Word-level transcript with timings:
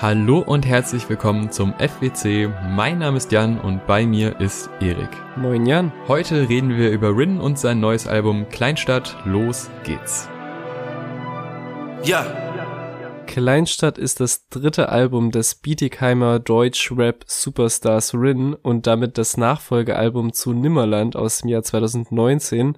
Hallo 0.00 0.38
und 0.38 0.64
herzlich 0.64 1.08
willkommen 1.08 1.50
zum 1.50 1.74
FWC. 1.74 2.48
Mein 2.68 2.98
Name 2.98 3.16
ist 3.16 3.32
Jan 3.32 3.58
und 3.58 3.84
bei 3.88 4.06
mir 4.06 4.38
ist 4.38 4.70
Erik. 4.80 5.08
Moin 5.34 5.66
Jan. 5.66 5.92
Heute 6.06 6.48
reden 6.48 6.76
wir 6.76 6.92
über 6.92 7.16
Rin 7.16 7.40
und 7.40 7.58
sein 7.58 7.80
neues 7.80 8.06
Album 8.06 8.48
Kleinstadt. 8.48 9.16
Los 9.24 9.68
geht's. 9.82 10.28
Ja. 12.04 12.24
Kleinstadt 13.26 13.98
ist 13.98 14.20
das 14.20 14.48
dritte 14.48 14.88
Album 14.88 15.32
des 15.32 15.56
Bietigheimer 15.56 16.38
Deutsch-Rap 16.38 17.24
Superstars 17.26 18.14
Rin 18.14 18.54
und 18.54 18.86
damit 18.86 19.18
das 19.18 19.36
Nachfolgealbum 19.36 20.32
zu 20.32 20.52
Nimmerland 20.52 21.16
aus 21.16 21.40
dem 21.40 21.48
Jahr 21.48 21.64
2019, 21.64 22.76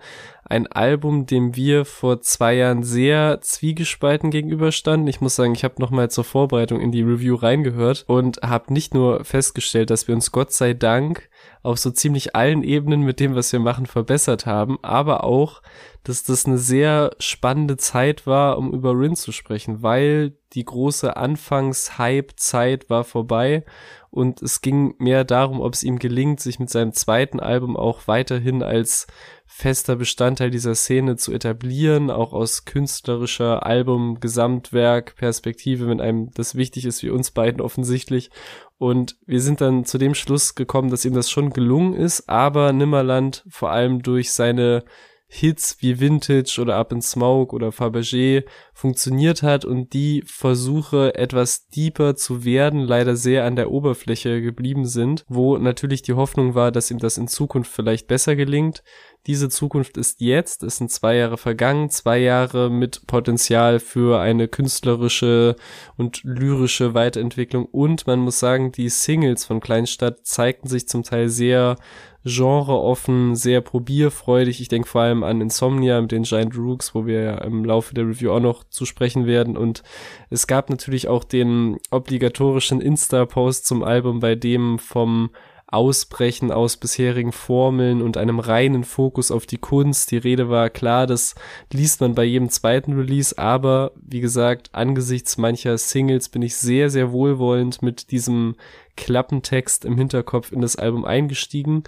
ein 0.51 0.67
Album, 0.67 1.27
dem 1.27 1.55
wir 1.55 1.85
vor 1.85 2.21
zwei 2.23 2.55
Jahren 2.55 2.83
sehr 2.83 3.41
zwiegespalten 3.41 4.31
gegenüberstanden. 4.31 5.07
Ich 5.07 5.21
muss 5.21 5.37
sagen, 5.37 5.55
ich 5.55 5.63
habe 5.63 5.77
nochmal 5.79 6.11
zur 6.11 6.25
Vorbereitung 6.25 6.81
in 6.81 6.91
die 6.91 7.03
Review 7.03 7.37
reingehört 7.37 8.05
und 8.09 8.43
habe 8.43 8.73
nicht 8.73 8.93
nur 8.93 9.25
festgestellt, 9.25 9.91
dass 9.91 10.09
wir 10.09 10.15
uns 10.15 10.33
Gott 10.33 10.53
sei 10.53 10.75
Dank 10.75 11.31
auf 11.63 11.79
so 11.79 11.91
ziemlich 11.91 12.35
allen 12.35 12.65
Ebenen 12.65 13.03
mit 13.03 13.21
dem, 13.21 13.37
was 13.37 13.53
wir 13.53 13.61
machen, 13.61 13.87
verbessert 13.87 14.45
haben, 14.45 14.79
aber 14.83 15.23
auch, 15.23 15.63
dass 16.03 16.25
das 16.25 16.47
eine 16.47 16.59
sehr 16.59 17.13
spannende 17.19 17.77
Zeit 17.77 18.27
war, 18.27 18.59
um 18.59 18.73
über 18.73 18.99
Rin 18.99 19.15
zu 19.15 19.31
sprechen, 19.33 19.83
weil 19.83 20.37
die 20.55 20.65
große 20.65 21.17
Anfangs-Hype-Zeit 21.17 22.91
war 22.91 23.05
vorbei 23.05 23.65
und 24.11 24.43
es 24.43 24.61
ging 24.61 24.95
mehr 24.99 25.25
darum, 25.25 25.61
ob 25.61 25.75
es 25.75 25.85
ihm 25.85 25.99
gelingt, 25.99 26.41
sich 26.41 26.59
mit 26.59 26.69
seinem 26.69 26.93
zweiten 26.93 27.39
Album 27.39 27.77
auch 27.77 28.09
weiterhin 28.09 28.63
als 28.63 29.07
fester 29.47 29.95
Bestandteil 29.97 30.51
dieser 30.51 30.75
Szene 30.75 31.17
zu 31.17 31.33
etablieren, 31.33 32.11
auch 32.11 32.33
aus 32.33 32.65
künstlerischer 32.65 33.65
Album, 33.65 34.19
Gesamtwerk, 34.19 35.15
Perspektive, 35.17 35.87
wenn 35.87 36.01
einem 36.01 36.31
das 36.35 36.57
wichtig 36.57 36.87
ist, 36.87 37.03
wie 37.03 37.11
uns 37.11 37.31
beiden 37.31 37.61
offensichtlich. 37.61 38.31
Und 38.79 39.17
wir 39.27 39.41
sind 39.41 39.61
dann 39.61 39.85
zu 39.85 39.99
dem 39.99 40.15
Schluss 40.15 40.55
gekommen, 40.55 40.91
dass 40.91 41.05
ihm 41.05 41.15
das 41.15 41.31
schon 41.31 41.51
gelungen 41.51 41.95
ist, 41.95 42.29
aber 42.29 42.73
Nimmerland 42.73 43.45
vor 43.49 43.71
allem 43.71 44.03
durch 44.03 44.33
seine 44.33 44.85
Hits 45.33 45.77
wie 45.79 46.01
Vintage 46.01 46.59
oder 46.61 46.75
Up 46.75 46.91
in 46.91 47.01
Smoke 47.01 47.55
oder 47.55 47.69
Fabergé 47.69 48.45
funktioniert 48.75 49.45
hat 49.45 49.65
und 49.65 49.93
die 49.93 50.25
Versuche 50.27 51.15
etwas 51.15 51.69
deeper 51.69 52.17
zu 52.17 52.45
werden 52.45 52.81
leider 52.81 53.15
sehr 53.15 53.45
an 53.45 53.55
der 53.55 53.71
Oberfläche 53.71 54.43
geblieben 54.43 54.87
sind, 54.87 55.25
wo 55.29 55.57
natürlich 55.57 56.03
die 56.03 56.15
Hoffnung 56.15 56.57
war, 56.57 56.73
dass 56.73 56.91
ihm 56.91 56.99
das 56.99 57.17
in 57.17 57.29
Zukunft 57.29 57.73
vielleicht 57.73 58.09
besser 58.09 58.35
gelingt. 58.35 58.83
Diese 59.27 59.51
Zukunft 59.51 59.99
ist 59.99 60.23
jetzt, 60.23 60.63
es 60.63 60.79
sind 60.79 60.91
zwei 60.91 61.17
Jahre 61.17 61.37
vergangen, 61.37 61.91
zwei 61.91 62.19
Jahre 62.19 62.71
mit 62.71 63.07
Potenzial 63.07 63.79
für 63.79 64.19
eine 64.19 64.49
künstlerische 64.49 65.57
und 65.99 66.23
lyrische 66.25 66.95
Weiterentwicklung 66.95 67.67
und 67.67 68.07
man 68.07 68.21
muss 68.21 68.41
sagen, 68.41 68.73
die 68.73 68.89
Singles 68.89 69.45
von 69.45 69.61
Kleinstadt 69.61 70.27
zeigten 70.27 70.69
sich 70.69 70.89
zum 70.89 71.03
Teil 71.03 71.29
sehr 71.29 71.77
genreoffen, 72.25 73.35
sehr 73.35 73.61
probierfreudig. 73.61 74.61
Ich 74.61 74.69
denke 74.69 74.89
vor 74.89 75.03
allem 75.03 75.23
an 75.23 75.41
Insomnia 75.41 76.01
mit 76.01 76.13
den 76.13 76.25
Giant 76.25 76.57
Rooks, 76.57 76.95
wo 76.95 77.07
wir 77.07 77.23
ja 77.23 77.39
im 77.39 77.65
Laufe 77.65 77.95
der 77.95 78.07
Review 78.07 78.33
auch 78.33 78.41
noch 78.41 78.65
zu 78.65 78.85
sprechen 78.85 79.27
werden. 79.27 79.57
Und 79.57 79.83
es 80.29 80.47
gab 80.47 80.69
natürlich 80.69 81.09
auch 81.09 81.25
den 81.25 81.79
obligatorischen 81.91 82.81
Insta-Post 82.81 83.67
zum 83.67 83.83
Album, 83.83 84.21
bei 84.21 84.35
dem 84.35 84.79
vom 84.79 85.31
Ausbrechen 85.71 86.51
aus 86.51 86.77
bisherigen 86.77 87.33
Formeln 87.33 88.03
und 88.03 88.17
einem 88.17 88.41
reinen 88.41 88.85
Fokus 88.85 89.31
auf 89.31 89.47
die 89.47 89.59
Kunst. 89.59 90.11
Die 90.11 90.17
Rede 90.17 90.49
war 90.49 90.71
klar, 90.71 91.07
das 91.07 91.35
liest 91.73 92.01
man 92.01 92.15
bei 92.15 92.25
jedem 92.25 92.49
zweiten 92.49 92.95
Release, 92.95 93.37
aber 93.39 93.93
wie 93.97 94.21
gesagt, 94.21 94.71
angesichts 94.73 95.39
mancher 95.39 95.79
Singles 95.79 96.29
bin 96.29 96.43
ich 96.43 96.57
sehr, 96.57 96.91
sehr 96.91 97.13
wohlwollend 97.13 97.83
mit 97.83 98.11
diesem 98.11 98.57
Klappentext 98.97 99.85
im 99.85 99.97
Hinterkopf 99.97 100.53
in 100.53 100.61
das 100.61 100.77
Album 100.77 101.05
eingestiegen 101.05 101.85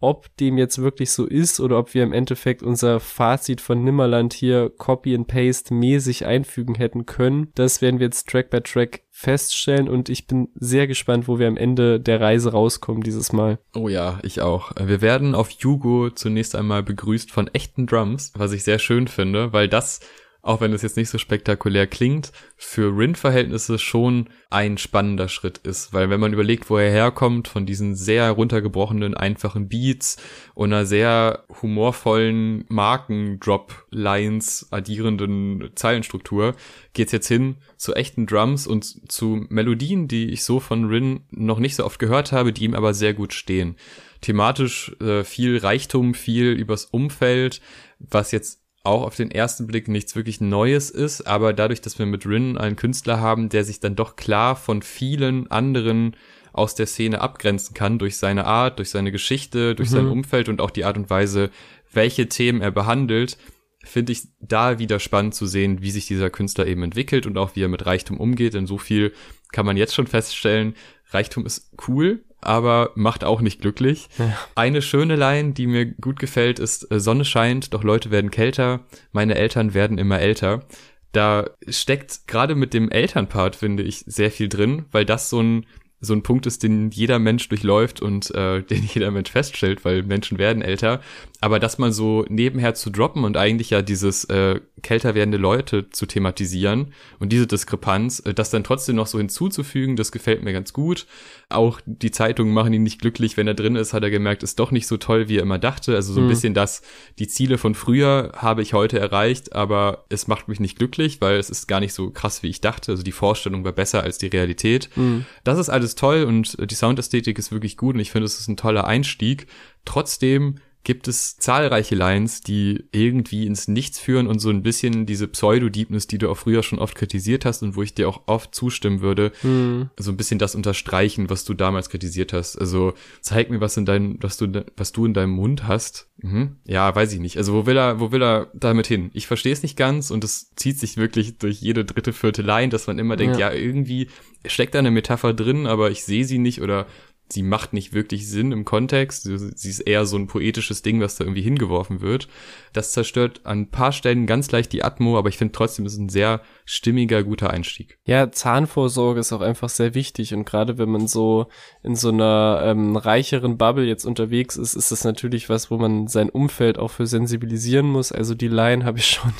ob 0.00 0.34
dem 0.36 0.58
jetzt 0.58 0.80
wirklich 0.80 1.10
so 1.10 1.24
ist 1.26 1.60
oder 1.60 1.78
ob 1.78 1.94
wir 1.94 2.02
im 2.02 2.12
Endeffekt 2.12 2.62
unser 2.62 3.00
Fazit 3.00 3.60
von 3.60 3.82
Nimmerland 3.82 4.34
hier 4.34 4.70
Copy 4.70 5.14
and 5.14 5.26
Paste 5.26 5.72
mäßig 5.72 6.26
einfügen 6.26 6.74
hätten 6.74 7.06
können. 7.06 7.48
Das 7.54 7.80
werden 7.80 7.98
wir 7.98 8.06
jetzt 8.06 8.28
Track 8.28 8.50
by 8.50 8.60
Track 8.60 9.02
feststellen 9.10 9.88
und 9.88 10.10
ich 10.10 10.26
bin 10.26 10.48
sehr 10.54 10.86
gespannt, 10.86 11.26
wo 11.26 11.38
wir 11.38 11.48
am 11.48 11.56
Ende 11.56 11.98
der 11.98 12.20
Reise 12.20 12.52
rauskommen 12.52 13.02
dieses 13.02 13.32
Mal. 13.32 13.58
Oh 13.74 13.88
ja, 13.88 14.18
ich 14.22 14.42
auch. 14.42 14.72
Wir 14.78 15.00
werden 15.00 15.34
auf 15.34 15.50
Jugo 15.50 16.10
zunächst 16.10 16.54
einmal 16.54 16.82
begrüßt 16.82 17.30
von 17.30 17.48
echten 17.48 17.86
Drums, 17.86 18.32
was 18.36 18.52
ich 18.52 18.64
sehr 18.64 18.78
schön 18.78 19.08
finde, 19.08 19.54
weil 19.54 19.68
das 19.68 20.00
auch 20.46 20.60
wenn 20.60 20.72
es 20.72 20.82
jetzt 20.82 20.96
nicht 20.96 21.10
so 21.10 21.18
spektakulär 21.18 21.86
klingt, 21.86 22.32
für 22.56 22.96
Rin-Verhältnisse 22.96 23.78
schon 23.78 24.28
ein 24.48 24.78
spannender 24.78 25.28
Schritt 25.28 25.58
ist. 25.58 25.92
Weil 25.92 26.08
wenn 26.08 26.20
man 26.20 26.32
überlegt, 26.32 26.70
wo 26.70 26.78
er 26.78 26.90
herkommt, 26.90 27.48
von 27.48 27.66
diesen 27.66 27.96
sehr 27.96 28.30
runtergebrochenen, 28.30 29.14
einfachen 29.14 29.68
Beats 29.68 30.16
und 30.54 30.72
einer 30.72 30.86
sehr 30.86 31.44
humorvollen 31.60 32.64
Marken-Drop-Lines 32.68 34.68
addierenden 34.70 35.70
Zeilenstruktur, 35.74 36.54
geht's 36.92 37.12
jetzt 37.12 37.28
hin 37.28 37.56
zu 37.76 37.94
echten 37.94 38.26
Drums 38.26 38.66
und 38.66 39.10
zu 39.10 39.46
Melodien, 39.48 40.06
die 40.06 40.30
ich 40.30 40.44
so 40.44 40.60
von 40.60 40.84
Rin 40.84 41.24
noch 41.30 41.58
nicht 41.58 41.74
so 41.74 41.84
oft 41.84 41.98
gehört 41.98 42.32
habe, 42.32 42.52
die 42.52 42.64
ihm 42.64 42.74
aber 42.74 42.94
sehr 42.94 43.14
gut 43.14 43.34
stehen. 43.34 43.76
Thematisch 44.20 44.96
äh, 45.00 45.24
viel 45.24 45.58
Reichtum, 45.58 46.14
viel 46.14 46.52
übers 46.52 46.86
Umfeld, 46.86 47.60
was 47.98 48.32
jetzt 48.32 48.65
auch 48.86 49.02
auf 49.02 49.16
den 49.16 49.30
ersten 49.30 49.66
Blick 49.66 49.88
nichts 49.88 50.16
wirklich 50.16 50.40
Neues 50.40 50.90
ist, 50.90 51.26
aber 51.26 51.52
dadurch, 51.52 51.80
dass 51.80 51.98
wir 51.98 52.06
mit 52.06 52.26
Rin 52.26 52.56
einen 52.56 52.76
Künstler 52.76 53.20
haben, 53.20 53.48
der 53.48 53.64
sich 53.64 53.80
dann 53.80 53.96
doch 53.96 54.16
klar 54.16 54.56
von 54.56 54.82
vielen 54.82 55.50
anderen 55.50 56.16
aus 56.52 56.74
der 56.74 56.86
Szene 56.86 57.20
abgrenzen 57.20 57.74
kann 57.74 57.98
durch 57.98 58.16
seine 58.16 58.46
Art, 58.46 58.78
durch 58.78 58.90
seine 58.90 59.12
Geschichte, 59.12 59.74
durch 59.74 59.90
mhm. 59.90 59.94
sein 59.94 60.06
Umfeld 60.06 60.48
und 60.48 60.60
auch 60.60 60.70
die 60.70 60.84
Art 60.84 60.96
und 60.96 61.10
Weise, 61.10 61.50
welche 61.92 62.28
Themen 62.28 62.62
er 62.62 62.70
behandelt, 62.70 63.36
finde 63.84 64.12
ich 64.12 64.28
da 64.40 64.78
wieder 64.78 64.98
spannend 64.98 65.34
zu 65.34 65.46
sehen, 65.46 65.82
wie 65.82 65.90
sich 65.90 66.06
dieser 66.06 66.30
Künstler 66.30 66.66
eben 66.66 66.82
entwickelt 66.82 67.26
und 67.26 67.38
auch 67.38 67.54
wie 67.54 67.62
er 67.62 67.68
mit 67.68 67.86
Reichtum 67.86 68.18
umgeht. 68.18 68.54
Denn 68.54 68.66
so 68.66 68.78
viel 68.78 69.12
kann 69.52 69.66
man 69.66 69.76
jetzt 69.76 69.94
schon 69.94 70.06
feststellen. 70.06 70.74
Reichtum 71.10 71.46
ist 71.46 71.72
cool, 71.86 72.24
aber 72.40 72.92
macht 72.94 73.24
auch 73.24 73.40
nicht 73.40 73.60
glücklich. 73.60 74.08
Ja. 74.18 74.36
Eine 74.54 74.82
schöne 74.82 75.16
Line, 75.16 75.52
die 75.52 75.66
mir 75.66 75.86
gut 75.86 76.18
gefällt, 76.18 76.58
ist 76.58 76.90
äh, 76.90 77.00
Sonne 77.00 77.24
scheint, 77.24 77.74
doch 77.74 77.82
Leute 77.82 78.10
werden 78.10 78.30
kälter, 78.30 78.80
meine 79.12 79.34
Eltern 79.34 79.74
werden 79.74 79.98
immer 79.98 80.20
älter. 80.20 80.64
Da 81.12 81.50
steckt 81.68 82.26
gerade 82.26 82.54
mit 82.54 82.74
dem 82.74 82.90
Elternpart, 82.90 83.56
finde 83.56 83.82
ich, 83.82 84.04
sehr 84.06 84.30
viel 84.30 84.48
drin, 84.48 84.84
weil 84.92 85.04
das 85.04 85.30
so 85.30 85.40
ein 85.40 85.66
so 85.98 86.12
ein 86.12 86.22
Punkt 86.22 86.46
ist, 86.46 86.62
den 86.62 86.90
jeder 86.90 87.18
Mensch 87.18 87.48
durchläuft 87.48 88.00
und 88.02 88.30
äh, 88.34 88.62
den 88.70 88.84
jeder 88.84 89.10
Mensch 89.10 89.30
feststellt, 89.30 89.84
weil 89.84 90.02
Menschen 90.02 90.38
werden 90.38 90.62
älter. 90.62 91.00
Aber 91.40 91.58
das 91.58 91.78
mal 91.78 91.92
so 91.92 92.24
nebenher 92.28 92.74
zu 92.74 92.90
droppen 92.90 93.24
und 93.24 93.36
eigentlich 93.36 93.70
ja 93.70 93.82
dieses 93.82 94.24
äh, 94.24 94.60
kälter 94.82 95.14
werdende 95.14 95.38
Leute 95.38 95.90
zu 95.90 96.06
thematisieren 96.06 96.92
und 97.18 97.30
diese 97.30 97.46
Diskrepanz, 97.46 98.20
äh, 98.20 98.32
das 98.32 98.50
dann 98.50 98.64
trotzdem 98.64 98.96
noch 98.96 99.06
so 99.06 99.18
hinzuzufügen, 99.18 99.96
das 99.96 100.12
gefällt 100.12 100.42
mir 100.42 100.52
ganz 100.52 100.72
gut. 100.72 101.06
Auch 101.48 101.80
die 101.84 102.10
Zeitungen 102.10 102.54
machen 102.54 102.72
ihn 102.72 102.82
nicht 102.82 103.00
glücklich, 103.00 103.36
wenn 103.36 103.46
er 103.46 103.54
drin 103.54 103.76
ist, 103.76 103.92
hat 103.92 104.02
er 104.02 104.10
gemerkt, 104.10 104.42
ist 104.42 104.58
doch 104.58 104.70
nicht 104.70 104.86
so 104.86 104.96
toll, 104.96 105.28
wie 105.28 105.36
er 105.36 105.42
immer 105.42 105.58
dachte. 105.58 105.94
Also 105.94 106.12
so 106.12 106.20
ein 106.20 106.24
mhm. 106.24 106.30
bisschen 106.30 106.54
das, 106.54 106.82
die 107.18 107.28
Ziele 107.28 107.58
von 107.58 107.74
früher 107.74 108.32
habe 108.36 108.62
ich 108.62 108.72
heute 108.72 108.98
erreicht, 108.98 109.54
aber 109.54 110.06
es 110.08 110.26
macht 110.28 110.48
mich 110.48 110.60
nicht 110.60 110.78
glücklich, 110.78 111.20
weil 111.20 111.38
es 111.38 111.50
ist 111.50 111.66
gar 111.66 111.80
nicht 111.80 111.92
so 111.92 112.10
krass, 112.10 112.42
wie 112.42 112.48
ich 112.48 112.60
dachte. 112.60 112.92
Also 112.92 113.02
die 113.02 113.12
Vorstellung 113.12 113.64
war 113.64 113.72
besser 113.72 114.02
als 114.02 114.18
die 114.18 114.28
Realität. 114.28 114.88
Mhm. 114.96 115.26
Das 115.44 115.58
ist 115.58 115.68
alles 115.68 115.94
toll 115.96 116.24
und 116.24 116.56
die 116.70 116.74
Soundästhetik 116.74 117.38
ist 117.38 117.52
wirklich 117.52 117.76
gut 117.76 117.94
und 117.94 118.00
ich 118.00 118.10
finde, 118.10 118.26
es 118.26 118.38
ist 118.38 118.48
ein 118.48 118.56
toller 118.56 118.86
Einstieg. 118.86 119.46
Trotzdem 119.84 120.56
gibt 120.86 121.08
es 121.08 121.36
zahlreiche 121.36 121.96
Lines, 121.96 122.42
die 122.42 122.84
irgendwie 122.92 123.44
ins 123.44 123.66
Nichts 123.66 123.98
führen 123.98 124.28
und 124.28 124.38
so 124.38 124.50
ein 124.50 124.62
bisschen 124.62 125.04
diese 125.04 125.26
Pseudo-Deepness, 125.26 126.06
die 126.06 126.18
du 126.18 126.30
auch 126.30 126.36
früher 126.36 126.62
schon 126.62 126.78
oft 126.78 126.94
kritisiert 126.94 127.44
hast 127.44 127.64
und 127.64 127.74
wo 127.74 127.82
ich 127.82 127.94
dir 127.94 128.08
auch 128.08 128.22
oft 128.26 128.54
zustimmen 128.54 129.00
würde, 129.00 129.32
hm. 129.40 129.90
so 129.98 130.12
ein 130.12 130.16
bisschen 130.16 130.38
das 130.38 130.54
unterstreichen, 130.54 131.28
was 131.28 131.44
du 131.44 131.54
damals 131.54 131.90
kritisiert 131.90 132.32
hast. 132.32 132.56
Also 132.56 132.94
zeig 133.20 133.50
mir, 133.50 133.60
was 133.60 133.76
in 133.76 133.84
dein, 133.84 134.22
was 134.22 134.36
du, 134.36 134.64
was 134.76 134.92
du 134.92 135.06
in 135.06 135.12
deinem 135.12 135.32
Mund 135.32 135.66
hast. 135.66 136.08
Mhm. 136.18 136.54
Ja, 136.64 136.94
weiß 136.94 137.12
ich 137.12 137.18
nicht. 137.18 137.36
Also 137.36 137.52
wo 137.52 137.66
will 137.66 137.76
er, 137.76 137.98
wo 137.98 138.12
will 138.12 138.22
er 138.22 138.52
damit 138.54 138.86
hin? 138.86 139.10
Ich 139.12 139.26
verstehe 139.26 139.52
es 139.52 139.64
nicht 139.64 139.76
ganz 139.76 140.12
und 140.12 140.22
es 140.22 140.54
zieht 140.54 140.78
sich 140.78 140.96
wirklich 140.96 141.38
durch 141.38 141.60
jede 141.60 141.84
dritte, 141.84 142.12
vierte 142.12 142.42
Line, 142.42 142.68
dass 142.68 142.86
man 142.86 143.00
immer 143.00 143.16
denkt, 143.16 143.40
ja, 143.40 143.52
ja 143.52 143.58
irgendwie 143.58 144.06
steckt 144.46 144.76
da 144.76 144.78
eine 144.78 144.92
Metapher 144.92 145.34
drin, 145.34 145.66
aber 145.66 145.90
ich 145.90 146.04
sehe 146.04 146.24
sie 146.24 146.38
nicht 146.38 146.62
oder 146.62 146.86
sie 147.28 147.42
macht 147.42 147.72
nicht 147.72 147.92
wirklich 147.92 148.28
Sinn 148.28 148.52
im 148.52 148.64
Kontext. 148.64 149.24
Sie 149.24 149.68
ist 149.68 149.80
eher 149.80 150.06
so 150.06 150.16
ein 150.16 150.28
poetisches 150.28 150.82
Ding, 150.82 151.00
was 151.00 151.16
da 151.16 151.24
irgendwie 151.24 151.42
hingeworfen 151.42 152.00
wird. 152.00 152.28
Das 152.72 152.92
zerstört 152.92 153.40
an 153.44 153.62
ein 153.62 153.70
paar 153.70 153.92
Stellen 153.92 154.26
ganz 154.26 154.50
leicht 154.52 154.72
die 154.72 154.84
Atmo, 154.84 155.18
aber 155.18 155.28
ich 155.28 155.38
finde 155.38 155.52
trotzdem, 155.52 155.86
es 155.86 155.94
ist 155.94 155.98
ein 155.98 156.08
sehr 156.08 156.40
stimmiger, 156.64 157.24
guter 157.24 157.50
Einstieg. 157.50 157.98
Ja, 158.04 158.30
Zahnvorsorge 158.30 159.20
ist 159.20 159.32
auch 159.32 159.40
einfach 159.40 159.68
sehr 159.68 159.94
wichtig 159.94 160.34
und 160.34 160.44
gerade 160.44 160.78
wenn 160.78 160.90
man 160.90 161.08
so 161.08 161.48
in 161.82 161.96
so 161.96 162.10
einer 162.10 162.60
ähm, 162.64 162.96
reicheren 162.96 163.58
Bubble 163.58 163.84
jetzt 163.84 164.04
unterwegs 164.04 164.56
ist, 164.56 164.74
ist 164.74 164.92
das 164.92 165.04
natürlich 165.04 165.48
was, 165.48 165.70
wo 165.70 165.78
man 165.78 166.06
sein 166.06 166.30
Umfeld 166.30 166.78
auch 166.78 166.90
für 166.90 167.06
sensibilisieren 167.06 167.86
muss. 167.86 168.12
Also 168.12 168.34
die 168.34 168.48
Line 168.48 168.84
habe 168.84 168.98
ich 168.98 169.06
schon 169.06 169.32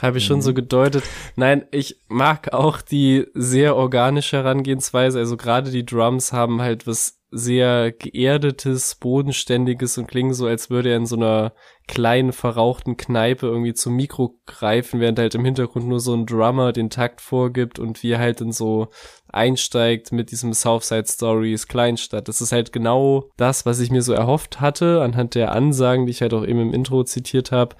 Habe 0.00 0.18
ich 0.18 0.24
schon 0.24 0.42
so 0.42 0.50
mhm. 0.50 0.56
gedeutet. 0.56 1.04
Nein, 1.36 1.64
ich 1.70 2.00
mag 2.08 2.52
auch 2.52 2.80
die 2.80 3.26
sehr 3.34 3.76
organische 3.76 4.38
Herangehensweise. 4.38 5.18
Also 5.18 5.36
gerade 5.36 5.70
die 5.70 5.84
Drums 5.84 6.32
haben 6.32 6.62
halt 6.62 6.86
was 6.86 7.18
sehr 7.30 7.92
geerdetes, 7.92 8.94
bodenständiges 8.94 9.98
und 9.98 10.06
klingen 10.06 10.32
so, 10.32 10.46
als 10.46 10.70
würde 10.70 10.90
er 10.90 10.96
in 10.96 11.04
so 11.04 11.16
einer 11.16 11.52
kleinen, 11.86 12.32
verrauchten 12.32 12.96
Kneipe 12.96 13.46
irgendwie 13.46 13.74
zum 13.74 13.96
Mikro 13.96 14.38
greifen, 14.46 15.00
während 15.00 15.18
halt 15.18 15.34
im 15.34 15.44
Hintergrund 15.44 15.86
nur 15.86 16.00
so 16.00 16.14
ein 16.14 16.26
Drummer 16.26 16.72
den 16.72 16.88
Takt 16.88 17.20
vorgibt 17.20 17.78
und 17.78 18.02
wie 18.02 18.12
er 18.12 18.18
halt 18.18 18.40
in 18.40 18.52
so 18.52 18.88
einsteigt 19.30 20.10
mit 20.10 20.30
diesem 20.30 20.54
Southside 20.54 21.06
Stories 21.06 21.66
Kleinstadt. 21.66 22.28
Das 22.28 22.40
ist 22.40 22.52
halt 22.52 22.72
genau 22.72 23.30
das, 23.36 23.66
was 23.66 23.80
ich 23.80 23.90
mir 23.90 24.02
so 24.02 24.14
erhofft 24.14 24.60
hatte, 24.60 25.02
anhand 25.02 25.34
der 25.34 25.52
Ansagen, 25.52 26.06
die 26.06 26.12
ich 26.12 26.22
halt 26.22 26.32
auch 26.32 26.46
eben 26.46 26.60
im 26.60 26.72
Intro 26.72 27.04
zitiert 27.04 27.52
habe, 27.52 27.76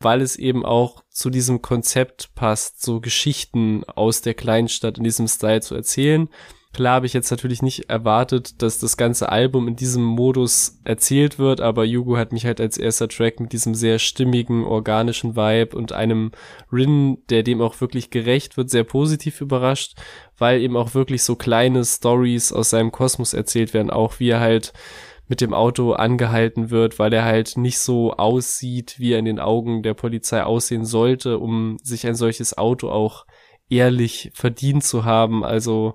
weil 0.00 0.20
es 0.20 0.36
eben 0.36 0.64
auch 0.64 1.02
zu 1.10 1.30
diesem 1.30 1.62
Konzept 1.62 2.34
passt, 2.34 2.82
so 2.82 3.00
Geschichten 3.00 3.84
aus 3.84 4.20
der 4.20 4.34
Kleinstadt 4.34 4.98
in 4.98 5.04
diesem 5.04 5.28
Style 5.28 5.60
zu 5.60 5.74
erzählen. 5.74 6.28
Klar 6.74 6.96
habe 6.96 7.06
ich 7.06 7.12
jetzt 7.12 7.30
natürlich 7.30 7.62
nicht 7.62 7.88
erwartet, 7.88 8.60
dass 8.60 8.80
das 8.80 8.96
ganze 8.96 9.28
Album 9.28 9.68
in 9.68 9.76
diesem 9.76 10.02
Modus 10.02 10.80
erzählt 10.82 11.38
wird, 11.38 11.60
aber 11.60 11.84
Yugo 11.84 12.16
hat 12.16 12.32
mich 12.32 12.46
halt 12.46 12.60
als 12.60 12.76
erster 12.76 13.06
Track 13.06 13.38
mit 13.38 13.52
diesem 13.52 13.76
sehr 13.76 14.00
stimmigen, 14.00 14.64
organischen 14.64 15.36
Vibe 15.36 15.76
und 15.76 15.92
einem 15.92 16.32
Rin, 16.72 17.18
der 17.30 17.44
dem 17.44 17.62
auch 17.62 17.80
wirklich 17.80 18.10
gerecht 18.10 18.56
wird, 18.56 18.70
sehr 18.70 18.82
positiv 18.82 19.40
überrascht, 19.40 19.94
weil 20.36 20.60
eben 20.60 20.76
auch 20.76 20.94
wirklich 20.94 21.22
so 21.22 21.36
kleine 21.36 21.84
Stories 21.84 22.52
aus 22.52 22.70
seinem 22.70 22.90
Kosmos 22.90 23.34
erzählt 23.34 23.72
werden, 23.72 23.90
auch 23.90 24.18
wie 24.18 24.30
er 24.30 24.40
halt 24.40 24.72
mit 25.26 25.40
dem 25.40 25.54
Auto 25.54 25.92
angehalten 25.92 26.70
wird, 26.70 26.98
weil 26.98 27.12
er 27.12 27.24
halt 27.24 27.56
nicht 27.56 27.78
so 27.78 28.12
aussieht, 28.12 28.96
wie 28.98 29.12
er 29.12 29.18
in 29.18 29.24
den 29.24 29.40
Augen 29.40 29.82
der 29.82 29.94
Polizei 29.94 30.42
aussehen 30.42 30.84
sollte, 30.84 31.38
um 31.38 31.78
sich 31.82 32.06
ein 32.06 32.14
solches 32.14 32.58
Auto 32.58 32.90
auch 32.90 33.26
ehrlich 33.70 34.30
verdient 34.34 34.84
zu 34.84 35.04
haben. 35.04 35.44
Also 35.44 35.94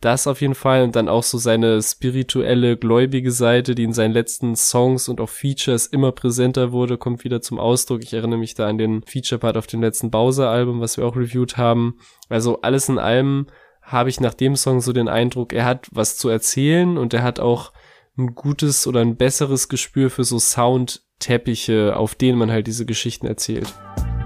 das 0.00 0.26
auf 0.26 0.40
jeden 0.40 0.54
Fall 0.54 0.82
und 0.82 0.96
dann 0.96 1.08
auch 1.08 1.22
so 1.22 1.36
seine 1.36 1.82
spirituelle, 1.82 2.78
gläubige 2.78 3.30
Seite, 3.30 3.74
die 3.74 3.84
in 3.84 3.92
seinen 3.92 4.12
letzten 4.12 4.56
Songs 4.56 5.08
und 5.08 5.20
auch 5.20 5.28
Features 5.28 5.86
immer 5.86 6.12
präsenter 6.12 6.72
wurde, 6.72 6.96
kommt 6.96 7.22
wieder 7.24 7.42
zum 7.42 7.58
Ausdruck. 7.58 8.02
Ich 8.02 8.14
erinnere 8.14 8.38
mich 8.38 8.54
da 8.54 8.66
an 8.66 8.78
den 8.78 9.02
Feature-Part 9.02 9.58
auf 9.58 9.66
dem 9.66 9.82
letzten 9.82 10.10
Bowser-Album, 10.10 10.80
was 10.80 10.96
wir 10.96 11.04
auch 11.04 11.16
reviewed 11.16 11.58
haben. 11.58 11.98
Also 12.30 12.62
alles 12.62 12.88
in 12.88 12.98
allem 12.98 13.48
habe 13.82 14.08
ich 14.08 14.20
nach 14.20 14.34
dem 14.34 14.56
Song 14.56 14.80
so 14.80 14.92
den 14.92 15.08
Eindruck, 15.08 15.52
er 15.52 15.64
hat 15.64 15.88
was 15.90 16.16
zu 16.16 16.28
erzählen 16.28 16.96
und 16.96 17.12
er 17.12 17.22
hat 17.22 17.40
auch 17.40 17.72
ein 18.20 18.34
gutes 18.34 18.86
oder 18.86 19.00
ein 19.00 19.16
besseres 19.16 19.68
Gespür 19.68 20.10
für 20.10 20.24
so 20.24 20.38
Soundteppiche, 20.38 21.96
auf 21.96 22.14
denen 22.14 22.38
man 22.38 22.50
halt 22.50 22.66
diese 22.66 22.86
Geschichten 22.86 23.26
erzählt. 23.26 23.72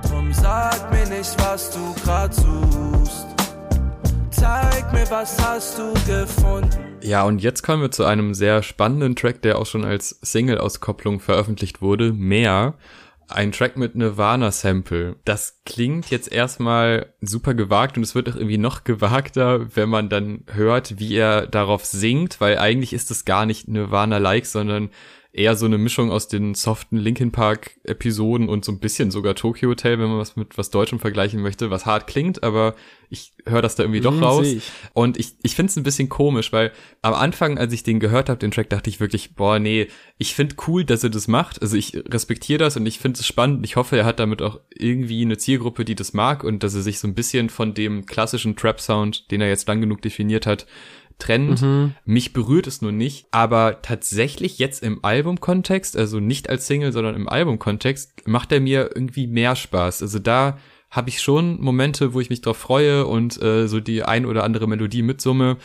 Drum 0.09 0.33
sag 0.33 0.91
mir 0.93 1.17
nicht, 1.17 1.35
was 1.39 1.71
du 1.71 1.95
grad 2.03 2.35
suchst 2.35 3.35
Zeig 4.45 4.93
mir, 4.93 5.09
was 5.11 5.43
hast 5.43 5.79
du 5.79 5.95
gefunden. 6.07 6.99
Ja, 7.01 7.23
und 7.25 7.43
jetzt 7.43 7.63
kommen 7.63 7.81
wir 7.81 7.91
zu 7.91 8.05
einem 8.05 8.35
sehr 8.35 8.63
spannenden 8.63 9.17
Track, 9.17 9.41
der 9.41 9.59
auch 9.59 9.65
schon 9.65 9.85
als 9.85 10.19
Single-Auskopplung 10.23 11.21
veröffentlicht 11.21 11.81
wurde. 11.81 12.13
Mehr. 12.13 12.75
Ein 13.29 13.53
Track 13.53 13.77
mit 13.77 13.95
Nirvana-Sample. 13.95 15.17
Das 15.25 15.61
klingt 15.65 16.11
jetzt 16.11 16.31
erstmal 16.31 17.15
super 17.21 17.55
gewagt 17.55 17.97
und 17.97 18.03
es 18.03 18.15
wird 18.15 18.29
auch 18.29 18.37
irgendwie 18.37 18.59
noch 18.59 18.85
gewagter, 18.85 19.75
wenn 19.75 19.89
man 19.89 20.09
dann 20.09 20.45
hört, 20.53 20.99
wie 20.99 21.15
er 21.15 21.47
darauf 21.47 21.85
singt, 21.85 22.41
weil 22.41 22.59
eigentlich 22.59 22.93
ist 22.93 23.11
es 23.11 23.25
gar 23.25 23.47
nicht 23.47 23.69
Nirvana-like, 23.69 24.47
sondern 24.47 24.91
eher 25.35 25.57
so 25.57 25.67
eine 25.67 25.79
Mischung 25.79 26.13
aus 26.13 26.29
den 26.29 26.55
soften 26.55 26.97
Linkin 26.97 27.33
Park 27.33 27.73
Episoden 27.83 28.49
und 28.49 28.65
so 28.65 28.71
ein 28.71 28.79
bisschen 28.79 29.11
sogar 29.11 29.35
Tokyo 29.35 29.69
Hotel, 29.69 29.99
wenn 29.99 30.09
man 30.09 30.19
was 30.19 30.37
mit 30.37 30.57
was 30.57 30.71
Deutschem 30.71 31.01
vergleichen 31.01 31.43
möchte, 31.43 31.71
was 31.71 31.87
hart 31.87 32.07
klingt, 32.07 32.45
aber 32.45 32.77
ich 33.11 33.33
höre 33.45 33.61
das 33.61 33.75
da 33.75 33.83
irgendwie 33.83 34.01
doch 34.01 34.15
mm, 34.15 34.23
raus. 34.23 34.47
Ich. 34.47 34.71
Und 34.93 35.19
ich, 35.19 35.35
ich 35.43 35.57
finde 35.57 35.71
es 35.71 35.77
ein 35.77 35.83
bisschen 35.83 36.09
komisch, 36.09 36.53
weil 36.53 36.71
am 37.03 37.15
Anfang, 37.15 37.59
als 37.59 37.73
ich 37.73 37.83
den 37.83 37.99
gehört 37.99 38.29
habe, 38.29 38.39
den 38.39 38.53
Track, 38.53 38.71
dachte 38.71 38.89
ich 38.89 39.01
wirklich, 39.01 39.35
boah, 39.35 39.59
nee, 39.59 39.89
ich 40.19 40.35
finde 40.35 40.55
cool, 40.69 40.85
dass 40.85 41.03
er 41.03 41.11
das 41.11 41.27
macht. 41.27 41.61
Also 41.61 41.77
ich 41.77 41.97
respektiere 42.09 42.59
das 42.59 42.77
und 42.77 42.87
ich 42.87 43.01
finde 43.01 43.19
es 43.19 43.27
spannend. 43.27 43.65
Ich 43.65 43.75
hoffe, 43.75 43.97
er 43.97 44.05
hat 44.05 44.21
damit 44.21 44.41
auch 44.41 44.61
irgendwie 44.71 45.23
eine 45.23 45.37
Zielgruppe, 45.37 45.85
die 45.85 45.97
das 45.97 46.13
mag 46.13 46.45
und 46.45 46.63
dass 46.63 46.75
er 46.75 46.83
sich 46.83 47.01
so 47.01 47.09
ein 47.09 47.15
bisschen 47.15 47.51
von 47.51 47.75
dem 47.75 48.07
klassischen 48.07 48.55
Trap-Sound, 48.55 49.31
den 49.33 49.41
er 49.41 49.49
jetzt 49.49 49.67
lang 49.67 49.81
genug 49.81 50.01
definiert 50.01 50.47
hat, 50.47 50.67
trennt. 51.19 51.63
Mhm. 51.63 51.95
Mich 52.05 52.33
berührt 52.33 52.67
es 52.67 52.83
nur 52.83 52.93
nicht, 52.93 53.27
aber 53.31 53.83
tatsächlich 53.83 54.59
jetzt 54.59 54.83
im 54.83 55.05
Albumkontext, 55.05 55.97
also 55.97 56.21
nicht 56.21 56.49
als 56.49 56.67
Single, 56.67 56.93
sondern 56.93 57.15
im 57.15 57.29
Albumkontext, 57.29 58.27
macht 58.27 58.53
er 58.53 58.61
mir 58.61 58.91
irgendwie 58.95 59.27
mehr 59.27 59.57
Spaß. 59.57 60.03
Also 60.03 60.19
da 60.19 60.59
habe 60.91 61.09
ich 61.09 61.21
schon 61.21 61.61
Momente, 61.61 62.15
wo 62.15 62.21
ich 62.21 62.31
mich 62.31 62.41
drauf 62.41 62.57
freue 62.57 63.07
und 63.07 63.41
äh, 63.43 63.67
so 63.67 63.81
die 63.81 64.03
ein 64.05 64.27
oder 64.27 64.45
andere 64.45 64.69
Melodie 64.69 65.03
mitsumme. 65.03 65.57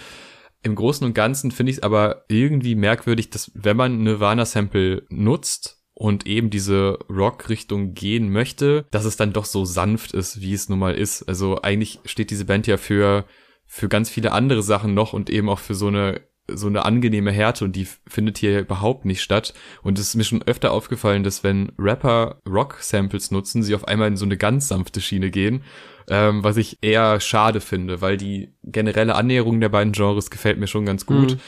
Im 0.61 0.75
Großen 0.75 1.05
und 1.05 1.13
Ganzen 1.13 1.51
finde 1.51 1.71
ich 1.71 1.77
es 1.77 1.83
aber 1.83 2.25
irgendwie 2.27 2.75
merkwürdig, 2.75 3.29
dass 3.29 3.51
wenn 3.53 3.77
man 3.77 4.03
Nirvana-Sample 4.03 5.03
nutzt, 5.09 5.79
und 5.99 6.25
eben 6.25 6.49
diese 6.49 6.97
Rock-Richtung 7.09 7.93
gehen 7.93 8.31
möchte, 8.31 8.85
dass 8.89 9.03
es 9.03 9.17
dann 9.17 9.33
doch 9.33 9.43
so 9.43 9.65
sanft 9.65 10.13
ist, 10.13 10.39
wie 10.39 10.53
es 10.53 10.69
nun 10.69 10.79
mal 10.79 10.95
ist. 10.95 11.23
Also 11.23 11.61
eigentlich 11.61 11.99
steht 12.05 12.31
diese 12.31 12.45
Band 12.45 12.67
ja 12.67 12.77
für 12.77 13.25
für 13.71 13.87
ganz 13.87 14.09
viele 14.09 14.31
andere 14.31 14.63
Sachen 14.63 14.93
noch 14.93 15.13
und 15.13 15.29
eben 15.29 15.47
auch 15.47 15.59
für 15.59 15.75
so 15.75 15.87
eine 15.87 16.21
so 16.51 16.65
eine 16.65 16.83
angenehme 16.83 17.31
Härte 17.31 17.63
und 17.63 17.75
die 17.75 17.87
findet 18.07 18.39
hier 18.39 18.59
überhaupt 18.59 19.05
nicht 19.05 19.21
statt. 19.21 19.53
Und 19.83 19.99
es 19.99 20.07
ist 20.07 20.15
mir 20.15 20.23
schon 20.23 20.41
öfter 20.41 20.71
aufgefallen, 20.71 21.23
dass 21.23 21.43
wenn 21.43 21.71
Rapper 21.77 22.39
Rock-Samples 22.49 23.29
nutzen, 23.29 23.61
sie 23.61 23.75
auf 23.75 23.87
einmal 23.87 24.07
in 24.07 24.17
so 24.17 24.25
eine 24.25 24.35
ganz 24.35 24.67
sanfte 24.67 24.99
Schiene 24.99 25.29
gehen, 25.29 25.63
ähm, 26.09 26.43
was 26.43 26.57
ich 26.57 26.79
eher 26.81 27.19
schade 27.19 27.61
finde, 27.61 28.01
weil 28.01 28.17
die 28.17 28.55
generelle 28.63 29.13
Annäherung 29.13 29.61
der 29.61 29.69
beiden 29.69 29.93
Genres 29.93 30.31
gefällt 30.31 30.57
mir 30.57 30.65
schon 30.65 30.85
ganz 30.85 31.05
gut. 31.05 31.33
Mhm. 31.33 31.39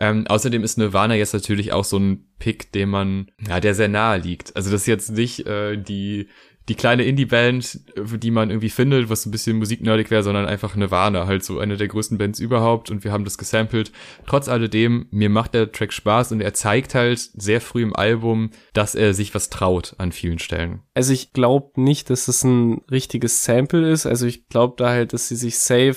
Ähm, 0.00 0.26
außerdem 0.28 0.62
ist 0.62 0.78
Nirvana 0.78 1.14
jetzt 1.14 1.34
natürlich 1.34 1.72
auch 1.72 1.84
so 1.84 1.98
ein 1.98 2.26
Pick, 2.40 2.72
dem 2.72 2.90
man, 2.90 3.30
ja, 3.46 3.60
der 3.60 3.76
sehr 3.76 3.88
nahe 3.88 4.18
liegt. 4.18 4.54
Also 4.56 4.70
das 4.72 4.82
ist 4.82 4.86
jetzt 4.86 5.10
nicht 5.10 5.46
äh, 5.46 5.76
die 5.76 6.28
die 6.68 6.74
kleine 6.74 7.04
Indie-Band, 7.04 7.80
die 7.96 8.30
man 8.30 8.50
irgendwie 8.50 8.68
findet, 8.68 9.08
was 9.08 9.24
ein 9.24 9.30
bisschen 9.30 9.56
musiknerdig 9.56 10.10
wäre, 10.10 10.22
sondern 10.22 10.46
einfach 10.46 10.76
Nirvana, 10.76 11.26
halt 11.26 11.42
so 11.42 11.58
eine 11.58 11.76
der 11.76 11.88
größten 11.88 12.18
Bands 12.18 12.40
überhaupt 12.40 12.90
und 12.90 13.04
wir 13.04 13.12
haben 13.12 13.24
das 13.24 13.38
gesampelt. 13.38 13.90
Trotz 14.26 14.48
alledem, 14.48 15.06
mir 15.10 15.30
macht 15.30 15.54
der 15.54 15.72
Track 15.72 15.92
Spaß 15.92 16.32
und 16.32 16.40
er 16.40 16.52
zeigt 16.52 16.94
halt 16.94 17.18
sehr 17.18 17.60
früh 17.60 17.82
im 17.82 17.96
Album, 17.96 18.50
dass 18.74 18.94
er 18.94 19.14
sich 19.14 19.34
was 19.34 19.48
traut 19.48 19.94
an 19.98 20.12
vielen 20.12 20.38
Stellen. 20.38 20.82
Also 20.94 21.12
ich 21.12 21.32
glaube 21.32 21.80
nicht, 21.80 22.10
dass 22.10 22.28
es 22.28 22.44
ein 22.44 22.82
richtiges 22.90 23.44
Sample 23.44 23.90
ist, 23.90 24.04
also 24.04 24.26
ich 24.26 24.48
glaube 24.48 24.74
da 24.76 24.90
halt, 24.90 25.14
dass 25.14 25.28
sie 25.28 25.36
sich 25.36 25.58
safe 25.58 25.96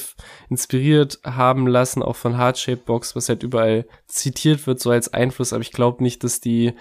inspiriert 0.49 1.19
haben 1.25 1.67
lassen, 1.67 2.01
auch 2.01 2.15
von 2.15 2.37
Heartshaped 2.37 2.85
Box, 2.85 3.15
was 3.15 3.27
halt 3.27 3.43
überall 3.43 3.85
zitiert 4.07 4.65
wird, 4.67 4.79
so 4.79 4.89
als 4.89 5.13
Einfluss, 5.13 5.51
aber 5.51 5.61
ich 5.61 5.71
glaube 5.71 6.03
nicht, 6.03 6.23
dass 6.23 6.39
die 6.39 6.73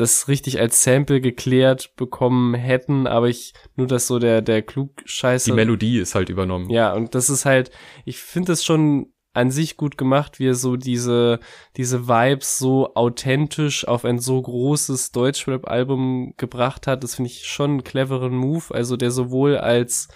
das 0.00 0.28
richtig 0.28 0.58
als 0.60 0.82
Sample 0.82 1.20
geklärt 1.20 1.94
bekommen 1.96 2.54
hätten, 2.54 3.06
aber 3.06 3.28
ich 3.28 3.52
nur 3.76 3.86
das 3.86 4.06
so 4.06 4.18
der 4.18 4.40
der 4.42 4.62
Klugscheiße. 4.62 5.50
Die 5.50 5.56
Melodie 5.56 5.98
ist 5.98 6.14
halt 6.14 6.30
übernommen. 6.30 6.70
Ja, 6.70 6.94
und 6.94 7.14
das 7.14 7.28
ist 7.28 7.44
halt, 7.44 7.70
ich 8.04 8.18
finde 8.18 8.52
es 8.52 8.64
schon 8.64 9.12
an 9.32 9.50
sich 9.50 9.76
gut 9.76 9.96
gemacht, 9.96 10.38
wie 10.38 10.48
er 10.48 10.54
so 10.54 10.76
diese 10.76 11.38
diese 11.76 12.08
Vibes 12.08 12.58
so 12.58 12.94
authentisch 12.94 13.86
auf 13.86 14.04
ein 14.04 14.18
so 14.18 14.40
großes 14.40 15.12
Deutschrap 15.12 15.68
Album 15.68 16.34
gebracht 16.36 16.86
hat. 16.86 17.04
Das 17.04 17.16
finde 17.16 17.30
ich 17.30 17.46
schon 17.46 17.70
einen 17.70 17.84
cleveren 17.84 18.34
Move, 18.34 18.74
also 18.74 18.96
der 18.96 19.10
sowohl 19.10 19.58
als 19.58 20.08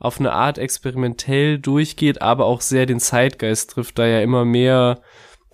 auf 0.00 0.20
eine 0.20 0.32
Art 0.32 0.58
experimentell 0.58 1.58
durchgeht, 1.58 2.22
aber 2.22 2.46
auch 2.46 2.60
sehr 2.60 2.86
den 2.86 3.00
Zeitgeist 3.00 3.70
trifft, 3.70 3.98
da 3.98 4.06
ja 4.06 4.20
immer 4.20 4.44
mehr 4.44 5.02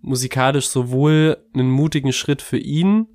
musikalisch 0.03 0.69
sowohl 0.69 1.39
einen 1.55 1.71
mutigen 1.71 2.13
Schritt 2.13 2.43
für 2.43 2.59
ihn, 2.59 3.07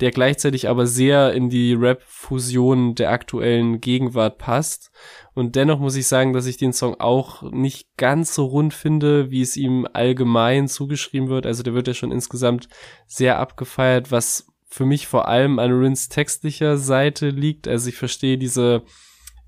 der 0.00 0.10
gleichzeitig 0.10 0.68
aber 0.68 0.86
sehr 0.86 1.32
in 1.32 1.48
die 1.48 1.72
Rap-Fusion 1.72 2.94
der 2.94 3.10
aktuellen 3.10 3.80
Gegenwart 3.80 4.38
passt. 4.38 4.90
Und 5.34 5.56
dennoch 5.56 5.78
muss 5.78 5.96
ich 5.96 6.06
sagen, 6.06 6.32
dass 6.32 6.46
ich 6.46 6.58
den 6.58 6.72
Song 6.72 6.96
auch 6.98 7.42
nicht 7.50 7.88
ganz 7.96 8.34
so 8.34 8.44
rund 8.46 8.74
finde, 8.74 9.30
wie 9.30 9.40
es 9.40 9.56
ihm 9.56 9.86
allgemein 9.92 10.68
zugeschrieben 10.68 11.28
wird. 11.28 11.46
Also 11.46 11.62
der 11.62 11.74
wird 11.74 11.88
ja 11.88 11.94
schon 11.94 12.12
insgesamt 12.12 12.68
sehr 13.06 13.38
abgefeiert, 13.38 14.10
was 14.10 14.46
für 14.68 14.84
mich 14.84 15.06
vor 15.06 15.28
allem 15.28 15.58
an 15.58 15.72
Rins 15.72 16.08
textlicher 16.08 16.76
Seite 16.76 17.30
liegt. 17.30 17.66
Also 17.68 17.88
ich 17.88 17.96
verstehe 17.96 18.36
diese 18.36 18.82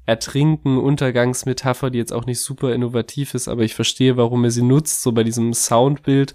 Ertrinken, 0.09 0.79
Untergangsmetapher, 0.79 1.91
die 1.91 1.99
jetzt 1.99 2.15
auch 2.15 2.25
nicht 2.25 2.41
super 2.41 2.73
innovativ 2.73 3.35
ist, 3.35 3.47
aber 3.47 3.63
ich 3.63 3.75
verstehe, 3.75 4.17
warum 4.17 4.43
er 4.45 4.51
sie 4.51 4.63
nutzt, 4.63 5.03
so 5.03 5.13
bei 5.13 5.23
diesem 5.23 5.53
Soundbild. 5.53 6.33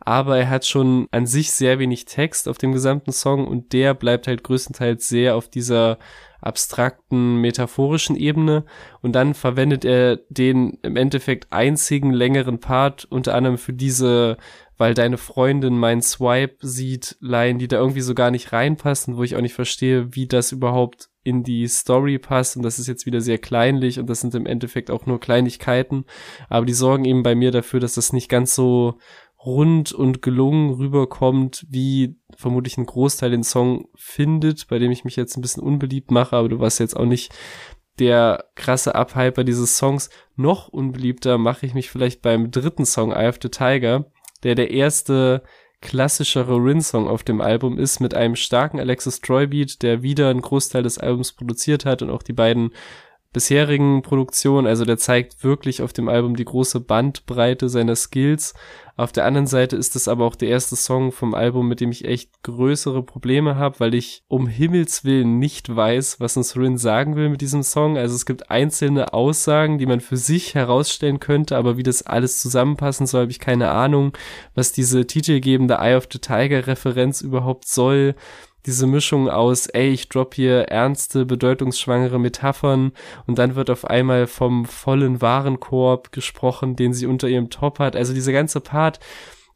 Aber 0.00 0.38
er 0.38 0.50
hat 0.50 0.66
schon 0.66 1.06
an 1.10 1.26
sich 1.26 1.52
sehr 1.52 1.78
wenig 1.78 2.06
Text 2.06 2.48
auf 2.48 2.58
dem 2.58 2.72
gesamten 2.72 3.12
Song 3.12 3.46
und 3.46 3.72
der 3.72 3.94
bleibt 3.94 4.26
halt 4.26 4.42
größtenteils 4.42 5.08
sehr 5.08 5.36
auf 5.36 5.48
dieser 5.48 5.98
abstrakten, 6.40 7.36
metaphorischen 7.40 8.16
Ebene. 8.16 8.64
Und 9.02 9.12
dann 9.12 9.34
verwendet 9.34 9.84
er 9.84 10.16
den 10.30 10.78
im 10.82 10.96
Endeffekt 10.96 11.52
einzigen 11.52 12.12
längeren 12.12 12.60
Part 12.60 13.04
unter 13.04 13.34
anderem 13.34 13.58
für 13.58 13.74
diese 13.74 14.38
weil 14.80 14.94
deine 14.94 15.18
Freundin 15.18 15.76
meinen 15.78 16.00
Swipe 16.00 16.66
sieht, 16.66 17.18
Line, 17.20 17.58
die 17.58 17.68
da 17.68 17.76
irgendwie 17.76 18.00
so 18.00 18.14
gar 18.14 18.30
nicht 18.30 18.54
reinpassen, 18.54 19.18
wo 19.18 19.22
ich 19.22 19.36
auch 19.36 19.42
nicht 19.42 19.52
verstehe, 19.52 20.14
wie 20.14 20.26
das 20.26 20.52
überhaupt 20.52 21.10
in 21.22 21.42
die 21.42 21.68
Story 21.68 22.18
passt. 22.18 22.56
Und 22.56 22.62
das 22.62 22.78
ist 22.78 22.86
jetzt 22.86 23.04
wieder 23.04 23.20
sehr 23.20 23.36
kleinlich 23.36 23.98
und 23.98 24.08
das 24.08 24.22
sind 24.22 24.34
im 24.34 24.46
Endeffekt 24.46 24.90
auch 24.90 25.04
nur 25.04 25.20
Kleinigkeiten, 25.20 26.06
aber 26.48 26.64
die 26.64 26.72
sorgen 26.72 27.04
eben 27.04 27.22
bei 27.22 27.34
mir 27.34 27.50
dafür, 27.50 27.78
dass 27.78 27.96
das 27.96 28.14
nicht 28.14 28.30
ganz 28.30 28.54
so 28.54 28.96
rund 29.44 29.92
und 29.92 30.22
gelungen 30.22 30.74
rüberkommt, 30.74 31.66
wie 31.68 32.16
vermutlich 32.36 32.76
ein 32.76 32.86
Großteil 32.86 33.30
den 33.30 33.42
Song 33.42 33.88
findet, 33.94 34.68
bei 34.68 34.78
dem 34.78 34.90
ich 34.90 35.04
mich 35.04 35.16
jetzt 35.16 35.36
ein 35.36 35.40
bisschen 35.40 35.62
unbeliebt 35.62 36.10
mache, 36.10 36.36
aber 36.36 36.48
du 36.48 36.58
warst 36.60 36.78
jetzt 36.78 36.96
auch 36.96 37.06
nicht 37.06 37.32
der 37.98 38.44
krasse 38.54 38.94
Abhyper 38.94 39.44
dieses 39.44 39.76
Songs. 39.76 40.10
Noch 40.36 40.68
unbeliebter 40.68 41.38
mache 41.38 41.66
ich 41.66 41.74
mich 41.74 41.90
vielleicht 41.90 42.22
beim 42.22 42.50
dritten 42.50 42.84
Song, 42.84 43.12
Eye 43.12 43.28
of 43.28 43.38
the 43.42 43.48
Tiger, 43.48 44.06
der 44.42 44.54
der 44.54 44.70
erste 44.70 45.42
klassischere 45.80 46.56
Rin-Song 46.56 47.08
auf 47.08 47.22
dem 47.22 47.40
Album 47.40 47.78
ist, 47.78 48.00
mit 48.00 48.14
einem 48.14 48.36
starken 48.36 48.78
Alexis 48.78 49.20
Troy 49.20 49.46
Beat, 49.46 49.82
der 49.82 50.02
wieder 50.02 50.28
einen 50.28 50.42
Großteil 50.42 50.82
des 50.82 50.98
Albums 50.98 51.32
produziert 51.32 51.86
hat 51.86 52.02
und 52.02 52.10
auch 52.10 52.22
die 52.22 52.34
beiden 52.34 52.72
bisherigen 53.32 54.02
Produktionen. 54.02 54.66
Also 54.66 54.84
der 54.84 54.98
zeigt 54.98 55.44
wirklich 55.44 55.82
auf 55.82 55.92
dem 55.92 56.08
Album 56.08 56.34
die 56.34 56.44
große 56.44 56.80
Bandbreite 56.80 57.68
seiner 57.68 57.96
Skills. 57.96 58.54
Auf 58.96 59.12
der 59.12 59.24
anderen 59.24 59.46
Seite 59.46 59.76
ist 59.76 59.96
es 59.96 60.08
aber 60.08 60.26
auch 60.26 60.34
der 60.34 60.48
erste 60.48 60.76
Song 60.76 61.10
vom 61.10 61.32
Album, 61.32 61.68
mit 61.68 61.80
dem 61.80 61.90
ich 61.90 62.04
echt 62.04 62.42
größere 62.42 63.02
Probleme 63.02 63.56
habe, 63.56 63.80
weil 63.80 63.94
ich 63.94 64.24
um 64.28 64.46
Himmels 64.46 65.04
Willen 65.04 65.38
nicht 65.38 65.74
weiß, 65.74 66.20
was 66.20 66.36
uns 66.36 66.54
Rin 66.56 66.76
sagen 66.76 67.16
will 67.16 67.30
mit 67.30 67.40
diesem 67.40 67.62
Song. 67.62 67.96
Also 67.96 68.14
es 68.14 68.26
gibt 68.26 68.50
einzelne 68.50 69.14
Aussagen, 69.14 69.78
die 69.78 69.86
man 69.86 70.00
für 70.00 70.18
sich 70.18 70.54
herausstellen 70.54 71.18
könnte, 71.18 71.56
aber 71.56 71.78
wie 71.78 71.82
das 71.82 72.02
alles 72.02 72.40
zusammenpassen 72.40 73.06
soll, 73.06 73.22
habe 73.22 73.30
ich 73.30 73.38
keine 73.38 73.70
Ahnung, 73.70 74.12
was 74.54 74.72
diese 74.72 75.06
titelgebende 75.06 75.78
Eye 75.78 75.96
of 75.96 76.08
the 76.12 76.18
Tiger 76.18 76.66
Referenz 76.66 77.22
überhaupt 77.22 77.66
soll 77.68 78.16
diese 78.66 78.86
Mischung 78.86 79.28
aus, 79.28 79.66
ey, 79.66 79.90
ich 79.90 80.08
drop 80.08 80.34
hier 80.34 80.68
ernste, 80.68 81.24
bedeutungsschwangere 81.24 82.18
Metaphern 82.18 82.92
und 83.26 83.38
dann 83.38 83.54
wird 83.54 83.70
auf 83.70 83.84
einmal 83.84 84.26
vom 84.26 84.64
vollen 84.66 85.20
Warenkorb 85.20 86.12
gesprochen, 86.12 86.76
den 86.76 86.92
sie 86.92 87.06
unter 87.06 87.28
ihrem 87.28 87.50
Top 87.50 87.78
hat. 87.78 87.96
Also 87.96 88.12
diese 88.12 88.32
ganze 88.32 88.60
Part, 88.60 89.00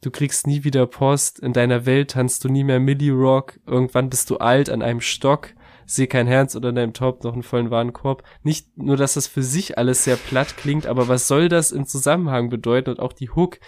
du 0.01 0.11
kriegst 0.11 0.47
nie 0.47 0.63
wieder 0.63 0.87
Post, 0.87 1.39
in 1.39 1.53
deiner 1.53 1.85
Welt 1.85 2.11
tanzt 2.11 2.43
du 2.43 2.49
nie 2.49 2.63
mehr 2.63 2.79
Millie 2.79 3.13
Rock, 3.13 3.59
irgendwann 3.65 4.09
bist 4.09 4.29
du 4.29 4.37
alt 4.37 4.69
an 4.69 4.81
einem 4.81 5.01
Stock, 5.01 5.49
seh 5.85 6.07
kein 6.07 6.27
Herz 6.27 6.55
unter 6.55 6.73
deinem 6.73 6.93
Top, 6.93 7.23
noch 7.23 7.33
einen 7.33 7.43
vollen 7.43 7.69
Warenkorb. 7.69 8.23
Nicht 8.43 8.77
nur, 8.77 8.97
dass 8.97 9.13
das 9.13 9.27
für 9.27 9.43
sich 9.43 9.77
alles 9.77 10.03
sehr 10.03 10.15
platt 10.15 10.57
klingt, 10.57 10.87
aber 10.87 11.07
was 11.07 11.27
soll 11.27 11.47
das 11.47 11.71
im 11.71 11.85
Zusammenhang 11.85 12.49
bedeuten 12.49 12.89
und 12.91 12.99
auch 12.99 13.13
die 13.13 13.29
Hook, 13.29 13.59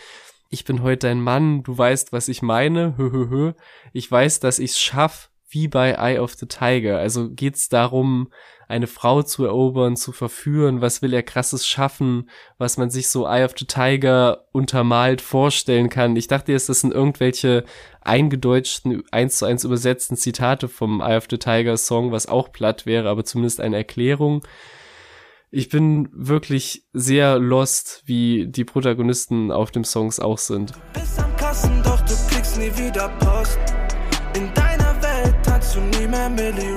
ich 0.49 0.65
bin 0.65 0.81
heute 0.81 1.07
dein 1.07 1.21
Mann, 1.21 1.63
du 1.63 1.77
weißt, 1.77 2.11
was 2.13 2.27
ich 2.27 2.41
meine, 2.41 2.95
hö, 2.97 3.11
hö, 3.11 3.29
hö. 3.29 3.53
Ich 3.93 4.09
weiß, 4.09 4.39
dass 4.39 4.59
ich's 4.59 4.79
schaff, 4.79 5.29
wie 5.49 5.67
bei 5.67 5.93
Eye 5.93 6.19
of 6.19 6.33
the 6.35 6.45
Tiger. 6.45 6.99
Also 6.99 7.29
geht's 7.29 7.69
darum, 7.69 8.29
eine 8.67 8.87
Frau 8.87 9.23
zu 9.23 9.45
erobern, 9.45 9.95
zu 9.95 10.11
verführen, 10.11 10.81
was 10.81 11.01
will 11.01 11.13
er 11.13 11.23
krasses 11.23 11.65
schaffen, 11.65 12.29
was 12.57 12.77
man 12.77 12.89
sich 12.89 13.07
so 13.07 13.25
Eye 13.25 13.45
of 13.45 13.53
the 13.57 13.65
Tiger 13.65 14.45
untermalt 14.51 15.21
vorstellen 15.21 15.89
kann. 15.89 16.17
Ich 16.17 16.27
dachte 16.27 16.51
jetzt, 16.51 16.67
das 16.67 16.81
sind 16.81 16.93
irgendwelche 16.93 17.63
eingedeutschten, 18.01 19.03
eins 19.11 19.37
zu 19.37 19.45
eins 19.45 19.63
übersetzten 19.63 20.17
Zitate 20.17 20.67
vom 20.67 20.99
Eye 21.01 21.17
of 21.17 21.27
the 21.29 21.37
Tiger 21.37 21.77
Song, 21.77 22.11
was 22.11 22.27
auch 22.27 22.51
platt 22.51 22.85
wäre, 22.85 23.09
aber 23.09 23.23
zumindest 23.23 23.61
eine 23.61 23.77
Erklärung 23.77 24.43
ich 25.49 25.69
bin 25.69 26.09
wirklich 26.11 26.85
sehr 26.93 27.39
lost, 27.39 28.03
wie 28.05 28.47
die 28.47 28.65
Protagonisten 28.65 29.51
auf 29.51 29.71
dem 29.71 29.83
Songs 29.83 30.19
auch 30.19 30.37
sind. 30.37 30.73
Bist 30.93 31.19
am 31.19 31.35
Kassen, 31.37 31.81
doch 31.83 32.01
du 32.01 32.13
kriegst 32.29 32.57
nie 32.57 32.71
wieder 32.77 33.09
Post. 33.19 33.57
In 34.35 34.53
deiner 34.53 35.01
Welt 35.01 35.35
tanzt 35.43 35.75
du 35.75 35.79
nie 35.79 36.07
mehr 36.07 36.29
Millie 36.29 36.75
Rock. 36.75 36.76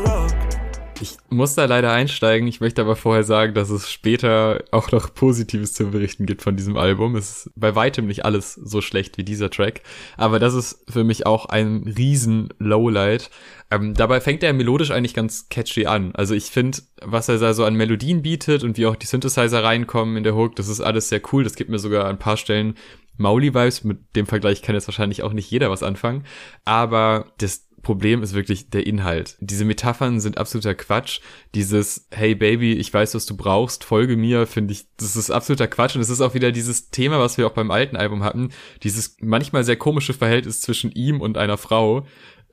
Ich 1.01 1.17
muss 1.31 1.55
da 1.55 1.65
leider 1.65 1.93
einsteigen. 1.93 2.47
Ich 2.47 2.61
möchte 2.61 2.83
aber 2.83 2.95
vorher 2.95 3.25
sagen, 3.25 3.55
dass 3.55 3.71
es 3.71 3.91
später 3.91 4.63
auch 4.71 4.93
noch 4.93 5.15
Positives 5.15 5.73
zu 5.73 5.91
berichten 5.91 6.27
gibt 6.27 6.43
von 6.43 6.57
diesem 6.57 6.77
Album. 6.77 7.17
Es 7.17 7.47
ist 7.47 7.51
bei 7.57 7.75
weitem 7.75 8.07
nicht 8.07 8.27
alles 8.27 8.55
so 8.55 8.83
schlecht 8.83 9.17
wie 9.17 9.25
dieser 9.25 9.51
Track. 9.51 9.81
Aber 10.19 10.39
das 10.39 10.53
ist 10.53 10.85
für 10.91 11.03
mich 11.03 11.25
auch 11.27 11.47
ein 11.47 11.85
riesen 11.97 12.51
Lowlight. 12.59 13.31
Ähm, 13.71 13.95
dabei 13.95 14.21
fängt 14.21 14.43
er 14.43 14.53
melodisch 14.53 14.91
eigentlich 14.91 15.15
ganz 15.15 15.49
catchy 15.49 15.87
an. 15.87 16.15
Also 16.15 16.35
ich 16.35 16.45
finde, 16.45 16.79
was 17.03 17.29
er 17.29 17.39
da 17.39 17.55
so 17.55 17.65
an 17.65 17.75
Melodien 17.75 18.21
bietet 18.21 18.63
und 18.63 18.77
wie 18.77 18.87
auch 18.87 18.97
die 18.97 19.07
Synthesizer 19.07 19.65
reinkommen 19.65 20.19
in 20.19 20.25
der 20.25 20.35
Hook, 20.35 20.57
das 20.57 20.69
ist 20.69 20.81
alles 20.83 21.09
sehr 21.09 21.23
cool. 21.33 21.45
Das 21.45 21.55
gibt 21.55 21.71
mir 21.71 21.79
sogar 21.79 22.05
an 22.05 22.11
ein 22.11 22.19
paar 22.19 22.37
Stellen 22.37 22.75
Mauli-Vibes. 23.17 23.85
Mit 23.85 24.17
dem 24.17 24.27
Vergleich 24.27 24.61
kann 24.61 24.75
jetzt 24.75 24.89
wahrscheinlich 24.89 25.23
auch 25.23 25.33
nicht 25.33 25.51
jeder 25.51 25.71
was 25.71 25.83
anfangen. 25.83 26.25
Aber 26.65 27.27
das 27.39 27.70
Problem 27.83 28.23
ist 28.23 28.35
wirklich 28.35 28.71
der 28.71 28.87
Inhalt. 28.87 29.37
Diese 29.41 29.65
Metaphern 29.65 30.21
sind 30.21 30.39
absoluter 30.39 30.75
Quatsch. 30.75 31.21
Dieses 31.55 32.07
Hey 32.11 32.35
Baby, 32.35 32.75
ich 32.75 32.93
weiß, 32.93 33.15
was 33.15 33.27
du 33.27 33.37
brauchst, 33.37 33.85
folge 33.85 34.17
mir, 34.17 34.47
finde 34.47 34.73
ich, 34.73 34.87
das 34.97 35.17
ist 35.17 35.31
absoluter 35.31 35.67
Quatsch. 35.67 35.97
Und 35.97 36.03
es 36.03 36.11
ist 36.11 36.21
auch 36.21 36.35
wieder 36.35 36.53
dieses 36.53 36.91
Thema, 36.91 37.19
was 37.19 37.39
wir 37.39 37.47
auch 37.47 37.53
beim 37.53 37.71
alten 37.71 37.97
Album 37.97 38.23
hatten, 38.23 38.51
dieses 38.83 39.17
manchmal 39.21 39.65
sehr 39.65 39.77
komische 39.77 40.13
Verhältnis 40.15 40.61
zwischen 40.61 40.93
ihm 40.93 41.21
und 41.21 41.39
einer 41.39 41.57
Frau, 41.57 42.07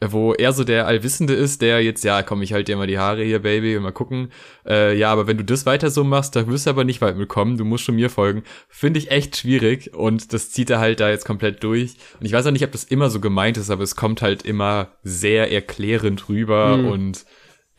wo 0.06 0.34
er 0.34 0.54
so 0.54 0.64
der 0.64 0.88
Allwissende 0.88 1.34
ist, 1.34 1.62
der 1.62 1.82
jetzt, 1.82 2.04
ja, 2.04 2.22
komm, 2.22 2.42
ich 2.42 2.54
halt 2.54 2.68
dir 2.68 2.78
mal 2.78 2.88
die 2.88 3.00
Haare 3.00 3.24
hier, 3.24 3.40
Baby, 3.40 3.80
mal 3.80 3.92
gucken. 3.92 4.32
Äh, 4.66 4.98
ja, 4.98 5.12
aber 5.12 5.28
wenn 5.28 5.38
du 5.38 5.44
das 5.44 5.66
weiter 5.66 5.90
so 5.90 6.04
machst, 6.04 6.36
da 6.36 6.48
wirst 6.48 6.66
du 6.66 6.70
aber 6.70 6.84
nicht 6.84 7.02
weit 7.02 7.18
mitkommen, 7.18 7.58
du 7.58 7.66
musst 7.66 7.84
schon 7.84 7.96
mir 7.96 8.10
folgen. 8.10 8.44
Finde 8.70 9.00
ich 9.00 9.12
echt 9.12 9.38
schwierig 9.38 9.94
und 9.94 10.34
das 10.34 10.52
zieht 10.52 10.70
er 10.70 10.80
halt 10.80 11.00
da 11.00 11.10
jetzt 11.10 11.26
komplett 11.26 11.64
durch. 11.64 11.96
Und 12.20 12.26
ich 12.26 12.34
weiß 12.34 12.46
auch 12.46 12.52
nicht, 12.52 12.64
ob 12.64 12.72
das 12.72 12.84
immer 12.84 13.10
so 13.10 13.20
gemeint 13.20 13.58
ist, 13.58 13.70
aber 13.70 13.84
es 13.84 13.96
kommt 13.96 14.22
halt 14.22 14.44
immer 14.44 14.90
sehr 15.04 15.52
erklärend 15.52 16.30
rüber 16.30 16.78
mhm. 16.78 16.88
und 16.88 17.26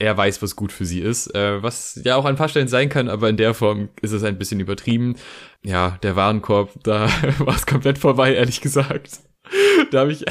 er 0.00 0.16
weiß, 0.16 0.42
was 0.42 0.54
gut 0.54 0.70
für 0.70 0.84
sie 0.84 1.00
ist, 1.00 1.34
äh, 1.34 1.62
was 1.62 2.00
ja 2.04 2.16
auch 2.16 2.24
an 2.24 2.34
ein 2.34 2.36
paar 2.36 2.48
Stellen 2.48 2.68
sein 2.68 2.88
kann, 2.88 3.08
aber 3.08 3.28
in 3.28 3.36
der 3.36 3.52
Form 3.52 3.88
ist 4.00 4.12
es 4.12 4.22
ein 4.22 4.38
bisschen 4.38 4.60
übertrieben. 4.60 5.16
Ja, 5.62 5.98
der 6.02 6.14
Warenkorb, 6.14 6.72
da 6.84 7.08
war 7.38 7.56
es 7.56 7.66
komplett 7.66 7.98
vorbei, 7.98 8.34
ehrlich 8.34 8.60
gesagt. 8.60 9.20
da 9.90 10.00
habe 10.00 10.12
ich 10.12 10.24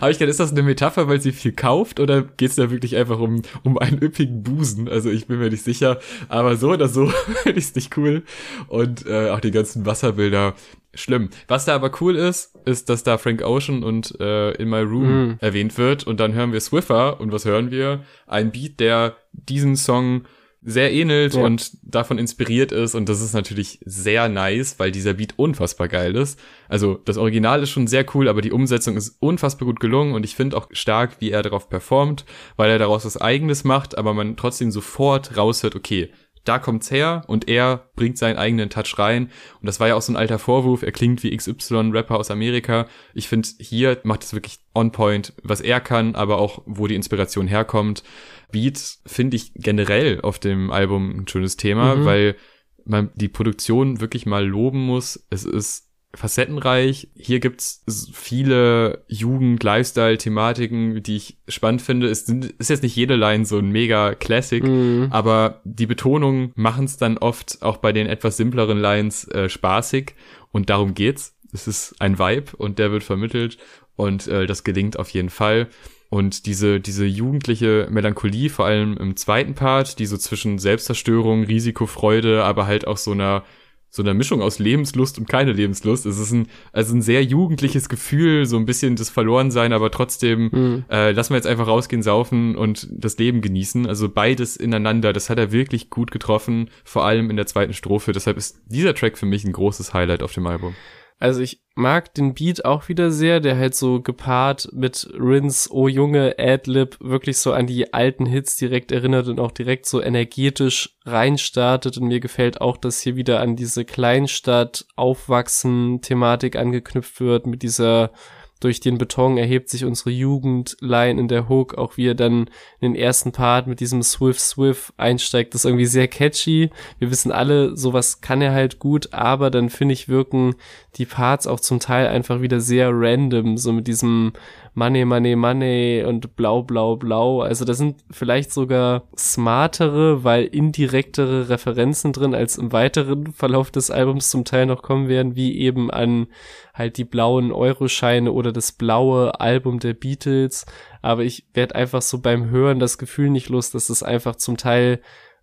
habe 0.00 0.10
ich 0.10 0.18
gedacht, 0.18 0.30
ist 0.30 0.40
das 0.40 0.52
eine 0.52 0.62
Metapher, 0.62 1.08
weil 1.08 1.20
sie 1.20 1.32
viel 1.32 1.52
kauft 1.52 2.00
oder 2.00 2.22
geht 2.22 2.50
es 2.50 2.56
da 2.56 2.70
wirklich 2.70 2.96
einfach 2.96 3.18
um, 3.18 3.42
um 3.62 3.78
einen 3.78 4.02
üppigen 4.02 4.42
Busen? 4.42 4.88
Also 4.88 5.10
ich 5.10 5.26
bin 5.26 5.38
mir 5.38 5.50
nicht 5.50 5.64
sicher, 5.64 6.00
aber 6.28 6.56
so 6.56 6.72
oder 6.72 6.88
so 6.88 7.06
finde 7.42 7.58
ich 7.58 7.66
es 7.66 7.74
nicht 7.74 7.96
cool. 7.96 8.22
Und 8.68 9.06
äh, 9.06 9.30
auch 9.30 9.40
die 9.40 9.50
ganzen 9.50 9.86
Wasserbilder, 9.86 10.54
schlimm. 10.94 11.30
Was 11.48 11.64
da 11.64 11.74
aber 11.74 11.90
cool 12.00 12.16
ist, 12.16 12.54
ist, 12.64 12.88
dass 12.88 13.02
da 13.02 13.18
Frank 13.18 13.42
Ocean 13.42 13.82
und 13.82 14.18
äh, 14.20 14.52
In 14.52 14.68
My 14.68 14.80
Room 14.80 15.28
mm. 15.28 15.36
erwähnt 15.40 15.78
wird 15.78 16.06
und 16.06 16.18
dann 16.20 16.34
hören 16.34 16.52
wir 16.52 16.60
Swiffer 16.60 17.20
und 17.20 17.32
was 17.32 17.44
hören 17.44 17.70
wir? 17.70 18.04
Ein 18.26 18.50
Beat, 18.50 18.80
der 18.80 19.16
diesen 19.32 19.76
Song 19.76 20.22
sehr 20.62 20.92
ähnelt 20.92 21.34
ja. 21.34 21.42
und 21.42 21.72
davon 21.82 22.18
inspiriert 22.18 22.70
ist 22.70 22.94
und 22.94 23.08
das 23.08 23.20
ist 23.22 23.32
natürlich 23.32 23.80
sehr 23.84 24.28
nice, 24.28 24.78
weil 24.78 24.90
dieser 24.90 25.14
Beat 25.14 25.34
unfassbar 25.36 25.88
geil 25.88 26.14
ist. 26.16 26.38
Also 26.68 27.00
das 27.04 27.16
Original 27.16 27.62
ist 27.62 27.70
schon 27.70 27.86
sehr 27.86 28.04
cool, 28.14 28.28
aber 28.28 28.42
die 28.42 28.52
Umsetzung 28.52 28.96
ist 28.96 29.16
unfassbar 29.20 29.66
gut 29.66 29.80
gelungen 29.80 30.14
und 30.14 30.24
ich 30.24 30.36
finde 30.36 30.56
auch 30.56 30.68
stark, 30.72 31.16
wie 31.20 31.30
er 31.30 31.42
darauf 31.42 31.68
performt, 31.68 32.26
weil 32.56 32.70
er 32.70 32.78
daraus 32.78 33.06
was 33.06 33.18
eigenes 33.20 33.64
macht, 33.64 33.96
aber 33.96 34.12
man 34.12 34.36
trotzdem 34.36 34.70
sofort 34.70 35.36
raushört, 35.36 35.76
okay, 35.76 36.10
da 36.44 36.58
kommt's 36.58 36.90
her 36.90 37.22
und 37.26 37.48
er 37.48 37.90
bringt 37.96 38.16
seinen 38.16 38.38
eigenen 38.38 38.70
Touch 38.70 38.98
rein. 38.98 39.24
Und 39.60 39.66
das 39.66 39.78
war 39.78 39.88
ja 39.88 39.94
auch 39.94 40.02
so 40.02 40.12
ein 40.12 40.16
alter 40.16 40.38
Vorwurf. 40.38 40.82
Er 40.82 40.92
klingt 40.92 41.22
wie 41.22 41.36
XY-Rapper 41.36 42.16
aus 42.18 42.30
Amerika. 42.30 42.86
Ich 43.14 43.28
finde, 43.28 43.48
hier 43.58 43.98
macht 44.04 44.24
es 44.24 44.32
wirklich 44.32 44.58
on 44.74 44.90
point, 44.90 45.34
was 45.42 45.60
er 45.60 45.80
kann, 45.80 46.14
aber 46.14 46.38
auch, 46.38 46.62
wo 46.64 46.86
die 46.86 46.94
Inspiration 46.94 47.46
herkommt. 47.46 48.02
Beats 48.50 49.02
finde 49.06 49.36
ich 49.36 49.52
generell 49.54 50.20
auf 50.20 50.38
dem 50.38 50.70
Album 50.70 51.20
ein 51.20 51.28
schönes 51.28 51.56
Thema, 51.56 51.96
mhm. 51.96 52.04
weil 52.04 52.36
man 52.84 53.10
die 53.14 53.28
Produktion 53.28 54.00
wirklich 54.00 54.26
mal 54.26 54.46
loben 54.46 54.80
muss. 54.80 55.26
Es 55.30 55.44
ist 55.44 55.90
facettenreich. 56.14 57.08
Hier 57.14 57.38
gibt's 57.38 57.84
viele 58.12 59.04
Jugend-Lifestyle-Thematiken, 59.08 61.02
die 61.02 61.16
ich 61.16 61.38
spannend 61.46 61.82
finde. 61.82 62.08
Es 62.08 62.22
ist 62.22 62.70
jetzt 62.70 62.82
nicht 62.82 62.96
jede 62.96 63.14
Line 63.14 63.44
so 63.44 63.58
ein 63.58 63.70
mega 63.70 64.14
Classic, 64.14 64.62
mhm. 64.62 65.08
aber 65.10 65.60
die 65.64 65.86
Betonungen 65.86 66.52
machen 66.56 66.86
es 66.86 66.96
dann 66.96 67.16
oft 67.18 67.62
auch 67.62 67.76
bei 67.76 67.92
den 67.92 68.08
etwas 68.08 68.36
simpleren 68.36 68.78
Lines 68.78 69.28
äh, 69.28 69.48
spaßig 69.48 70.14
und 70.50 70.68
darum 70.68 70.94
geht's. 70.94 71.36
Es 71.52 71.66
ist 71.66 71.94
ein 72.00 72.18
Vibe 72.18 72.56
und 72.56 72.78
der 72.78 72.92
wird 72.92 73.04
vermittelt 73.04 73.58
und 73.96 74.26
äh, 74.28 74.46
das 74.46 74.64
gelingt 74.64 74.98
auf 74.98 75.10
jeden 75.10 75.30
Fall. 75.30 75.68
Und 76.10 76.46
diese, 76.46 76.80
diese 76.80 77.06
jugendliche 77.06 77.86
Melancholie, 77.90 78.50
vor 78.50 78.66
allem 78.66 78.96
im 78.96 79.16
zweiten 79.16 79.54
Part, 79.54 79.98
die 80.00 80.06
so 80.06 80.16
zwischen 80.16 80.58
Selbstzerstörung, 80.58 81.44
Risikofreude, 81.44 82.44
aber 82.44 82.66
halt 82.66 82.86
auch 82.86 82.96
so 82.96 83.12
einer 83.12 83.44
so 83.92 84.02
einer 84.02 84.14
Mischung 84.14 84.40
aus 84.40 84.60
Lebenslust 84.60 85.18
und 85.18 85.28
keine 85.28 85.52
Lebenslust. 85.52 86.06
Es 86.06 86.18
ist 86.18 86.30
ein, 86.30 86.46
also 86.72 86.94
ein 86.94 87.02
sehr 87.02 87.24
jugendliches 87.24 87.88
Gefühl, 87.88 88.46
so 88.46 88.56
ein 88.56 88.64
bisschen 88.64 88.94
das 88.94 89.10
Verlorensein, 89.10 89.72
aber 89.72 89.90
trotzdem, 89.90 90.50
mhm. 90.52 90.84
äh, 90.88 91.10
lassen 91.10 91.30
wir 91.30 91.38
jetzt 91.38 91.48
einfach 91.48 91.66
rausgehen, 91.66 92.02
saufen 92.02 92.54
und 92.54 92.86
das 92.92 93.18
Leben 93.18 93.40
genießen. 93.40 93.86
Also 93.86 94.08
beides 94.08 94.56
ineinander, 94.56 95.12
das 95.12 95.28
hat 95.28 95.38
er 95.38 95.50
wirklich 95.50 95.90
gut 95.90 96.12
getroffen, 96.12 96.70
vor 96.84 97.04
allem 97.04 97.30
in 97.30 97.36
der 97.36 97.46
zweiten 97.46 97.72
Strophe. 97.72 98.12
Deshalb 98.12 98.36
ist 98.36 98.60
dieser 98.66 98.94
Track 98.94 99.18
für 99.18 99.26
mich 99.26 99.44
ein 99.44 99.52
großes 99.52 99.92
Highlight 99.92 100.22
auf 100.22 100.32
dem 100.32 100.46
Album. 100.46 100.76
Also 101.20 101.42
ich 101.42 101.60
mag 101.74 102.14
den 102.14 102.32
Beat 102.32 102.64
auch 102.64 102.88
wieder 102.88 103.10
sehr, 103.10 103.40
der 103.40 103.58
halt 103.58 103.74
so 103.74 104.00
gepaart 104.00 104.70
mit 104.72 105.06
Rins 105.12 105.70
Oh 105.70 105.86
Junge 105.86 106.36
Adlib 106.38 106.96
wirklich 106.98 107.36
so 107.36 107.52
an 107.52 107.66
die 107.66 107.92
alten 107.92 108.24
Hits 108.24 108.56
direkt 108.56 108.90
erinnert 108.90 109.28
und 109.28 109.38
auch 109.38 109.50
direkt 109.50 109.84
so 109.84 110.02
energetisch 110.02 110.96
reinstartet. 111.04 111.98
Und 111.98 112.08
mir 112.08 112.20
gefällt 112.20 112.62
auch, 112.62 112.78
dass 112.78 113.02
hier 113.02 113.16
wieder 113.16 113.40
an 113.40 113.54
diese 113.54 113.84
Kleinstadt 113.84 114.86
aufwachsen 114.96 116.00
Thematik 116.00 116.56
angeknüpft 116.56 117.20
wird 117.20 117.46
mit 117.46 117.62
dieser 117.62 118.12
durch 118.60 118.80
den 118.80 118.98
Beton 118.98 119.38
erhebt 119.38 119.70
sich 119.70 119.84
unsere 119.84 120.10
Jugendline 120.10 121.18
in 121.18 121.28
der 121.28 121.48
Hook, 121.48 121.76
auch 121.76 121.96
wie 121.96 122.08
er 122.08 122.14
dann 122.14 122.50
in 122.80 122.92
den 122.92 122.94
ersten 122.94 123.32
Part 123.32 123.66
mit 123.66 123.80
diesem 123.80 124.02
Swift 124.02 124.40
Swift 124.40 124.92
einsteigt, 124.98 125.54
das 125.54 125.62
ist 125.62 125.64
irgendwie 125.64 125.86
sehr 125.86 126.08
catchy. 126.08 126.70
Wir 126.98 127.10
wissen 127.10 127.32
alle, 127.32 127.76
sowas 127.76 128.20
kann 128.20 128.42
er 128.42 128.52
halt 128.52 128.78
gut, 128.78 129.12
aber 129.12 129.50
dann 129.50 129.70
finde 129.70 129.94
ich 129.94 130.08
wirken 130.08 130.54
die 130.96 131.06
Parts 131.06 131.46
auch 131.46 131.60
zum 131.60 131.80
Teil 131.80 132.08
einfach 132.08 132.40
wieder 132.42 132.60
sehr 132.60 132.90
random, 132.92 133.56
so 133.56 133.72
mit 133.72 133.86
diesem 133.86 134.32
Money, 134.74 135.04
Money, 135.04 135.36
Money 135.36 136.04
und 136.06 136.36
Blau, 136.36 136.62
Blau, 136.62 136.96
Blau. 136.96 137.42
Also 137.42 137.64
da 137.64 137.74
sind 137.74 138.04
vielleicht 138.10 138.52
sogar 138.52 139.04
smartere, 139.16 140.24
weil 140.24 140.44
indirektere 140.44 141.48
Referenzen 141.48 142.12
drin, 142.12 142.34
als 142.34 142.58
im 142.58 142.72
weiteren 142.72 143.32
Verlauf 143.32 143.70
des 143.70 143.90
Albums 143.90 144.30
zum 144.30 144.44
Teil 144.44 144.66
noch 144.66 144.82
kommen 144.82 145.08
werden, 145.08 145.36
wie 145.36 145.58
eben 145.58 145.90
an 145.90 146.28
halt 146.74 146.96
die 146.96 147.04
blauen 147.04 147.52
Euroscheine 147.52 148.32
oder 148.32 148.52
das 148.52 148.72
blaue 148.72 149.40
Album 149.40 149.80
der 149.80 149.94
Beatles. 149.94 150.66
Aber 151.02 151.24
ich 151.24 151.46
werde 151.52 151.74
einfach 151.74 152.02
so 152.02 152.20
beim 152.20 152.50
Hören 152.50 152.78
das 152.78 152.98
Gefühl 152.98 153.30
nicht 153.30 153.48
los, 153.48 153.70
dass 153.70 153.90
es 153.90 154.02
einfach 154.02 154.36
zum 154.36 154.56
Teil 154.56 155.00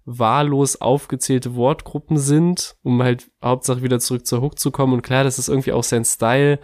wahllos 0.09 0.79
aufgezählte 0.79 1.53
Wortgruppen 1.55 2.17
sind, 2.17 2.77
um 2.81 3.03
halt 3.03 3.29
Hauptsache 3.43 3.83
wieder 3.83 3.99
zurück 3.99 4.25
zur 4.25 4.41
Hook 4.41 4.57
zu 4.57 4.71
kommen. 4.71 4.93
Und 4.93 5.01
klar, 5.01 5.25
das 5.25 5.37
ist 5.37 5.49
irgendwie 5.49 5.73
auch 5.73 5.83
sein 5.83 6.05
Style 6.05 6.59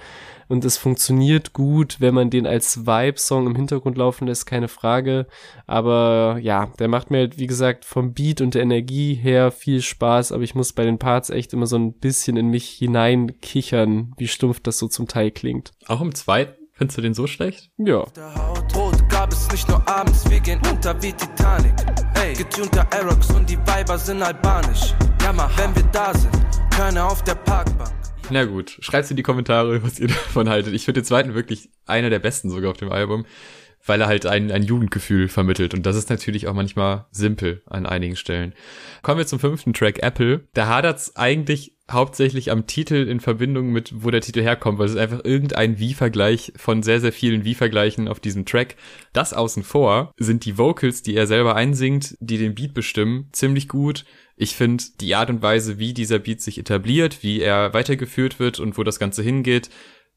und 0.53 0.63
es 0.63 0.77
funktioniert 0.77 1.51
gut, 1.51 1.97
wenn 1.99 2.13
man 2.13 2.29
den 2.29 2.45
als 2.45 2.85
Vibe-Song 2.85 3.47
im 3.47 3.55
Hintergrund 3.55 3.97
laufen 3.97 4.27
lässt, 4.27 4.45
keine 4.45 4.67
Frage. 4.67 5.25
Aber 5.65 6.37
ja, 6.39 6.67
der 6.77 6.87
macht 6.87 7.09
mir 7.09 7.17
halt, 7.17 7.39
wie 7.39 7.47
gesagt, 7.47 7.85
vom 7.85 8.13
Beat 8.13 8.39
und 8.39 8.53
der 8.53 8.61
Energie 8.61 9.15
her 9.15 9.51
viel 9.51 9.81
Spaß, 9.81 10.31
aber 10.31 10.43
ich 10.43 10.53
muss 10.53 10.71
bei 10.71 10.85
den 10.85 10.99
Parts 10.99 11.31
echt 11.31 11.53
immer 11.53 11.65
so 11.65 11.75
ein 11.75 11.93
bisschen 11.93 12.37
in 12.37 12.49
mich 12.49 12.69
hineinkichern, 12.69 14.13
wie 14.17 14.27
stumpf 14.27 14.59
das 14.59 14.77
so 14.77 14.87
zum 14.87 15.07
Teil 15.07 15.31
klingt. 15.31 15.71
Auch 15.87 16.01
im 16.01 16.13
zweiten? 16.13 16.53
Findest 16.73 16.97
du 16.97 17.01
den 17.01 17.13
so 17.15 17.25
schlecht? 17.25 17.71
Ja. 17.77 18.05
gab 19.09 19.31
es 19.31 19.51
nicht 19.51 19.67
nur 19.67 19.87
abends, 19.87 20.29
wir 20.29 20.39
gehen 20.39 20.61
unter 20.69 21.01
wie 21.01 21.13
Titanic. 21.13 21.73
Ey, 22.13 22.33
getunter 22.33 22.85
Aerox 22.91 23.31
und 23.31 23.49
die 23.49 23.57
Weiber 23.65 23.97
sind 23.97 24.21
albanisch. 24.21 24.93
Jammer, 25.23 25.49
wenn 25.55 25.75
wir 25.75 25.83
da 25.91 26.13
sind, 26.13 26.31
Körner 26.75 27.07
auf 27.07 27.23
der 27.23 27.35
Parkbank. 27.35 28.02
Na 28.29 28.45
gut, 28.45 28.77
schreibt 28.79 29.09
in 29.11 29.17
die 29.17 29.23
Kommentare, 29.23 29.83
was 29.83 29.99
ihr 29.99 30.07
davon 30.09 30.49
haltet. 30.49 30.73
Ich 30.73 30.85
finde 30.85 31.01
den 31.01 31.05
zweiten 31.05 31.33
wirklich 31.33 31.69
einer 31.85 32.09
der 32.09 32.19
besten 32.19 32.49
sogar 32.49 32.71
auf 32.71 32.77
dem 32.77 32.91
Album, 32.91 33.25
weil 33.85 34.01
er 34.01 34.07
halt 34.07 34.25
ein, 34.25 34.51
ein 34.51 34.63
Jugendgefühl 34.63 35.27
vermittelt. 35.27 35.73
Und 35.73 35.85
das 35.85 35.95
ist 35.95 36.09
natürlich 36.09 36.47
auch 36.47 36.53
manchmal 36.53 37.05
simpel 37.11 37.61
an 37.65 37.85
einigen 37.85 38.15
Stellen. 38.15 38.53
Kommen 39.01 39.17
wir 39.17 39.27
zum 39.27 39.39
fünften 39.39 39.73
Track, 39.73 40.01
Apple. 40.01 40.47
Da 40.53 40.67
hadert's 40.67 41.15
eigentlich 41.15 41.73
hauptsächlich 41.91 42.49
am 42.49 42.65
Titel 42.65 42.95
in 42.95 43.19
Verbindung 43.19 43.71
mit, 43.71 44.03
wo 44.03 44.09
der 44.09 44.21
Titel 44.21 44.41
herkommt, 44.41 44.79
weil 44.79 44.85
es 44.85 44.93
ist 44.93 44.99
einfach 44.99 45.21
irgendein 45.25 45.79
Wie-Vergleich 45.79 46.53
von 46.55 46.81
sehr, 46.81 47.01
sehr 47.01 47.11
vielen 47.11 47.43
Wie-Vergleichen 47.43 48.07
auf 48.07 48.21
diesem 48.21 48.45
Track. 48.45 48.77
Das 49.11 49.33
außen 49.33 49.63
vor 49.63 50.13
sind 50.17 50.45
die 50.45 50.57
Vocals, 50.57 51.03
die 51.03 51.15
er 51.15 51.27
selber 51.27 51.55
einsingt, 51.55 52.15
die 52.21 52.37
den 52.37 52.55
Beat 52.55 52.73
bestimmen, 52.73 53.27
ziemlich 53.33 53.67
gut. 53.67 54.05
Ich 54.37 54.55
finde 54.55 54.83
die 55.01 55.13
Art 55.13 55.29
und 55.29 55.41
Weise, 55.41 55.77
wie 55.77 55.93
dieser 55.93 56.19
Beat 56.19 56.41
sich 56.41 56.57
etabliert, 56.57 57.21
wie 57.21 57.41
er 57.41 57.73
weitergeführt 57.73 58.39
wird 58.39 58.59
und 58.59 58.77
wo 58.77 58.83
das 58.83 58.97
Ganze 58.97 59.21
hingeht, 59.21 59.69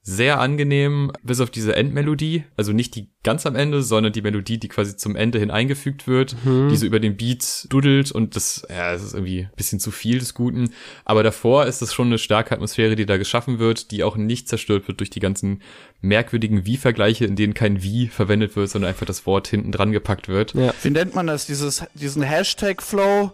sehr 0.09 0.39
angenehm, 0.39 1.11
bis 1.25 1.41
auf 1.41 1.51
diese 1.51 1.75
Endmelodie. 1.75 2.45
Also 2.57 2.73
nicht 2.73 2.95
die 2.95 3.09
ganz 3.25 3.45
am 3.45 3.57
Ende, 3.57 3.83
sondern 3.83 4.13
die 4.13 4.23
Melodie, 4.23 4.57
die 4.57 4.69
quasi 4.69 4.97
zum 4.97 5.17
Ende 5.17 5.41
hin 5.41 5.51
eingefügt 5.51 6.07
wird, 6.07 6.37
mhm. 6.45 6.69
die 6.69 6.77
so 6.77 6.87
über 6.87 7.01
den 7.01 7.17
Beat 7.17 7.67
dudelt 7.71 8.13
und 8.13 8.37
das, 8.37 8.65
ja, 8.71 8.93
das 8.93 9.03
ist 9.03 9.15
irgendwie 9.15 9.41
ein 9.41 9.57
bisschen 9.57 9.81
zu 9.81 9.91
viel 9.91 10.21
des 10.21 10.35
Guten. 10.35 10.71
Aber 11.05 11.25
davor 11.25 11.67
ist 11.67 11.83
das 11.83 11.93
schon 11.93 12.07
eine 12.07 12.19
starke 12.19 12.55
Atmosphäre, 12.55 12.95
die 12.95 13.05
da 13.05 13.17
geschaffen 13.17 13.59
wird, 13.59 13.91
die 13.91 14.05
auch 14.05 14.17
nicht 14.17 14.49
zerstört 14.49 14.87
wird 14.87 15.01
durch 15.01 15.11
die 15.11 15.19
ganzen 15.19 15.61
merkwürdigen 16.03 16.67
Wie-Vergleiche, 16.67 17.25
in 17.25 17.35
denen 17.35 17.55
kein 17.55 17.83
Wie 17.83 18.07
verwendet 18.07 18.55
wird, 18.55 18.71
sondern 18.71 18.91
einfach 18.91 19.07
das 19.07 19.27
Wort 19.27 19.49
hinten 19.49 19.73
dran 19.73 19.91
gepackt 19.91 20.29
wird. 20.29 20.55
Ja. 20.55 20.73
Wie 20.85 20.91
nennt 20.91 21.17
man 21.17 21.27
das? 21.27 21.47
Dieses, 21.47 21.85
diesen 21.95 22.23
Hashtag-Flow? 22.23 23.33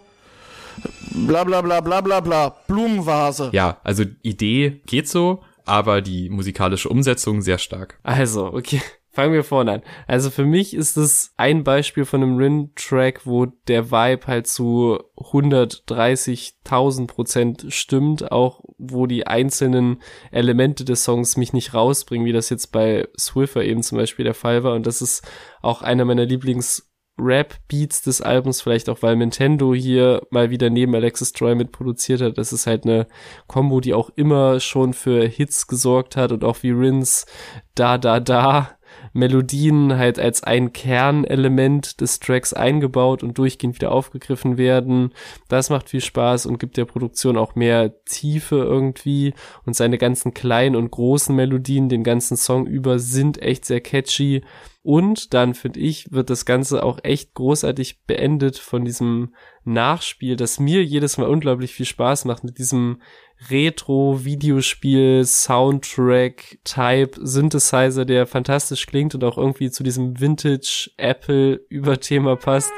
Bla 1.11 1.45
bla 1.45 1.61
bla 1.61 1.83
bla 1.83 2.01
bla 2.01 2.21
bla. 2.21 2.57
Blumenvase. 2.67 3.51
Ja, 3.53 3.77
also 3.85 4.05
Idee 4.23 4.81
geht 4.87 5.07
so, 5.07 5.43
aber 5.65 6.03
die 6.03 6.29
musikalische 6.29 6.89
Umsetzung 6.89 7.43
sehr 7.43 7.59
stark. 7.59 7.99
Also, 8.03 8.47
okay. 8.53 8.81
Fangen 9.15 9.35
wir 9.35 9.45
vorne 9.45 9.73
an. 9.73 9.83
Also 10.07 10.31
für 10.31 10.47
mich 10.47 10.73
ist 10.73 10.97
es 10.97 11.35
ein 11.37 11.65
Beispiel 11.65 12.07
von 12.07 12.23
einem 12.23 12.39
Rin-Track, 12.39 13.27
wo 13.27 13.45
der 13.45 13.91
Vibe 13.91 14.27
halt 14.27 14.47
zu 14.47 15.01
130.000 15.19 17.09
Prozent 17.09 17.67
stimmt, 17.69 18.33
auch 18.33 18.63
wo 18.79 19.07
die 19.07 19.27
einzelnen 19.27 20.01
Elemente 20.31 20.87
des 20.87 21.05
Songs 21.05 21.37
mich 21.37 21.53
nicht 21.53 21.75
rausbringen, 21.75 22.27
wie 22.27 22.33
das 22.33 22.49
jetzt 22.49 22.73
bei 22.73 23.07
Swiffer 23.19 23.63
eben 23.63 23.83
zum 23.83 23.99
Beispiel 23.99 24.25
der 24.25 24.33
Fall 24.33 24.65
war. 24.65 24.75
Und 24.75 24.87
das 24.87 25.03
ist 25.03 25.29
auch 25.61 25.83
einer 25.83 26.07
meiner 26.07 26.25
Lieblings- 26.25 26.92
Rap-Beats 27.19 28.03
des 28.03 28.21
Albums, 28.21 28.63
vielleicht 28.63 28.89
auch 28.89 29.03
weil 29.03 29.17
Nintendo 29.17 29.75
hier 29.75 30.23
mal 30.31 30.51
wieder 30.51 30.71
neben 30.71 30.95
Alexis 30.95 31.33
Troy 31.33 31.55
mitproduziert 31.55 32.21
hat. 32.21 32.39
Das 32.39 32.53
ist 32.53 32.67
halt 32.67 32.85
eine 32.85 33.07
Combo, 33.47 33.81
die 33.81 33.95
auch 33.95 34.11
immer 34.17 34.61
schon 34.61 34.95
für 34.95 35.27
Hits 35.27 35.67
gesorgt 35.67 36.17
hat 36.17 36.33
und 36.33 36.45
auch 36.45 36.63
wie 36.63 36.71
Rins 36.71 37.27
Da 37.75 37.99
Da 37.99 38.21
Da 38.21 38.71
Melodien 39.13 39.97
halt 39.99 40.19
als 40.19 40.43
ein 40.43 40.73
Kernelement 40.73 42.01
des 42.01 42.21
Tracks 42.21 42.53
eingebaut 42.53 43.23
und 43.23 43.39
durchgehend 43.39 43.77
wieder 43.77 43.93
aufgegriffen 43.93 44.59
werden. 44.59 45.13
Das 45.49 45.71
macht 45.71 45.91
viel 45.91 46.01
Spaß 46.01 46.47
und 46.47 46.59
gibt 46.59 46.77
der 46.77 46.85
Produktion 46.85 47.37
auch 47.37 47.55
mehr 47.55 48.05
Tiefe 48.05 48.57
irgendwie 48.57 49.35
und 49.67 49.77
seine 49.77 49.99
ganzen 49.99 50.35
kleinen 50.35 50.77
und 50.77 50.91
großen 50.91 51.35
Melodien 51.35 51.89
den 51.89 52.05
ganzen 52.05 52.37
Song 52.37 52.67
über 52.67 52.99
sind 52.99 53.41
echt 53.43 53.65
sehr 53.65 53.81
catchy 53.81 54.43
und 54.85 55.33
dann, 55.33 55.55
finde 55.55 55.79
ich, 55.79 56.11
wird 56.11 56.29
das 56.29 56.45
Ganze 56.45 56.83
auch 56.83 56.99
echt 57.05 57.35
großartig 57.35 58.03
beendet 58.05 58.59
von 58.59 58.85
diesem 58.85 59.33
Nachspiel, 59.65 60.35
das 60.35 60.59
mir 60.59 60.83
jedes 60.85 61.19
Mal 61.19 61.29
unglaublich 61.29 61.73
viel 61.73 61.87
Spaß 61.87 62.25
macht 62.25 62.43
mit 62.43 62.59
diesem 62.59 63.01
Retro-Videospiel, 63.51 65.25
Soundtrack, 65.25 66.59
Type, 66.65 67.19
Synthesizer, 67.21 68.05
der 68.05 68.27
fantastisch 68.27 68.87
klingt 68.87 69.15
und 69.15 69.25
auch 69.25 69.39
irgendwie 69.39 69.71
zu 69.71 69.83
diesem 69.83 70.21
Vintage 70.21 70.91
Apple 70.97 71.61
Überthema 71.69 72.37
passt. 72.37 72.73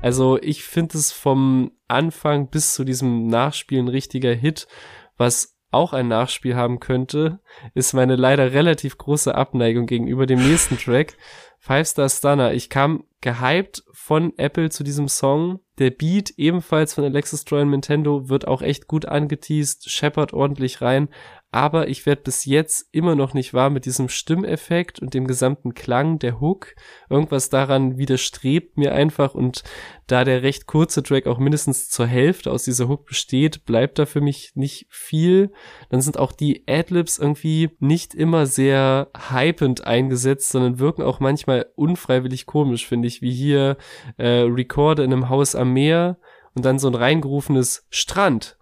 Also 0.00 0.38
ich 0.40 0.62
finde 0.62 0.96
es 0.96 1.12
vom 1.12 1.72
Anfang 1.88 2.48
bis 2.48 2.72
zu 2.72 2.84
diesem 2.84 3.26
Nachspiel 3.26 3.80
ein 3.80 3.88
richtiger 3.88 4.32
Hit. 4.32 4.68
Was 5.16 5.58
auch 5.70 5.92
ein 5.92 6.08
Nachspiel 6.08 6.56
haben 6.56 6.80
könnte, 6.80 7.40
ist 7.74 7.92
meine 7.92 8.16
leider 8.16 8.52
relativ 8.52 8.96
große 8.96 9.34
Abneigung 9.34 9.86
gegenüber 9.86 10.26
dem 10.26 10.38
nächsten 10.38 10.78
Track. 10.78 11.16
Five 11.58 11.86
Star 11.88 12.08
Stunner. 12.08 12.52
Ich 12.52 12.70
kam 12.70 13.04
gehypt 13.20 13.84
von 13.92 14.32
Apple 14.38 14.70
zu 14.70 14.84
diesem 14.84 15.08
Song. 15.08 15.60
Der 15.78 15.90
Beat 15.90 16.30
ebenfalls 16.36 16.94
von 16.94 17.04
Alexis 17.04 17.44
Troy 17.44 17.62
und 17.62 17.70
Nintendo 17.70 18.28
wird 18.28 18.46
auch 18.46 18.62
echt 18.62 18.86
gut 18.86 19.06
angeteased, 19.06 19.90
scheppert 19.90 20.32
ordentlich 20.32 20.80
rein, 20.80 21.08
aber 21.50 21.88
ich 21.88 22.04
werde 22.04 22.22
bis 22.22 22.44
jetzt 22.44 22.88
immer 22.92 23.14
noch 23.14 23.32
nicht 23.32 23.54
wahr 23.54 23.70
mit 23.70 23.86
diesem 23.86 24.10
Stimmeffekt 24.10 25.00
und 25.00 25.14
dem 25.14 25.26
gesamten 25.26 25.72
Klang 25.72 26.18
der 26.18 26.40
Hook. 26.40 26.74
Irgendwas 27.08 27.48
daran 27.48 27.96
widerstrebt 27.96 28.76
mir 28.76 28.92
einfach 28.92 29.34
und 29.34 29.62
da 30.06 30.24
der 30.24 30.42
recht 30.42 30.66
kurze 30.66 31.02
Track 31.02 31.26
auch 31.26 31.38
mindestens 31.38 31.88
zur 31.88 32.06
Hälfte 32.06 32.50
aus 32.50 32.64
dieser 32.64 32.88
Hook 32.88 33.06
besteht, 33.06 33.64
bleibt 33.64 33.98
da 33.98 34.04
für 34.04 34.20
mich 34.20 34.52
nicht 34.56 34.86
viel. 34.90 35.50
Dann 35.88 36.02
sind 36.02 36.18
auch 36.18 36.32
die 36.32 36.64
Adlibs 36.68 37.18
irgendwie 37.18 37.70
nicht 37.78 38.14
immer 38.14 38.44
sehr 38.44 39.10
hypend 39.30 39.86
eingesetzt, 39.86 40.50
sondern 40.50 40.78
wirken 40.78 41.02
auch 41.02 41.18
manchmal 41.18 41.66
unfreiwillig 41.76 42.44
komisch, 42.44 42.86
finde 42.86 43.08
ich, 43.08 43.22
wie 43.22 43.32
hier 43.32 43.78
äh, 44.18 44.42
Recorder 44.42 45.02
in 45.02 45.12
einem 45.12 45.30
Haus 45.30 45.54
am 45.54 45.72
Meer 45.72 46.18
und 46.54 46.64
dann 46.64 46.78
so 46.78 46.88
ein 46.88 46.94
reingerufenes 46.94 47.86
Strand 47.88 48.58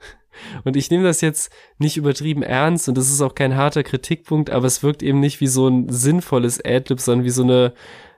Und 0.65 0.77
ich 0.77 0.91
nehme 0.91 1.05
das 1.05 1.21
jetzt 1.21 1.53
nicht 1.79 1.97
übertrieben 1.97 2.43
ernst 2.43 2.89
und 2.89 2.97
das 2.97 3.11
ist 3.11 3.21
auch 3.21 3.35
kein 3.35 3.57
harter 3.57 3.83
Kritikpunkt, 3.83 4.51
aber 4.51 4.67
es 4.67 4.83
wirkt 4.83 5.03
eben 5.03 5.21
nicht 5.21 5.41
wie 5.41 5.47
so 5.47 5.69
ein 5.69 5.89
sinnvolles 5.89 6.65
Adlib, 6.65 7.01
sondern 7.01 7.25
wie 7.25 7.31
so 7.31 7.43
eine 7.43 7.73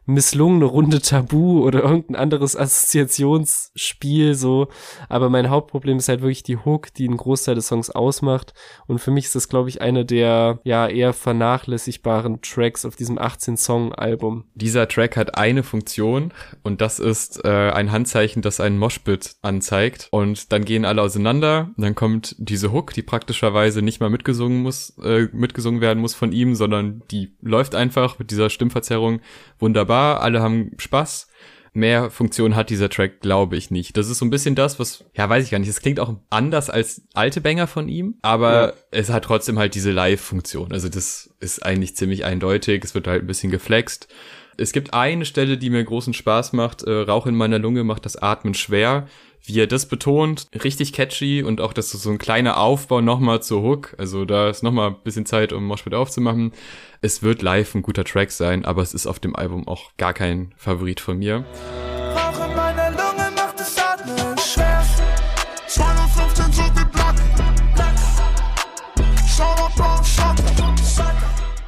misslungene 0.09 0.65
Runde 0.65 1.03
Tabu 1.03 1.63
oder 1.63 1.83
irgendein 1.83 2.17
anderes 2.17 2.57
Assoziationsspiel 2.57 4.35
so. 4.35 4.69
Aber 5.11 5.29
mein 5.29 5.51
Hauptproblem 5.51 5.99
ist 5.99 6.09
halt 6.09 6.23
wirklich 6.23 6.43
die 6.43 6.57
Hook, 6.57 6.95
die 6.95 7.07
einen 7.07 7.19
Großteil 7.19 7.55
des 7.55 7.69
Songs 7.69 7.91
ausmacht. 7.91 8.55
Und 8.87 9.01
für 9.01 9.11
mich 9.11 9.27
ist 9.27 9.35
das, 9.35 9.51
glaube 9.51 9.69
ich, 9.69 9.83
einer 9.83 10.05
der 10.05 10.61
ja 10.65 10.89
eher 10.89 11.13
vernachlässigbaren 11.13 12.41
Tracks 12.41 12.87
auf 12.87 12.97
diesem 12.97 13.19
18-Song-Album. 13.19 14.45
Dieser 14.55 14.89
Track 14.89 15.19
hat 15.19 15.37
eine 15.37 15.63
Funktion 15.63 16.33
und 16.63 16.81
das 16.81 17.01
ist 17.01 17.45
äh, 17.45 17.71
ein 17.71 17.93
Handzeichen, 17.93 18.41
das 18.41 18.61
einen 18.61 18.79
Moshpit 18.79 19.37
anzeigt. 19.43 20.09
Und 20.11 20.53
dann 20.53 20.65
gehen 20.65 20.87
alle 20.87 21.03
auseinander. 21.03 21.71
Dann 21.77 21.95
kommt 21.95 22.35
diese 22.39 22.73
Hook, 22.73 22.95
die 22.95 23.03
praktischerweise 23.03 23.83
nicht 23.83 24.01
mal 24.01 24.09
mitgesungen 24.09 24.63
muss, 24.63 24.97
äh, 25.05 25.29
mitgesungen 25.33 25.83
werden 25.83 26.01
muss 26.01 26.15
von 26.15 26.33
ihm, 26.33 26.55
sondern 26.55 27.03
die 27.11 27.37
läuft 27.43 27.75
einfach 27.75 28.19
mit 28.19 28.31
dieser 28.31 28.49
Stimmverzerrung 28.49 29.21
wunderbar 29.59 30.21
alle 30.23 30.41
haben 30.41 30.73
Spaß. 30.79 31.29
Mehr 31.75 32.11
Funktion 32.11 32.57
hat 32.57 32.71
dieser 32.71 32.89
Track, 32.89 33.21
glaube 33.21 33.57
ich 33.57 33.71
nicht. 33.71 33.97
Das 33.97 34.09
ist 34.09 34.19
so 34.19 34.25
ein 34.25 34.31
bisschen 34.31 34.55
das, 34.55 34.79
was, 34.79 35.05
ja, 35.15 35.29
weiß 35.29 35.45
ich 35.45 35.51
gar 35.51 35.59
nicht. 35.59 35.69
Es 35.69 35.81
klingt 35.81 36.01
auch 36.01 36.15
anders 36.31 36.71
als 36.71 37.03
alte 37.15 37.41
Banger 37.41 37.67
von 37.67 37.89
ihm, 37.89 38.17
aber 38.23 38.69
ja. 38.69 38.73
es 38.91 39.11
hat 39.11 39.25
trotzdem 39.25 39.59
halt 39.59 39.75
diese 39.75 39.93
Live-Funktion. 39.93 40.73
Also 40.73 40.89
das 40.89 41.31
ist 41.41 41.65
eigentlich 41.65 41.95
ziemlich 41.95 42.25
eindeutig. 42.25 42.83
Es 42.85 42.95
wird 42.95 43.07
halt 43.07 43.23
ein 43.23 43.27
bisschen 43.27 43.53
geflext. 43.53 44.09
Es 44.57 44.73
gibt 44.73 44.93
eine 44.93 45.25
Stelle, 45.25 45.57
die 45.57 45.71
mir 45.71 45.85
großen 45.85 46.15
Spaß 46.15 46.53
macht. 46.53 46.83
Äh, 46.83 46.91
Rauch 46.91 47.27
in 47.27 47.37
meiner 47.37 47.61
Lunge 47.61 47.85
macht 47.85 48.05
das 48.05 48.17
Atmen 48.17 48.55
schwer 48.55 49.07
wie 49.45 49.61
er 49.61 49.67
das 49.67 49.87
betont, 49.87 50.47
richtig 50.65 50.93
catchy 50.93 51.43
und 51.43 51.61
auch 51.61 51.73
das 51.73 51.95
ist 51.95 52.03
so 52.03 52.11
ein 52.11 52.19
kleiner 52.19 52.59
Aufbau 52.59 53.01
nochmal 53.01 53.43
zur 53.43 53.63
Ein 53.63 53.99
Also 53.99 54.25
da 54.25 54.51
ist 54.51 54.63
nochmal 54.63 54.91
ein 54.91 54.97
bisschen 55.05 55.27
Zeit, 55.27 55.53
um 55.53 55.65
Moshpit 55.65 55.95
aufzumachen. 55.95 56.53
Es 57.01 57.23
wird 57.23 57.43
live 57.43 57.75
ein 57.75 57.83
guter 57.83 58.05
Track 58.05 58.31
sein, 58.31 58.65
aber 58.65 58.83
es 58.83 58.95
ist 58.95 59.07
auf 59.07 59.19
dem 59.21 59.37
Album 59.37 59.67
auch 59.67 59.97
gar 59.97 60.13
kein 60.13 60.53
Favorit 60.57 61.01
von 61.01 61.19
mir. 61.19 61.45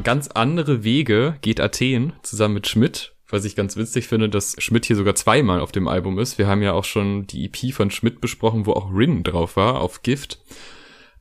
Ganz 0.02 0.28
andere 0.28 0.82
Wege 0.82 1.36
geht 1.42 1.60
Athen 1.60 2.14
zusammen 2.22 2.54
mit 2.54 2.66
Schmidt 2.66 3.12
was 3.32 3.44
ich 3.44 3.56
ganz 3.56 3.76
witzig 3.76 4.08
finde, 4.08 4.28
dass 4.28 4.56
Schmidt 4.58 4.86
hier 4.86 4.96
sogar 4.96 5.14
zweimal 5.14 5.60
auf 5.60 5.72
dem 5.72 5.88
Album 5.88 6.18
ist. 6.18 6.38
Wir 6.38 6.46
haben 6.46 6.62
ja 6.62 6.72
auch 6.72 6.84
schon 6.84 7.26
die 7.26 7.44
EP 7.44 7.72
von 7.72 7.90
Schmidt 7.90 8.20
besprochen, 8.20 8.66
wo 8.66 8.72
auch 8.72 8.92
Rin 8.92 9.22
drauf 9.22 9.56
war, 9.56 9.80
auf 9.80 10.02
Gift. 10.02 10.40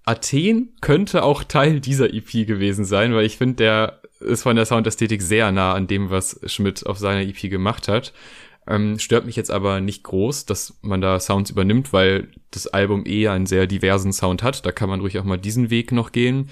Athen 0.05 0.73
könnte 0.81 1.23
auch 1.23 1.43
Teil 1.43 1.79
dieser 1.79 2.13
EP 2.13 2.47
gewesen 2.47 2.85
sein, 2.85 3.13
weil 3.13 3.25
ich 3.25 3.37
finde, 3.37 3.55
der 3.55 4.01
ist 4.19 4.43
von 4.43 4.55
der 4.55 4.65
Soundästhetik 4.65 5.21
sehr 5.21 5.51
nah 5.51 5.73
an 5.73 5.87
dem, 5.87 6.09
was 6.09 6.39
Schmidt 6.45 6.85
auf 6.85 6.97
seiner 6.97 7.21
EP 7.21 7.49
gemacht 7.49 7.87
hat. 7.87 8.13
Ähm, 8.67 8.99
stört 8.99 9.25
mich 9.25 9.35
jetzt 9.35 9.51
aber 9.51 9.81
nicht 9.81 10.03
groß, 10.03 10.45
dass 10.45 10.77
man 10.81 11.01
da 11.01 11.19
Sounds 11.19 11.49
übernimmt, 11.49 11.91
weil 11.93 12.29
das 12.51 12.67
Album 12.67 13.03
eh 13.05 13.27
einen 13.27 13.45
sehr 13.45 13.65
diversen 13.65 14.13
Sound 14.13 14.43
hat. 14.43 14.65
Da 14.65 14.71
kann 14.71 14.89
man 14.89 15.01
ruhig 15.01 15.17
auch 15.17 15.23
mal 15.23 15.37
diesen 15.37 15.69
Weg 15.69 15.91
noch 15.91 16.11
gehen. 16.11 16.49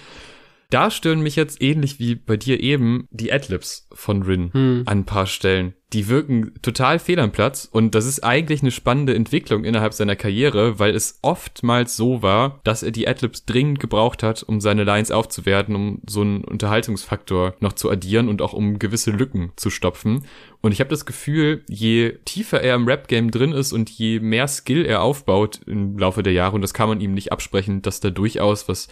Da 0.69 0.91
stören 0.91 1.21
mich 1.21 1.37
jetzt 1.37 1.61
ähnlich 1.61 1.97
wie 1.99 2.15
bei 2.15 2.35
dir 2.35 2.61
eben 2.61 3.07
die 3.09 3.31
Adlibs 3.31 3.87
von 3.93 4.21
Rin 4.23 4.51
hm. 4.53 4.83
an 4.85 4.99
ein 4.99 5.05
paar 5.05 5.25
Stellen. 5.25 5.73
Die 5.93 6.09
wirken 6.09 6.51
total 6.61 6.99
fehl 6.99 7.19
am 7.21 7.31
Platz 7.31 7.69
und 7.71 7.95
das 7.95 8.05
ist 8.05 8.21
eigentlich 8.21 8.61
eine 8.61 8.71
spannende 8.71 9.15
Entwicklung 9.15 9.63
innerhalb 9.63 9.93
seiner 9.93 10.17
Karriere, 10.17 10.79
weil 10.79 10.93
es 10.93 11.19
oftmals 11.21 11.95
so 11.95 12.21
war, 12.21 12.59
dass 12.65 12.83
er 12.83 12.91
die 12.91 13.07
Adlibs 13.07 13.45
dringend 13.45 13.79
gebraucht 13.79 14.21
hat, 14.21 14.43
um 14.43 14.59
seine 14.59 14.83
Lines 14.83 15.11
aufzuwerten, 15.11 15.75
um 15.75 16.01
so 16.05 16.19
einen 16.19 16.43
Unterhaltungsfaktor 16.43 17.55
noch 17.61 17.71
zu 17.71 17.89
addieren 17.89 18.27
und 18.27 18.41
auch 18.41 18.51
um 18.51 18.79
gewisse 18.79 19.11
Lücken 19.11 19.53
zu 19.55 19.69
stopfen. 19.69 20.25
Und 20.59 20.73
ich 20.73 20.81
habe 20.81 20.89
das 20.89 21.05
Gefühl, 21.05 21.63
je 21.69 22.17
tiefer 22.25 22.59
er 22.59 22.75
im 22.75 22.85
Rap-Game 22.85 23.31
drin 23.31 23.53
ist 23.53 23.71
und 23.71 23.89
je 23.89 24.19
mehr 24.19 24.49
Skill 24.49 24.85
er 24.85 25.01
aufbaut 25.01 25.61
im 25.65 25.97
Laufe 25.97 26.21
der 26.21 26.33
Jahre, 26.33 26.55
und 26.55 26.61
das 26.61 26.73
kann 26.73 26.89
man 26.89 26.99
ihm 26.99 27.13
nicht 27.13 27.31
absprechen, 27.31 27.81
dass 27.81 28.01
da 28.01 28.09
durchaus 28.09 28.67
was 28.67 28.89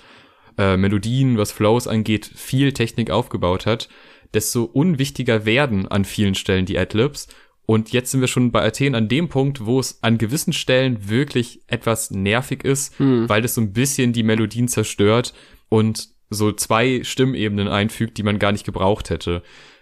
äh, 0.57 0.77
Melodien, 0.77 1.37
was 1.37 1.51
Flows 1.51 1.87
angeht, 1.87 2.25
viel 2.25 2.73
Technik 2.73 3.11
aufgebaut 3.11 3.65
hat, 3.65 3.89
desto 4.33 4.63
unwichtiger 4.63 5.45
werden 5.45 5.87
an 5.87 6.05
vielen 6.05 6.35
Stellen 6.35 6.65
die 6.65 6.77
Adlibs. 6.77 7.27
Und 7.65 7.91
jetzt 7.91 8.11
sind 8.11 8.21
wir 8.21 8.27
schon 8.27 8.51
bei 8.51 8.63
Athen 8.63 8.93
an 8.93 9.07
dem 9.07 9.27
Punkt, 9.27 9.65
wo 9.65 9.79
es 9.79 10.03
an 10.03 10.17
gewissen 10.17 10.53
Stellen 10.53 11.09
wirklich 11.09 11.61
etwas 11.67 12.11
nervig 12.11 12.63
ist, 12.63 12.97
hm. 12.99 13.27
weil 13.27 13.43
es 13.43 13.55
so 13.55 13.61
ein 13.61 13.73
bisschen 13.73 14.13
die 14.13 14.23
Melodien 14.23 14.67
zerstört 14.67 15.33
und 15.69 16.09
so 16.29 16.51
zwei 16.51 17.03
Stimmebenen 17.03 17.67
einfügt, 17.67 18.17
die 18.17 18.23
man 18.23 18.39
gar 18.39 18.51
nicht 18.51 18.65
gebraucht 18.65 19.09
hätte. 19.09 19.41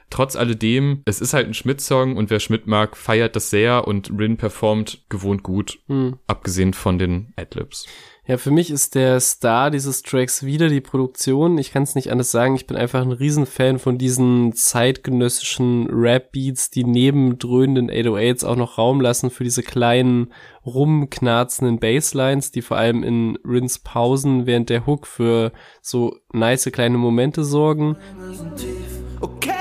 Trotz 0.10 0.36
alledem, 0.36 1.02
es 1.06 1.22
ist 1.22 1.34
halt 1.34 1.48
ein 1.48 1.54
Schmidt-Song 1.54 2.18
und 2.18 2.30
wer 2.30 2.40
Schmidt 2.40 2.68
mag, 2.68 2.96
feiert 2.96 3.36
das 3.36 3.50
sehr 3.50 3.88
und 3.88 4.12
Rin 4.18 4.38
performt 4.38 5.04
gewohnt 5.10 5.44
gut, 5.44 5.80
hm. 5.88 6.18
abgesehen 6.28 6.74
von 6.74 7.00
den 7.00 7.34
Adlibs. 7.36 7.88
Ja, 8.26 8.38
für 8.38 8.52
mich 8.52 8.72
ist 8.72 8.96
der 8.96 9.20
Star 9.20 9.70
dieses 9.70 10.02
Tracks 10.02 10.44
wieder 10.44 10.70
die 10.70 10.80
Produktion. 10.80 11.58
Ich 11.58 11.72
kann 11.72 11.84
es 11.84 11.94
nicht 11.94 12.10
anders 12.10 12.32
sagen. 12.32 12.56
Ich 12.56 12.68
bin 12.68 12.78
einfach 12.78 13.02
ein 13.02 13.12
Riesenfan 13.12 13.80
von 13.80 13.98
diesen 13.98 14.54
zeitgenössischen 14.54 15.90
Rap-Beats, 15.90 16.70
die 16.70 16.86
neben 16.86 17.38
dröhnenden 17.38 17.92
808s 17.92 18.46
auch 18.46 18.56
noch 18.56 18.78
Raum 18.78 19.02
lassen 19.02 19.30
für 19.30 19.44
diese 19.44 19.62
kleinen, 19.62 20.32
rumknarzenden 20.66 21.80
Basslines, 21.80 22.52
die 22.52 22.62
vor 22.62 22.78
allem 22.78 23.04
in 23.04 23.38
Rins 23.44 23.80
Pausen 23.80 24.46
während 24.46 24.70
der 24.70 24.86
Hook 24.86 25.06
für 25.06 25.52
so 25.82 26.16
nice 26.32 26.70
kleine 26.72 26.98
Momente 26.98 27.44
sorgen. 27.44 27.98
Okay, 29.20 29.53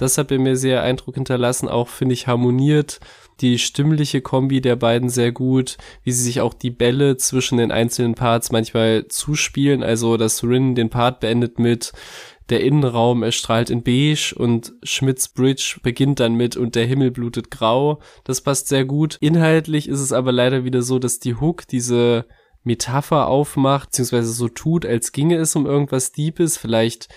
Das 0.00 0.16
hat 0.16 0.28
bei 0.28 0.38
mir 0.38 0.56
sehr 0.56 0.82
Eindruck 0.82 1.16
hinterlassen. 1.16 1.68
Auch 1.68 1.88
finde 1.88 2.14
ich 2.14 2.26
harmoniert 2.26 3.00
die 3.42 3.58
stimmliche 3.58 4.22
Kombi 4.22 4.62
der 4.62 4.76
beiden 4.76 5.10
sehr 5.10 5.30
gut, 5.30 5.76
wie 6.04 6.12
sie 6.12 6.22
sich 6.22 6.40
auch 6.40 6.54
die 6.54 6.70
Bälle 6.70 7.18
zwischen 7.18 7.58
den 7.58 7.70
einzelnen 7.70 8.14
Parts 8.14 8.50
manchmal 8.50 9.08
zuspielen. 9.08 9.82
Also, 9.82 10.16
dass 10.16 10.42
Rin 10.42 10.74
den 10.74 10.88
Part 10.88 11.20
beendet 11.20 11.58
mit 11.58 11.92
der 12.48 12.62
Innenraum 12.62 13.22
erstrahlt 13.22 13.68
in 13.68 13.82
beige 13.82 14.34
und 14.34 14.72
Schmidts 14.82 15.28
Bridge 15.28 15.76
beginnt 15.82 16.18
dann 16.18 16.32
mit 16.32 16.56
und 16.56 16.76
der 16.76 16.86
Himmel 16.86 17.10
blutet 17.10 17.50
grau. 17.50 18.00
Das 18.24 18.40
passt 18.40 18.68
sehr 18.68 18.86
gut. 18.86 19.18
Inhaltlich 19.20 19.86
ist 19.86 20.00
es 20.00 20.12
aber 20.12 20.32
leider 20.32 20.64
wieder 20.64 20.80
so, 20.80 20.98
dass 20.98 21.18
die 21.18 21.34
Hook 21.34 21.68
diese 21.68 22.24
Metapher 22.64 23.28
aufmacht, 23.28 23.90
beziehungsweise 23.90 24.32
so 24.32 24.48
tut, 24.48 24.86
als 24.86 25.12
ginge 25.12 25.36
es 25.36 25.54
um 25.56 25.66
irgendwas 25.66 26.12
Deepes, 26.12 26.56
vielleicht 26.56 27.08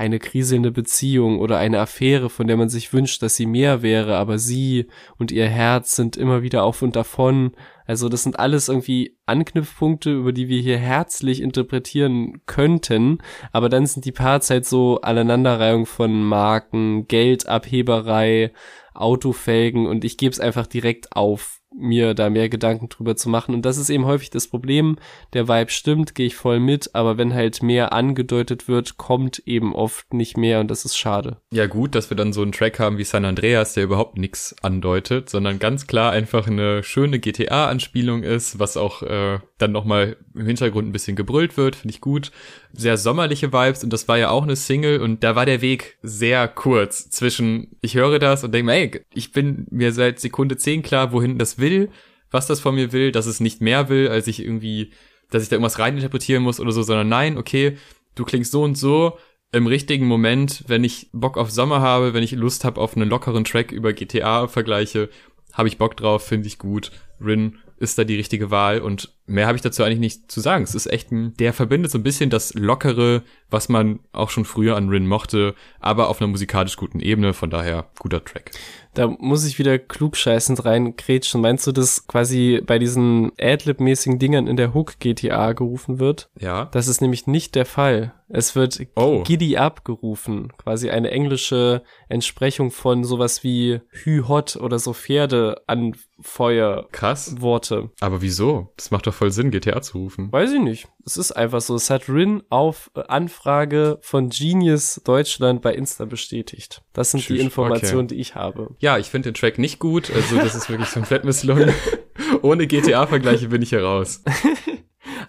eine 0.00 0.18
kriselnde 0.18 0.72
Beziehung 0.72 1.40
oder 1.40 1.58
eine 1.58 1.78
Affäre, 1.78 2.30
von 2.30 2.46
der 2.46 2.56
man 2.56 2.70
sich 2.70 2.94
wünscht, 2.94 3.22
dass 3.22 3.36
sie 3.36 3.44
mehr 3.44 3.82
wäre, 3.82 4.16
aber 4.16 4.38
sie 4.38 4.86
und 5.18 5.30
ihr 5.30 5.46
Herz 5.46 5.94
sind 5.94 6.16
immer 6.16 6.40
wieder 6.40 6.64
auf 6.64 6.80
und 6.80 6.96
davon. 6.96 7.52
Also 7.86 8.08
das 8.08 8.22
sind 8.22 8.38
alles 8.38 8.70
irgendwie 8.70 9.18
Anknüpfpunkte, 9.26 10.10
über 10.10 10.32
die 10.32 10.48
wir 10.48 10.62
hier 10.62 10.78
herzlich 10.78 11.42
interpretieren 11.42 12.40
könnten, 12.46 13.18
aber 13.52 13.68
dann 13.68 13.84
sind 13.84 14.06
die 14.06 14.12
Parts 14.12 14.48
halt 14.48 14.64
so 14.64 15.02
Aneinanderreihung 15.02 15.84
von 15.84 16.24
Marken, 16.24 17.06
Geldabheberei, 17.06 18.52
Autofelgen 18.94 19.86
und 19.86 20.06
ich 20.06 20.16
gebe 20.16 20.32
es 20.32 20.40
einfach 20.40 20.66
direkt 20.66 21.14
auf 21.14 21.59
mir 21.74 22.14
da 22.14 22.30
mehr 22.30 22.48
Gedanken 22.48 22.88
drüber 22.88 23.16
zu 23.16 23.28
machen. 23.28 23.54
Und 23.54 23.62
das 23.62 23.78
ist 23.78 23.90
eben 23.90 24.04
häufig 24.04 24.30
das 24.30 24.48
Problem. 24.48 24.96
Der 25.32 25.48
Vibe 25.48 25.70
stimmt, 25.70 26.14
gehe 26.14 26.26
ich 26.26 26.34
voll 26.34 26.60
mit, 26.60 26.94
aber 26.94 27.16
wenn 27.16 27.32
halt 27.32 27.62
mehr 27.62 27.92
angedeutet 27.92 28.68
wird, 28.68 28.96
kommt 28.96 29.40
eben 29.46 29.74
oft 29.74 30.12
nicht 30.12 30.36
mehr 30.36 30.60
und 30.60 30.70
das 30.70 30.84
ist 30.84 30.96
schade. 30.96 31.38
Ja, 31.52 31.66
gut, 31.66 31.94
dass 31.94 32.10
wir 32.10 32.16
dann 32.16 32.32
so 32.32 32.42
einen 32.42 32.52
Track 32.52 32.78
haben 32.78 32.98
wie 32.98 33.04
San 33.04 33.24
Andreas, 33.24 33.74
der 33.74 33.84
überhaupt 33.84 34.18
nichts 34.18 34.54
andeutet, 34.62 35.30
sondern 35.30 35.58
ganz 35.58 35.86
klar 35.86 36.12
einfach 36.12 36.46
eine 36.46 36.82
schöne 36.82 37.18
GTA-Anspielung 37.18 38.22
ist, 38.22 38.58
was 38.58 38.76
auch 38.76 39.02
äh, 39.02 39.38
dann 39.58 39.72
nochmal 39.72 40.16
im 40.34 40.46
Hintergrund 40.46 40.88
ein 40.88 40.92
bisschen 40.92 41.16
gebrüllt 41.16 41.56
wird, 41.56 41.76
finde 41.76 41.94
ich 41.94 42.00
gut. 42.00 42.32
Sehr 42.72 42.96
sommerliche 42.96 43.52
Vibes 43.52 43.84
und 43.84 43.92
das 43.92 44.08
war 44.08 44.18
ja 44.18 44.30
auch 44.30 44.42
eine 44.42 44.56
Single 44.56 45.00
und 45.00 45.22
da 45.22 45.36
war 45.36 45.46
der 45.46 45.60
Weg 45.60 45.98
sehr 46.02 46.48
kurz 46.48 47.10
zwischen, 47.10 47.76
ich 47.80 47.94
höre 47.94 48.18
das 48.18 48.44
und 48.44 48.52
denke 48.52 48.66
mir, 48.66 48.74
ey, 48.74 49.00
ich 49.12 49.32
bin 49.32 49.66
mir 49.70 49.92
seit 49.92 50.20
Sekunde 50.20 50.56
10 50.56 50.82
klar, 50.82 51.12
wohin 51.12 51.38
das 51.38 51.59
will, 51.60 51.90
was 52.30 52.46
das 52.46 52.60
von 52.60 52.74
mir 52.74 52.92
will, 52.92 53.12
dass 53.12 53.26
es 53.26 53.40
nicht 53.40 53.60
mehr 53.60 53.88
will, 53.88 54.08
als 54.08 54.26
ich 54.26 54.42
irgendwie, 54.42 54.92
dass 55.30 55.42
ich 55.42 55.48
da 55.48 55.56
irgendwas 55.56 55.78
reininterpretieren 55.78 56.42
muss 56.42 56.60
oder 56.60 56.72
so, 56.72 56.82
sondern 56.82 57.08
nein, 57.08 57.38
okay, 57.38 57.76
du 58.14 58.24
klingst 58.24 58.52
so 58.52 58.62
und 58.62 58.76
so, 58.76 59.18
im 59.52 59.66
richtigen 59.66 60.06
Moment, 60.06 60.64
wenn 60.68 60.84
ich 60.84 61.08
Bock 61.12 61.36
auf 61.36 61.50
Sommer 61.50 61.80
habe, 61.80 62.14
wenn 62.14 62.22
ich 62.22 62.32
Lust 62.32 62.64
habe 62.64 62.80
auf 62.80 62.96
einen 62.96 63.08
lockeren 63.08 63.44
Track 63.44 63.72
über 63.72 63.92
GTA-Vergleiche, 63.92 65.08
habe 65.52 65.68
ich 65.68 65.78
Bock 65.78 65.96
drauf, 65.96 66.24
finde 66.24 66.46
ich 66.46 66.58
gut. 66.58 66.92
Rin 67.20 67.58
ist 67.78 67.98
da 67.98 68.04
die 68.04 68.16
richtige 68.16 68.50
Wahl 68.50 68.80
und 68.80 69.12
mehr 69.26 69.46
habe 69.46 69.56
ich 69.56 69.62
dazu 69.62 69.82
eigentlich 69.82 69.98
nicht 69.98 70.30
zu 70.30 70.40
sagen. 70.40 70.62
Es 70.62 70.74
ist 70.74 70.86
echt 70.86 71.10
ein, 71.10 71.34
der 71.38 71.52
verbindet 71.52 71.90
so 71.90 71.98
ein 71.98 72.02
bisschen 72.02 72.30
das 72.30 72.54
Lockere, 72.54 73.22
was 73.48 73.68
man 73.68 74.00
auch 74.12 74.30
schon 74.30 74.44
früher 74.44 74.76
an 74.76 74.90
Rin 74.90 75.06
mochte, 75.06 75.54
aber 75.80 76.08
auf 76.08 76.20
einer 76.20 76.28
musikalisch 76.28 76.76
guten 76.76 77.00
Ebene, 77.00 77.32
von 77.32 77.50
daher 77.50 77.90
guter 77.98 78.24
Track. 78.24 78.52
Da 78.94 79.06
muss 79.06 79.46
ich 79.46 79.58
wieder 79.58 79.78
klugscheißend 79.78 80.64
reingrätschen. 80.64 81.40
Meinst 81.40 81.66
du, 81.66 81.72
dass 81.72 82.06
quasi 82.06 82.60
bei 82.64 82.78
diesen 82.78 83.32
Adlib-mäßigen 83.38 84.18
Dingern 84.18 84.46
in 84.46 84.56
der 84.56 84.74
Hook 84.74 84.98
GTA 84.98 85.52
gerufen 85.52 85.98
wird? 85.98 86.28
Ja. 86.38 86.66
Das 86.66 86.88
ist 86.88 87.00
nämlich 87.00 87.26
nicht 87.26 87.54
der 87.54 87.66
Fall. 87.66 88.12
Es 88.32 88.54
wird 88.54 88.86
oh. 88.94 89.22
Giddy 89.24 89.56
Up 89.56 89.84
gerufen. 89.84 90.52
Quasi 90.56 90.88
eine 90.88 91.10
englische 91.10 91.82
Entsprechung 92.08 92.70
von 92.70 93.02
sowas 93.02 93.42
wie 93.42 93.80
Hü 93.90 94.22
Hot 94.28 94.56
oder 94.56 94.78
so 94.78 94.92
Pferde 94.92 95.62
an 95.66 95.96
Feuer. 96.20 96.86
Krass. 96.92 97.40
Worte. 97.40 97.90
Aber 98.00 98.22
wieso? 98.22 98.72
Das 98.76 98.90
macht 98.90 99.06
doch 99.06 99.14
voll 99.14 99.32
Sinn, 99.32 99.50
GTA 99.50 99.82
zu 99.82 99.98
rufen. 99.98 100.30
Weiß 100.30 100.52
ich 100.52 100.60
nicht. 100.60 100.88
Es 101.04 101.16
ist 101.16 101.32
einfach 101.32 101.60
so. 101.60 101.74
Es 101.74 101.90
hat 101.90 102.08
Rin 102.08 102.42
auf 102.50 102.90
Anfrage 102.94 103.98
von 104.02 104.28
Genius 104.28 105.00
Deutschland 105.04 105.60
bei 105.62 105.74
Insta 105.74 106.04
bestätigt. 106.04 106.82
Das 106.92 107.10
sind 107.10 107.20
Tschüss. 107.20 107.36
die 107.36 107.42
Informationen, 107.42 108.04
okay. 108.04 108.14
die 108.14 108.20
ich 108.20 108.34
habe. 108.36 108.76
Ja, 108.78 108.98
ich 108.98 109.06
finde 109.06 109.32
den 109.32 109.34
Track 109.34 109.58
nicht 109.58 109.80
gut. 109.80 110.10
Also 110.14 110.36
das 110.36 110.54
ist 110.54 110.68
wirklich 110.68 110.90
komplett 110.90 111.24
misslungen. 111.24 111.72
Ohne 112.42 112.66
GTA-Vergleiche 112.66 113.48
bin 113.48 113.62
ich 113.62 113.72
heraus. 113.72 114.22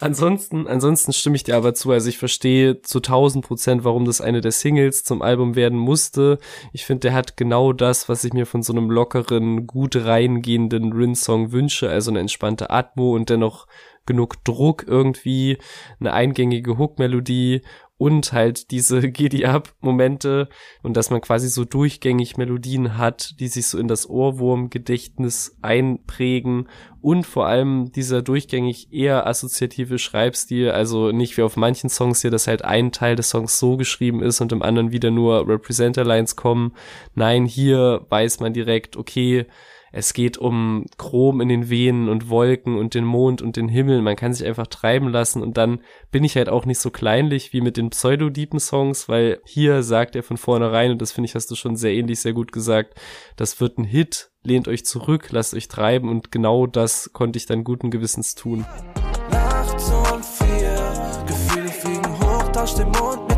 ansonsten, 0.01 0.67
ansonsten 0.67 1.13
stimme 1.13 1.35
ich 1.35 1.43
dir 1.43 1.55
aber 1.55 1.73
zu. 1.73 1.91
Also 1.91 2.09
ich 2.09 2.17
verstehe 2.17 2.81
zu 2.81 2.99
1000 2.99 3.45
Prozent, 3.45 3.83
warum 3.83 4.05
das 4.05 4.21
eine 4.21 4.41
der 4.41 4.51
Singles 4.51 5.03
zum 5.03 5.21
Album 5.21 5.55
werden 5.55 5.77
musste. 5.77 6.39
Ich 6.73 6.85
finde, 6.85 7.01
der 7.01 7.13
hat 7.13 7.37
genau 7.37 7.73
das, 7.73 8.09
was 8.09 8.23
ich 8.23 8.33
mir 8.33 8.45
von 8.45 8.63
so 8.63 8.73
einem 8.73 8.89
lockeren, 8.89 9.67
gut 9.67 9.95
reingehenden 9.95 10.91
Rin-Song 10.93 11.51
wünsche. 11.51 11.89
Also 11.89 12.11
eine 12.11 12.19
entspannte 12.19 12.69
Atmo 12.69 13.15
und 13.15 13.29
dennoch 13.29 13.67
genug 14.05 14.43
Druck 14.43 14.85
irgendwie, 14.87 15.57
eine 15.99 16.13
eingängige 16.13 16.77
Hook-Melodie 16.77 17.61
und 18.01 18.33
halt 18.33 18.71
diese 18.71 18.99
Giddy-Up-Momente 19.11 20.49
und 20.81 20.97
dass 20.97 21.11
man 21.11 21.21
quasi 21.21 21.47
so 21.47 21.65
durchgängig 21.65 22.35
Melodien 22.35 22.97
hat, 22.97 23.39
die 23.39 23.47
sich 23.47 23.67
so 23.67 23.77
in 23.77 23.87
das 23.87 24.09
Ohrwurm-Gedächtnis 24.09 25.55
einprägen 25.61 26.67
und 26.99 27.27
vor 27.27 27.45
allem 27.45 27.91
dieser 27.91 28.23
durchgängig 28.23 28.91
eher 28.91 29.27
assoziative 29.27 29.99
Schreibstil, 29.99 30.71
also 30.71 31.11
nicht 31.11 31.37
wie 31.37 31.43
auf 31.43 31.57
manchen 31.57 31.91
Songs 31.91 32.21
hier, 32.21 32.31
dass 32.31 32.47
halt 32.47 32.65
ein 32.65 32.91
Teil 32.91 33.15
des 33.15 33.29
Songs 33.29 33.59
so 33.59 33.77
geschrieben 33.77 34.23
ist 34.23 34.41
und 34.41 34.51
im 34.51 34.63
anderen 34.63 34.91
wieder 34.91 35.11
nur 35.11 35.47
Representer-Lines 35.47 36.35
kommen. 36.35 36.73
Nein, 37.13 37.45
hier 37.45 38.07
weiß 38.09 38.39
man 38.39 38.51
direkt, 38.51 38.97
okay, 38.97 39.45
es 39.91 40.13
geht 40.13 40.37
um 40.37 40.85
Chrom 40.97 41.41
in 41.41 41.49
den 41.49 41.69
Venen 41.69 42.07
und 42.07 42.29
Wolken 42.29 42.77
und 42.77 42.93
den 42.93 43.03
Mond 43.03 43.41
und 43.41 43.57
den 43.57 43.67
Himmel. 43.67 44.01
Man 44.01 44.15
kann 44.15 44.33
sich 44.33 44.47
einfach 44.47 44.67
treiben 44.67 45.09
lassen 45.09 45.41
und 45.41 45.57
dann 45.57 45.81
bin 46.11 46.23
ich 46.23 46.37
halt 46.37 46.49
auch 46.49 46.65
nicht 46.65 46.79
so 46.79 46.91
kleinlich 46.91 47.51
wie 47.53 47.61
mit 47.61 47.77
den 47.77 47.89
Pseudo-Deepen-Songs, 47.89 49.09
weil 49.09 49.41
hier 49.45 49.83
sagt 49.83 50.15
er 50.15 50.23
von 50.23 50.37
vornherein, 50.37 50.91
und 50.91 51.01
das 51.01 51.11
finde 51.11 51.27
ich, 51.27 51.35
hast 51.35 51.51
du 51.51 51.55
schon 51.55 51.75
sehr 51.75 51.93
ähnlich, 51.93 52.21
sehr 52.21 52.33
gut 52.33 52.51
gesagt, 52.51 52.95
das 53.35 53.59
wird 53.59 53.77
ein 53.77 53.83
Hit, 53.83 54.31
lehnt 54.43 54.67
euch 54.67 54.85
zurück, 54.85 55.27
lasst 55.31 55.53
euch 55.53 55.67
treiben 55.67 56.09
und 56.09 56.31
genau 56.31 56.67
das 56.67 57.11
konnte 57.11 57.37
ich 57.37 57.45
dann 57.45 57.63
guten 57.63 57.91
Gewissens 57.91 58.35
tun. 58.35 58.65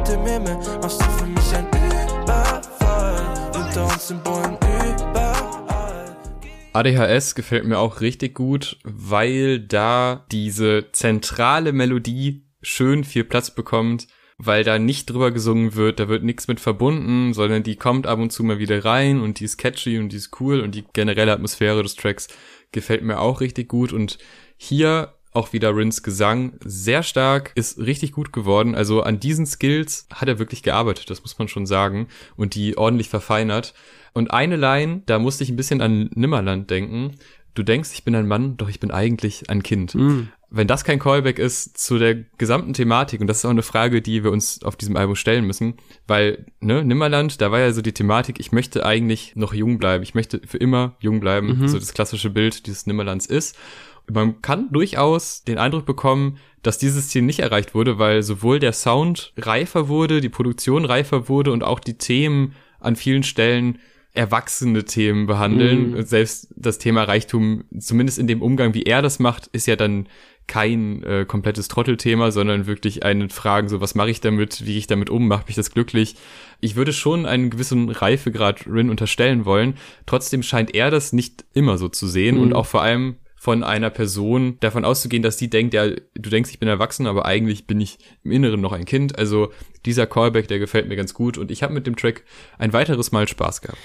Den 0.08 0.24
hinter 3.74 3.92
uns 3.92 4.12
im 4.12 4.20
Bäumen 4.22 4.62
ADHS 6.74 7.36
gefällt 7.36 7.66
mir 7.66 7.78
auch 7.78 8.02
richtig 8.02 8.34
gut, 8.34 8.78
weil 8.84 9.60
da 9.60 10.26
diese 10.32 10.88
zentrale 10.92 11.72
Melodie 11.72 12.48
schön 12.64 13.04
viel 13.04 13.24
Platz 13.24 13.52
bekommt, 13.52 14.08
weil 14.38 14.64
da 14.64 14.80
nicht 14.80 15.10
drüber 15.10 15.32
gesungen 15.32 15.76
wird, 15.76 16.00
da 16.00 16.08
wird 16.08 16.24
nichts 16.24 16.48
mit 16.48 16.60
verbunden, 16.60 17.34
sondern 17.34 17.62
die 17.62 17.76
kommt 17.76 18.08
ab 18.08 18.18
und 18.18 18.32
zu 18.32 18.44
mal 18.44 18.58
wieder 18.58 18.84
rein 18.84 19.22
und 19.22 19.40
die 19.40 19.46
ist 19.46 19.58
catchy 19.58 20.00
und 20.00 20.10
die 20.10 20.18
ist 20.18 20.40
cool 20.40 20.62
und 20.62 20.74
die 20.74 20.84
generelle 20.94 21.32
Atmosphäre 21.32 21.84
des 21.84 21.96
Tracks 21.96 22.28
gefällt 22.72 23.04
mir 23.04 23.20
auch 23.20 23.40
richtig 23.40 23.70
gut 23.70 23.94
und 23.94 24.18
hier 24.58 25.14
auch 25.32 25.54
wieder 25.54 25.76
Rins 25.76 26.04
Gesang 26.04 26.54
sehr 26.64 27.04
stark, 27.04 27.52
ist 27.56 27.80
richtig 27.80 28.12
gut 28.12 28.34
geworden. 28.34 28.76
Also 28.76 29.02
an 29.02 29.20
diesen 29.20 29.46
Skills 29.46 30.08
hat 30.14 30.28
er 30.28 30.40
wirklich 30.40 30.64
gearbeitet, 30.64 31.10
das 31.10 31.22
muss 31.22 31.38
man 31.38 31.48
schon 31.48 31.66
sagen, 31.66 32.08
und 32.36 32.56
die 32.56 32.78
ordentlich 32.78 33.10
verfeinert. 33.10 33.74
Und 34.13 34.32
eine 34.32 34.56
Line, 34.56 35.02
da 35.06 35.19
musste 35.19 35.43
ich 35.43 35.49
ein 35.49 35.56
bisschen 35.56 35.82
an 35.82 36.10
Nimmerland 36.13 36.69
denken. 36.69 37.15
Du 37.56 37.63
denkst, 37.63 37.89
ich 37.93 38.04
bin 38.04 38.15
ein 38.15 38.28
Mann, 38.28 38.58
doch 38.58 38.69
ich 38.69 38.80
bin 38.80 38.91
eigentlich 38.91 39.49
ein 39.49 39.63
Kind. 39.63 39.95
Mm. 39.95 40.30
Wenn 40.49 40.67
das 40.67 40.84
kein 40.84 40.99
Callback 40.99 41.39
ist 41.39 41.78
zu 41.80 41.97
der 41.97 42.15
gesamten 42.38 42.73
Thematik, 42.73 43.21
und 43.21 43.28
das 43.28 43.39
ist 43.39 43.45
auch 43.45 43.49
eine 43.49 43.63
Frage, 43.63 44.04
die 44.04 44.23
wir 44.23 44.32
uns 44.32 44.62
auf 44.63 44.76
diesem 44.76 44.95
Album 44.97 45.15
stellen 45.15 45.45
müssen, 45.45 45.76
weil, 46.06 46.45
ne, 46.60 46.84
Nimmerland, 46.84 47.41
da 47.41 47.52
war 47.52 47.60
ja 47.60 47.71
so 47.73 47.82
die 47.82 47.93
Thematik, 47.93 48.39
ich 48.39 48.52
möchte 48.52 48.86
eigentlich 48.86 49.36
noch 49.36 49.54
jung 49.54 49.80
bleiben, 49.80 50.04
ich 50.04 50.13
möchte 50.13 50.41
für 50.45 50.58
immer 50.58 50.95
jung 50.99 51.19
bleiben, 51.19 51.60
mhm. 51.60 51.67
so 51.67 51.80
das 51.80 51.93
klassische 51.95 52.30
Bild 52.30 52.67
dieses 52.67 52.86
Nimmerlands 52.86 53.26
ist. 53.26 53.58
Man 54.12 54.41
kann 54.41 54.71
durchaus 54.71 55.43
den 55.43 55.58
Eindruck 55.58 55.86
bekommen, 55.86 56.38
dass 56.62 56.78
dieses 56.78 57.10
Ziel 57.10 57.23
nicht 57.23 57.39
erreicht 57.39 57.73
wurde, 57.73 57.97
weil 57.97 58.21
sowohl 58.21 58.60
der 58.60 58.73
Sound 58.73 59.34
reifer 59.38 59.88
wurde, 59.88 60.21
die 60.21 60.30
Produktion 60.30 60.86
reifer 60.86 61.30
wurde 61.30 61.52
und 61.52 61.63
auch 61.63 61.80
die 61.80 61.97
Themen 61.97 62.54
an 62.80 62.95
vielen 62.95 63.23
Stellen 63.23 63.80
erwachsene 64.13 64.86
Themen 64.86 65.26
behandeln. 65.26 65.91
Mhm. 65.91 66.04
Selbst 66.04 66.54
das 66.56 66.78
Thema 66.78 67.04
Reichtum, 67.04 67.65
zumindest 67.78 68.19
in 68.19 68.28
dem 68.28 68.41
Umgang, 68.41 68.73
wie 68.73 68.84
er 68.84 69.02
das 69.02 69.19
macht, 69.19 69.47
ist 69.47 69.65
ja 69.65 69.76
dann 69.76 70.08
kein 70.45 71.04
äh, 71.04 71.26
komplettes 71.26 71.67
Trottelthema, 71.67 72.32
sondern 72.32 72.67
wirklich 72.67 73.04
eine 73.04 73.30
Fragen, 73.30 73.69
so 73.69 73.82
was 73.82 73.95
mache 73.95 74.10
ich 74.10 74.21
damit, 74.21 74.62
wie 74.62 74.71
gehe 74.71 74.78
ich 74.78 74.88
damit 74.88 75.10
um, 75.10 75.28
macht 75.28 75.47
mich 75.47 75.56
das 75.56 75.71
glücklich. 75.71 76.15
Ich 76.60 76.76
würde 76.76 76.93
schon 76.93 77.26
einen 77.26 77.49
gewissen 77.49 77.89
Reifegrad 77.89 78.67
Rin 78.67 78.89
unterstellen 78.89 79.45
wollen. 79.45 79.76
Trotzdem 80.06 80.43
scheint 80.43 80.76
er 80.76 80.91
das 80.91 81.13
nicht 81.13 81.45
immer 81.54 81.78
so 81.78 81.88
zu 81.88 82.08
sehen 82.08 82.36
mhm. 82.36 82.41
und 82.41 82.54
auch 82.54 82.65
vor 82.65 82.82
allem 82.82 83.15
von 83.43 83.62
einer 83.62 83.89
Person 83.89 84.56
davon 84.62 84.86
auszugehen, 84.86 85.21
dass 85.21 85.36
die 85.36 85.49
denkt, 85.49 85.73
ja, 85.73 85.89
du 85.89 86.29
denkst, 86.29 86.49
ich 86.51 86.60
bin 86.60 86.69
erwachsen, 86.69 87.08
aber 87.08 87.25
eigentlich 87.25 87.67
bin 87.67 87.82
ich 87.82 87.97
im 88.23 88.32
Inneren 88.32 88.62
noch 88.62 88.71
ein 88.71 88.86
Kind. 88.86 89.19
Also 89.19 89.51
dieser 89.86 90.08
Callback, 90.08 90.47
der 90.47 90.60
gefällt 90.60 90.88
mir 90.88 90.95
ganz 90.95 91.13
gut 91.13 91.38
und 91.38 91.51
ich 91.51 91.62
habe 91.62 91.73
mit 91.73 91.86
dem 91.86 91.97
Track 91.97 92.23
ein 92.58 92.71
weiteres 92.71 93.12
Mal 93.12 93.27
Spaß 93.27 93.60
gehabt. 93.60 93.82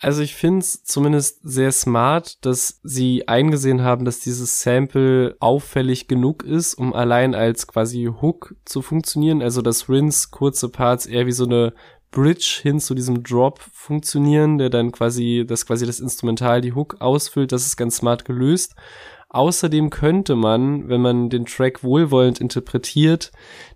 Also 0.00 0.22
ich 0.22 0.34
finde 0.34 0.58
es 0.58 0.82
zumindest 0.82 1.38
sehr 1.44 1.70
smart, 1.70 2.44
dass 2.44 2.80
sie 2.82 3.28
eingesehen 3.28 3.82
haben, 3.82 4.04
dass 4.04 4.18
dieses 4.18 4.60
Sample 4.60 5.36
auffällig 5.38 6.08
genug 6.08 6.42
ist, 6.42 6.74
um 6.74 6.92
allein 6.92 7.36
als 7.36 7.68
quasi 7.68 8.10
Hook 8.20 8.56
zu 8.64 8.82
funktionieren. 8.82 9.40
Also 9.40 9.62
dass 9.62 9.88
Rins 9.88 10.32
kurze 10.32 10.68
Parts 10.68 11.06
eher 11.06 11.26
wie 11.26 11.32
so 11.32 11.44
eine 11.44 11.74
Bridge 12.10 12.60
hin 12.62 12.80
zu 12.80 12.94
diesem 12.94 13.22
Drop 13.22 13.60
funktionieren, 13.72 14.58
der 14.58 14.70
dann 14.70 14.92
quasi, 14.92 15.44
das 15.46 15.66
quasi 15.66 15.86
das 15.86 16.00
Instrumental 16.00 16.60
die 16.60 16.72
Hook 16.72 16.96
ausfüllt. 17.00 17.52
Das 17.52 17.66
ist 17.66 17.76
ganz 17.76 17.96
smart 17.96 18.24
gelöst. 18.24 18.74
Außerdem 19.28 19.90
könnte 19.90 20.36
man, 20.36 20.88
wenn 20.88 21.02
man 21.02 21.28
den 21.28 21.44
Track 21.46 21.82
wohlwollend 21.82 22.40
interpretiert, 22.40 23.32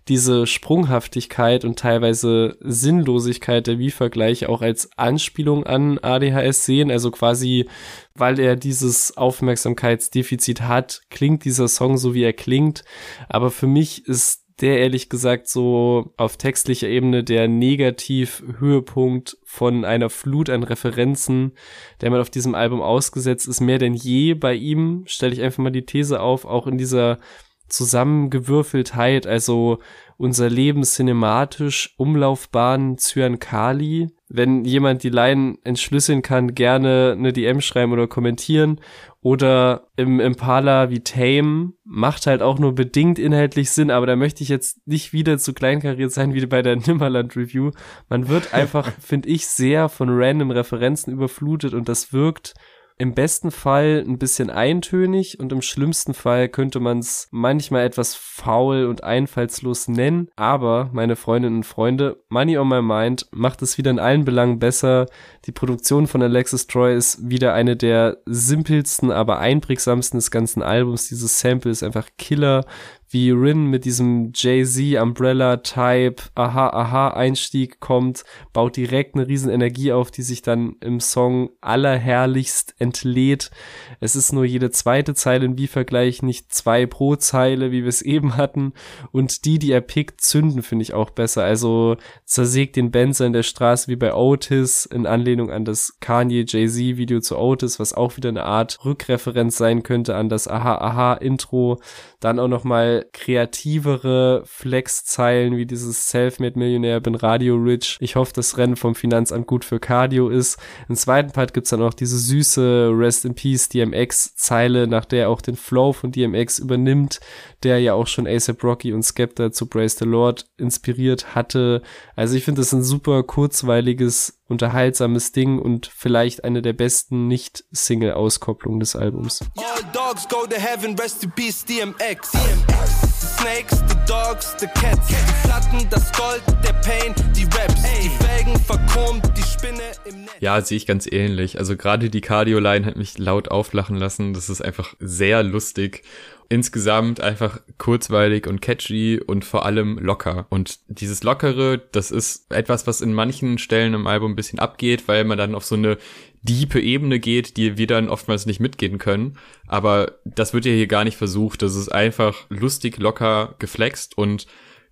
diese 0.07 0.47
Sprunghaftigkeit 0.47 1.65
und 1.65 1.77
teilweise 1.77 2.57
Sinnlosigkeit 2.61 3.67
der 3.67 3.77
Wie-Vergleiche 3.77 4.49
auch 4.49 4.61
als 4.61 4.89
Anspielung 4.97 5.65
an 5.65 5.99
ADHS 5.99 6.65
sehen. 6.65 6.89
Also 6.89 7.11
quasi, 7.11 7.67
weil 8.15 8.39
er 8.39 8.55
dieses 8.55 9.17
Aufmerksamkeitsdefizit 9.17 10.61
hat, 10.61 11.01
klingt 11.09 11.43
dieser 11.43 11.67
Song 11.67 11.97
so, 11.97 12.13
wie 12.13 12.23
er 12.23 12.33
klingt. 12.33 12.83
Aber 13.27 13.51
für 13.51 13.67
mich 13.67 14.07
ist 14.07 14.40
der 14.61 14.79
ehrlich 14.79 15.09
gesagt 15.09 15.47
so 15.47 16.13
auf 16.17 16.37
textlicher 16.37 16.87
Ebene 16.87 17.23
der 17.23 17.47
Negativ-Höhepunkt 17.47 19.37
von 19.43 19.83
einer 19.83 20.09
Flut 20.09 20.49
an 20.49 20.63
Referenzen, 20.63 21.53
der 21.99 22.11
man 22.11 22.21
auf 22.21 22.29
diesem 22.29 22.55
Album 22.55 22.81
ausgesetzt 22.81 23.47
ist, 23.47 23.59
mehr 23.59 23.79
denn 23.79 23.95
je 23.95 24.35
bei 24.35 24.53
ihm, 24.53 25.03
stelle 25.07 25.33
ich 25.33 25.41
einfach 25.41 25.63
mal 25.63 25.71
die 25.71 25.85
These 25.85 26.21
auf, 26.21 26.45
auch 26.45 26.67
in 26.67 26.77
dieser 26.77 27.19
Zusammengewürfeltheit, 27.67 29.25
also 29.25 29.79
unser 30.17 30.49
Leben 30.49 30.83
cinematisch, 30.83 31.95
Umlaufbahn 31.97 32.97
Zyankali. 32.97 34.09
Wenn 34.33 34.63
jemand 34.63 35.03
die 35.03 35.09
Line 35.09 35.57
entschlüsseln 35.65 36.21
kann, 36.21 36.55
gerne 36.55 37.15
eine 37.17 37.33
DM 37.33 37.59
schreiben 37.59 37.91
oder 37.91 38.07
kommentieren. 38.07 38.79
Oder 39.19 39.89
im 39.97 40.21
Impala 40.21 40.89
wie 40.89 41.01
Tame 41.01 41.73
macht 41.83 42.27
halt 42.27 42.41
auch 42.41 42.57
nur 42.57 42.73
bedingt 42.73 43.19
inhaltlich 43.19 43.71
Sinn, 43.71 43.91
aber 43.91 44.07
da 44.07 44.15
möchte 44.15 44.41
ich 44.41 44.49
jetzt 44.49 44.87
nicht 44.87 45.11
wieder 45.11 45.37
zu 45.37 45.53
kleinkariert 45.53 46.13
sein 46.13 46.33
wie 46.33 46.45
bei 46.45 46.61
der 46.61 46.75
Nimmerland 46.87 47.35
Review. 47.35 47.71
Man 48.07 48.29
wird 48.29 48.53
einfach, 48.53 48.89
finde 49.01 49.27
ich, 49.27 49.47
sehr 49.47 49.89
von 49.89 50.07
random 50.09 50.51
Referenzen 50.51 51.11
überflutet 51.11 51.73
und 51.73 51.89
das 51.89 52.13
wirkt 52.13 52.53
im 52.97 53.13
besten 53.13 53.51
Fall 53.51 54.03
ein 54.07 54.17
bisschen 54.17 54.49
eintönig 54.49 55.39
und 55.39 55.51
im 55.51 55.61
schlimmsten 55.61 56.13
Fall 56.13 56.49
könnte 56.49 56.79
man 56.79 56.99
es 56.99 57.27
manchmal 57.31 57.85
etwas 57.85 58.15
faul 58.15 58.85
und 58.85 59.03
einfallslos 59.03 59.87
nennen. 59.87 60.29
Aber, 60.35 60.89
meine 60.93 61.15
Freundinnen 61.15 61.57
und 61.57 61.65
Freunde, 61.65 62.23
Money 62.29 62.57
on 62.57 62.67
My 62.67 62.81
Mind 62.81 63.27
macht 63.31 63.61
es 63.61 63.77
wieder 63.77 63.91
in 63.91 63.99
allen 63.99 64.25
Belangen 64.25 64.59
besser. 64.59 65.07
Die 65.45 65.51
Produktion 65.51 66.07
von 66.07 66.21
Alexis 66.21 66.67
Troy 66.67 66.95
ist 66.95 67.29
wieder 67.29 67.53
eine 67.53 67.75
der 67.75 68.17
simpelsten, 68.25 69.11
aber 69.11 69.39
einprägsamsten 69.39 70.17
des 70.17 70.31
ganzen 70.31 70.61
Albums. 70.61 71.09
Dieses 71.09 71.39
Sample 71.39 71.71
ist 71.71 71.83
einfach 71.83 72.07
Killer 72.17 72.65
wie 73.11 73.31
Rin 73.31 73.65
mit 73.65 73.83
diesem 73.83 74.31
Jay-Z 74.33 75.01
Umbrella 75.01 75.57
Type 75.57 76.23
Aha 76.33 76.69
Aha 76.69 77.09
Einstieg 77.09 77.81
kommt, 77.81 78.23
baut 78.53 78.77
direkt 78.77 79.15
eine 79.15 79.27
riesen 79.27 79.51
Energie 79.51 79.91
auf, 79.91 80.11
die 80.11 80.21
sich 80.21 80.41
dann 80.41 80.77
im 80.79 81.01
Song 81.01 81.49
allerherrlichst 81.59 82.75
entlädt. 82.79 83.51
Es 83.99 84.15
ist 84.15 84.31
nur 84.31 84.45
jede 84.45 84.71
zweite 84.71 85.13
Zeile 85.13 85.45
im 85.45 85.57
Wie-Vergleich, 85.57 86.23
nicht 86.23 86.53
zwei 86.53 86.85
pro 86.85 87.17
Zeile, 87.17 87.71
wie 87.71 87.81
wir 87.81 87.89
es 87.89 88.01
eben 88.01 88.37
hatten. 88.37 88.73
Und 89.11 89.43
die, 89.43 89.59
die 89.59 89.71
er 89.71 89.81
pickt, 89.81 90.21
zünden, 90.21 90.63
finde 90.63 90.83
ich 90.83 90.93
auch 90.93 91.09
besser. 91.09 91.43
Also 91.43 91.97
zersägt 92.23 92.77
den 92.77 92.91
Benzer 92.91 93.25
in 93.25 93.33
der 93.33 93.43
Straße 93.43 93.89
wie 93.89 93.97
bei 93.97 94.13
Otis 94.13 94.85
in 94.85 95.05
Anlehnung 95.05 95.51
an 95.51 95.65
das 95.65 95.97
Kanye 95.99 96.45
Jay-Z 96.47 96.97
Video 96.97 97.19
zu 97.19 97.37
Otis, 97.37 97.77
was 97.77 97.93
auch 97.93 98.15
wieder 98.15 98.29
eine 98.29 98.45
Art 98.45 98.79
Rückreferenz 98.85 99.57
sein 99.57 99.83
könnte 99.83 100.15
an 100.15 100.29
das 100.29 100.47
Aha 100.47 100.75
Aha 100.75 101.13
Intro. 101.15 101.79
Dann 102.21 102.39
auch 102.39 102.47
noch 102.47 102.63
mal 102.63 103.07
kreativere 103.13 104.43
Flex-Zeilen 104.45 105.57
wie 105.57 105.65
dieses 105.65 106.09
Selfmade-Millionär, 106.09 106.99
bin 106.99 107.15
Radio-Rich. 107.15 107.97
Ich 107.99 108.15
hoffe, 108.15 108.31
das 108.33 108.57
Rennen 108.57 108.75
vom 108.75 108.93
Finanzamt 108.93 109.47
gut 109.47 109.65
für 109.65 109.79
Cardio 109.79 110.29
ist. 110.29 110.59
Im 110.87 110.95
zweiten 110.95 111.31
Part 111.31 111.53
gibt's 111.53 111.71
dann 111.71 111.81
auch 111.81 111.95
diese 111.95 112.19
süße 112.19 112.91
Rest 112.93 113.25
in 113.25 113.33
Peace 113.33 113.69
DMX-Zeile, 113.69 114.85
nach 114.85 115.05
der 115.05 115.29
auch 115.29 115.41
den 115.41 115.55
Flow 115.55 115.93
von 115.93 116.11
DMX 116.11 116.59
übernimmt, 116.59 117.19
der 117.63 117.79
ja 117.79 117.95
auch 117.95 118.05
schon 118.05 118.27
ASAP 118.27 118.63
Rocky 118.63 118.93
und 118.93 119.03
Skepta 119.03 119.51
zu 119.51 119.65
Praise 119.65 119.97
the 119.97 120.05
Lord 120.05 120.45
inspiriert 120.57 121.33
hatte. 121.33 121.81
Also 122.15 122.37
ich 122.37 122.45
finde 122.45 122.61
das 122.61 122.71
ein 122.71 122.83
super 122.83 123.23
kurzweiliges 123.23 124.40
unterhaltsames 124.51 125.31
Ding 125.31 125.57
und 125.57 125.87
vielleicht 125.87 126.43
eine 126.43 126.61
der 126.61 126.73
besten 126.73 127.27
Nicht-Single-Auskopplungen 127.27 128.79
des 128.79 128.95
Albums. 128.95 129.39
All 129.57 129.83
dogs 129.91 130.27
go 130.27 130.45
to 130.45 130.55
heaven, 130.55 130.95
rest 130.99 131.23
in 131.23 131.31
peace, 131.31 131.65
DMX. 131.65 132.31
DMX. 132.31 133.01
The 133.21 133.27
snakes, 133.27 133.79
the 133.87 133.95
dogs, 134.05 134.55
the 134.59 134.67
cats, 134.67 135.07
die 135.07 135.47
Platten, 135.47 135.87
das 135.89 136.11
Gold, 136.11 136.43
der 136.63 136.73
Pain, 136.73 137.15
die 137.35 137.43
Raps, 137.45 137.81
die 137.81 138.09
Felgen 138.23 138.59
verchromt, 138.59 139.23
die 139.35 139.41
Spinne 139.41 139.81
im 140.05 140.21
Netz. 140.21 140.35
Ja, 140.39 140.61
sehe 140.61 140.77
ich 140.77 140.85
ganz 140.85 141.07
ähnlich. 141.07 141.57
Also 141.57 141.75
gerade 141.77 142.09
die 142.09 142.21
Cardio-Line 142.21 142.85
hat 142.85 142.97
mich 142.97 143.17
laut 143.17 143.49
auflachen 143.49 143.95
lassen. 143.95 144.33
Das 144.33 144.49
ist 144.49 144.61
einfach 144.61 144.93
sehr 144.99 145.43
lustig 145.43 146.03
insgesamt 146.51 147.21
einfach 147.21 147.61
kurzweilig 147.77 148.45
und 148.45 148.61
catchy 148.61 149.21
und 149.25 149.45
vor 149.45 149.65
allem 149.65 149.97
locker. 149.97 150.47
Und 150.49 150.79
dieses 150.89 151.23
Lockere, 151.23 151.77
das 151.93 152.11
ist 152.11 152.51
etwas, 152.51 152.85
was 152.85 152.99
in 152.99 153.13
manchen 153.13 153.57
Stellen 153.57 153.93
im 153.93 154.05
Album 154.05 154.33
ein 154.33 154.35
bisschen 154.35 154.59
abgeht, 154.59 155.07
weil 155.07 155.23
man 155.23 155.37
dann 155.37 155.55
auf 155.55 155.63
so 155.63 155.75
eine 155.75 155.97
diepe 156.41 156.81
Ebene 156.81 157.19
geht, 157.19 157.55
die 157.55 157.77
wir 157.77 157.87
dann 157.87 158.09
oftmals 158.09 158.47
nicht 158.47 158.59
mitgehen 158.59 158.97
können. 158.97 159.37
Aber 159.65 160.19
das 160.25 160.53
wird 160.53 160.65
ja 160.65 160.73
hier 160.73 160.87
gar 160.87 161.05
nicht 161.05 161.15
versucht. 161.15 161.61
Das 161.61 161.73
ist 161.73 161.87
einfach 161.87 162.47
lustig, 162.49 162.97
locker 162.97 163.55
geflext 163.59 164.17
und 164.17 164.45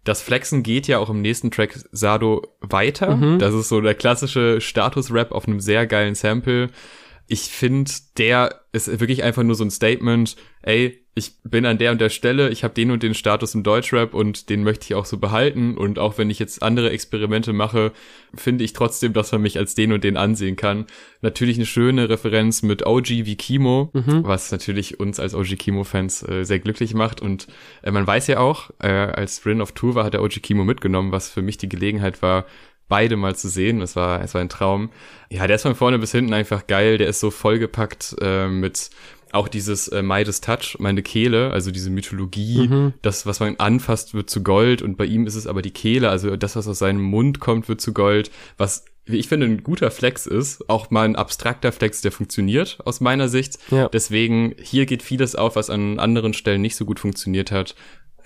das 0.06 0.22
Flexen 0.22 0.64
geht 0.64 0.88
ja 0.88 0.98
auch 0.98 1.10
im 1.10 1.22
nächsten 1.22 1.52
Track 1.52 1.78
Sado 1.92 2.56
weiter. 2.62 3.18
Mhm. 3.18 3.38
Das 3.38 3.54
ist 3.54 3.68
so 3.68 3.82
der 3.82 3.96
klassische 3.96 4.62
Status-Rap 4.62 5.34
auf 5.34 5.46
einem 5.46 5.60
sehr 5.60 5.86
geilen 5.88 6.16
Sample 6.16 6.70
ich 7.30 7.42
finde, 7.42 7.92
der 8.18 8.62
ist 8.72 8.88
wirklich 9.00 9.24
einfach 9.24 9.44
nur 9.44 9.56
so 9.56 9.64
ein 9.64 9.70
Statement, 9.70 10.36
ey, 10.64 11.06
ich 11.16 11.34
bin 11.44 11.66
an 11.66 11.78
der 11.78 11.92
und 11.92 12.00
der 12.00 12.10
Stelle, 12.10 12.50
ich 12.50 12.64
habe 12.64 12.74
den 12.74 12.92
und 12.92 13.04
den 13.04 13.14
Status 13.14 13.56
im 13.56 13.64
Deutschrap 13.64 14.14
und 14.14 14.50
den 14.50 14.64
möchte 14.64 14.86
ich 14.86 14.96
auch 14.96 15.06
so 15.06 15.18
behalten 15.18 15.78
und 15.78 16.00
auch 16.00 16.18
wenn 16.18 16.30
ich 16.30 16.40
jetzt 16.40 16.64
andere 16.64 16.92
Experimente 16.92 17.52
mache, 17.52 17.92
finde 18.34 18.64
ich 18.64 18.74
trotzdem, 18.74 19.14
dass 19.14 19.32
man 19.32 19.42
mich 19.42 19.58
als 19.58 19.76
den 19.76 19.92
und 19.92 20.04
den 20.04 20.18
ansehen 20.18 20.56
kann. 20.56 20.86
Natürlich 21.22 21.58
eine 21.58 21.66
schöne 21.66 22.10
Referenz 22.10 22.62
mit 22.62 22.86
OG 22.86 23.10
wie 23.10 23.36
Kimo, 23.36 23.92
mhm. 23.94 24.24
was 24.24 24.52
natürlich 24.52 25.00
uns 25.00 25.20
als 25.20 25.34
OG 25.34 25.58
Kimo-Fans 25.58 26.28
äh, 26.28 26.44
sehr 26.46 26.60
glücklich 26.60 26.94
macht 26.94 27.22
und 27.22 27.48
äh, 27.82 27.92
man 27.92 28.08
weiß 28.08 28.28
ja 28.28 28.40
auch, 28.40 28.70
äh, 28.80 28.88
als 28.88 29.46
Rin 29.46 29.62
of 29.62 29.74
Tour 29.74 29.96
war, 29.96 30.06
hat 30.06 30.14
er 30.14 30.24
OG 30.24 30.42
Kimo 30.42 30.64
mitgenommen, 30.64 31.12
was 31.12 31.30
für 31.30 31.42
mich 31.42 31.58
die 31.58 31.70
Gelegenheit 31.70 32.22
war, 32.22 32.46
beide 32.90 33.16
mal 33.16 33.36
zu 33.36 33.48
sehen. 33.48 33.82
Es 33.82 33.96
war, 33.96 34.22
es 34.22 34.34
war 34.34 34.42
ein 34.42 34.50
Traum. 34.50 34.90
Ja, 35.30 35.48
der 35.48 35.56
ist 35.56 35.62
von 35.62 35.76
vorne 35.76 36.00
bis 36.00 36.12
hinten 36.12 36.34
einfach 36.34 36.68
geil. 36.68 36.98
Der 36.98 37.08
ist 37.08 37.22
so 37.22 37.32
vollgepackt 37.32 38.16
äh, 38.20 38.48
mit 38.48 38.90
auch 39.32 39.48
dieses 39.48 39.88
äh, 39.88 40.02
Midas 40.02 40.42
Touch, 40.42 40.78
meine 40.80 41.04
Kehle, 41.04 41.52
also 41.52 41.72
diese 41.72 41.90
Mythologie, 41.90 42.68
mhm. 42.68 42.94
das, 43.02 43.26
was 43.26 43.40
man 43.40 43.56
anfasst, 43.58 44.14
wird 44.14 44.30
zu 44.30 44.44
Gold 44.44 44.82
und 44.82 44.98
bei 44.98 45.06
ihm 45.06 45.28
ist 45.28 45.36
es 45.36 45.48
aber 45.48 45.62
die 45.62 45.72
Kehle, 45.72 46.10
also 46.10 46.36
das, 46.36 46.56
was 46.56 46.68
aus 46.68 46.80
seinem 46.80 47.02
Mund 47.02 47.40
kommt, 47.40 47.68
wird 47.68 47.82
zu 47.82 47.94
Gold, 47.94 48.32
was 48.58 48.86
wie 49.10 49.18
ich 49.18 49.28
finde, 49.28 49.48
ein 49.48 49.64
guter 49.64 49.90
Flex 49.90 50.28
ist, 50.28 50.70
auch 50.70 50.92
mal 50.92 51.04
ein 51.04 51.16
abstrakter 51.16 51.72
Flex, 51.72 52.02
der 52.02 52.12
funktioniert 52.12 52.78
aus 52.86 53.02
meiner 53.02 53.28
Sicht. 53.28 53.58
Ja. 53.72 53.90
Deswegen, 53.90 54.54
hier 54.62 54.86
geht 54.86 55.02
vieles 55.02 55.36
auf, 55.36 55.56
was 55.56 55.72
an 55.72 56.00
anderen 56.00 56.34
Stellen 56.34 56.62
nicht 56.62 56.76
so 56.76 56.86
gut 56.86 57.00
funktioniert 57.00 57.52
hat. 57.52 57.76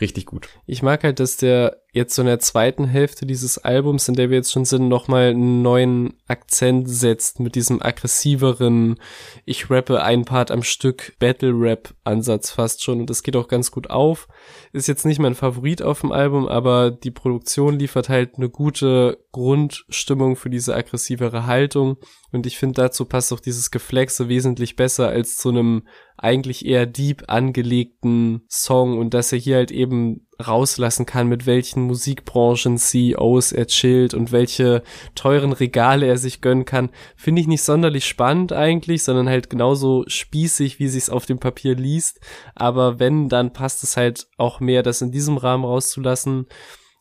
Richtig 0.03 0.25
gut. 0.25 0.49
Ich 0.65 0.83
mag 0.83 1.01
halt, 1.05 1.21
dass 1.21 1.37
der 1.37 1.81
jetzt 1.93 2.13
so 2.13 2.23
in 2.23 2.27
der 2.27 2.39
zweiten 2.39 2.83
Hälfte 2.83 3.25
dieses 3.25 3.57
Albums, 3.57 4.09
in 4.09 4.15
der 4.15 4.29
wir 4.29 4.35
jetzt 4.35 4.51
schon 4.51 4.65
sind, 4.65 4.89
nochmal 4.89 5.29
einen 5.29 5.61
neuen 5.61 6.15
Akzent 6.27 6.89
setzt 6.89 7.39
mit 7.39 7.55
diesem 7.55 7.81
aggressiveren, 7.81 8.99
ich 9.45 9.69
rappe 9.69 10.03
ein 10.03 10.25
Part 10.25 10.51
am 10.51 10.61
Stück, 10.61 11.13
Battle-Rap-Ansatz 11.19 12.51
fast 12.51 12.83
schon 12.83 12.99
und 12.99 13.09
das 13.09 13.23
geht 13.23 13.37
auch 13.37 13.47
ganz 13.47 13.71
gut 13.71 13.91
auf. 13.91 14.27
Ist 14.73 14.89
jetzt 14.89 15.05
nicht 15.05 15.19
mein 15.19 15.35
Favorit 15.35 15.81
auf 15.81 16.01
dem 16.01 16.11
Album, 16.11 16.49
aber 16.49 16.91
die 16.91 17.11
Produktion 17.11 17.79
liefert 17.79 18.09
halt 18.09 18.35
eine 18.35 18.49
gute 18.49 19.19
Grundstimmung 19.31 20.35
für 20.35 20.49
diese 20.49 20.75
aggressivere 20.75 21.45
Haltung 21.45 21.95
und 22.33 22.45
ich 22.45 22.57
finde 22.57 22.81
dazu 22.81 23.05
passt 23.05 23.31
auch 23.31 23.39
dieses 23.39 23.71
Geflexe 23.71 24.27
wesentlich 24.27 24.75
besser 24.75 25.07
als 25.07 25.37
zu 25.37 25.47
einem 25.47 25.87
eigentlich 26.23 26.65
eher 26.65 26.85
deep 26.85 27.23
angelegten 27.27 28.43
Song 28.49 28.97
und 28.97 29.13
dass 29.13 29.33
er 29.33 29.39
hier 29.39 29.57
halt 29.57 29.71
eben 29.71 30.25
rauslassen 30.45 31.05
kann, 31.05 31.27
mit 31.27 31.45
welchen 31.45 31.83
Musikbranchen 31.83 32.77
CEOs 32.77 33.51
er 33.51 33.67
chillt 33.67 34.13
und 34.13 34.31
welche 34.31 34.83
teuren 35.15 35.51
Regale 35.51 36.05
er 36.07 36.17
sich 36.17 36.41
gönnen 36.41 36.65
kann, 36.65 36.89
finde 37.15 37.41
ich 37.41 37.47
nicht 37.47 37.61
sonderlich 37.61 38.05
spannend 38.05 38.53
eigentlich, 38.53 39.03
sondern 39.03 39.27
halt 39.29 39.49
genauso 39.49 40.05
spießig, 40.07 40.79
wie 40.79 40.87
sich's 40.87 41.09
auf 41.09 41.25
dem 41.25 41.39
Papier 41.39 41.75
liest. 41.75 42.19
Aber 42.55 42.99
wenn, 42.99 43.27
dann 43.27 43.53
passt 43.53 43.83
es 43.83 43.97
halt 43.97 44.27
auch 44.37 44.59
mehr, 44.59 44.81
das 44.81 45.01
in 45.01 45.11
diesem 45.11 45.37
Rahmen 45.37 45.65
rauszulassen 45.65 46.47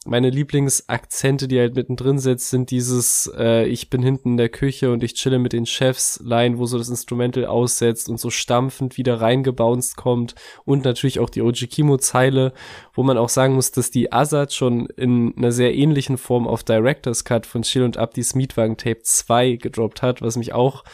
meine 0.05 0.31
Lieblingsakzente, 0.31 1.47
die 1.47 1.59
halt 1.59 1.75
mittendrin 1.77 2.19
sitzt, 2.19 2.51
sind 2.51 2.71
dieses 2.71 3.31
äh, 3.37 3.67
Ich 3.67 3.89
bin 3.89 4.03
hinten 4.03 4.31
in 4.31 4.37
der 4.37 4.49
Küche 4.49 4.91
und 4.91 5.03
ich 5.03 5.15
chille 5.15 5.39
mit 5.39 5.53
den 5.53 5.67
Chefs 5.67 6.21
Line, 6.25 6.59
wo 6.59 6.67
so 6.67 6.79
das 6.79 6.89
Instrumental 6.89 7.47
aussetzt 7.47 8.09
und 8.09 8.19
so 8.19 8.31
stampfend 8.31 8.97
wieder 8.97 9.21
reingebounced 9.21 9.97
kommt. 9.97 10.35
Und 10.65 10.85
natürlich 10.85 11.21
auch 11.21 11.31
die 11.31 11.43
OG 11.43 11.69
Kimo 11.71 11.99
Zeile, 11.99 12.53
wo 12.95 13.03
man 13.03 13.17
auch 13.17 13.29
sagen 13.29 13.55
muss, 13.55 13.71
dass 13.71 13.91
die 13.91 14.13
Azad 14.13 14.53
schon 14.53 14.87
in 14.87 15.37
einer 15.37 15.53
sehr 15.53 15.75
ähnlichen 15.75 16.19
Form 16.19 16.49
auf 16.49 16.65
Director's 16.65 17.25
Cut 17.25 17.47
von 17.47 17.63
Chill 17.63 17.85
und 17.85 17.97
Abdis 17.97 18.35
Mietwagen 18.35 18.77
Tape 18.77 19.03
2 19.03 19.57
gedroppt 19.57 20.03
hat, 20.03 20.23
was 20.23 20.37
mich 20.37 20.53
auch 20.53 20.85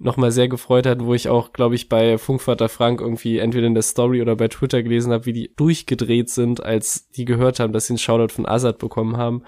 nochmal 0.00 0.32
sehr 0.32 0.48
gefreut 0.48 0.86
hat, 0.86 1.04
wo 1.04 1.14
ich 1.14 1.28
auch, 1.28 1.52
glaube 1.52 1.74
ich, 1.74 1.88
bei 1.88 2.18
Funkvater 2.18 2.68
Frank 2.68 3.00
irgendwie 3.00 3.38
entweder 3.38 3.66
in 3.66 3.74
der 3.74 3.82
Story 3.82 4.22
oder 4.22 4.34
bei 4.34 4.48
Twitter 4.48 4.82
gelesen 4.82 5.12
habe, 5.12 5.26
wie 5.26 5.34
die 5.34 5.52
durchgedreht 5.54 6.30
sind, 6.30 6.62
als 6.62 7.10
die 7.10 7.26
gehört 7.26 7.60
haben, 7.60 7.72
dass 7.72 7.86
sie 7.86 7.92
einen 7.92 7.98
Shoutout 7.98 8.34
von 8.34 8.46
Azad 8.46 8.78
bekommen 8.78 9.18
haben. 9.18 9.42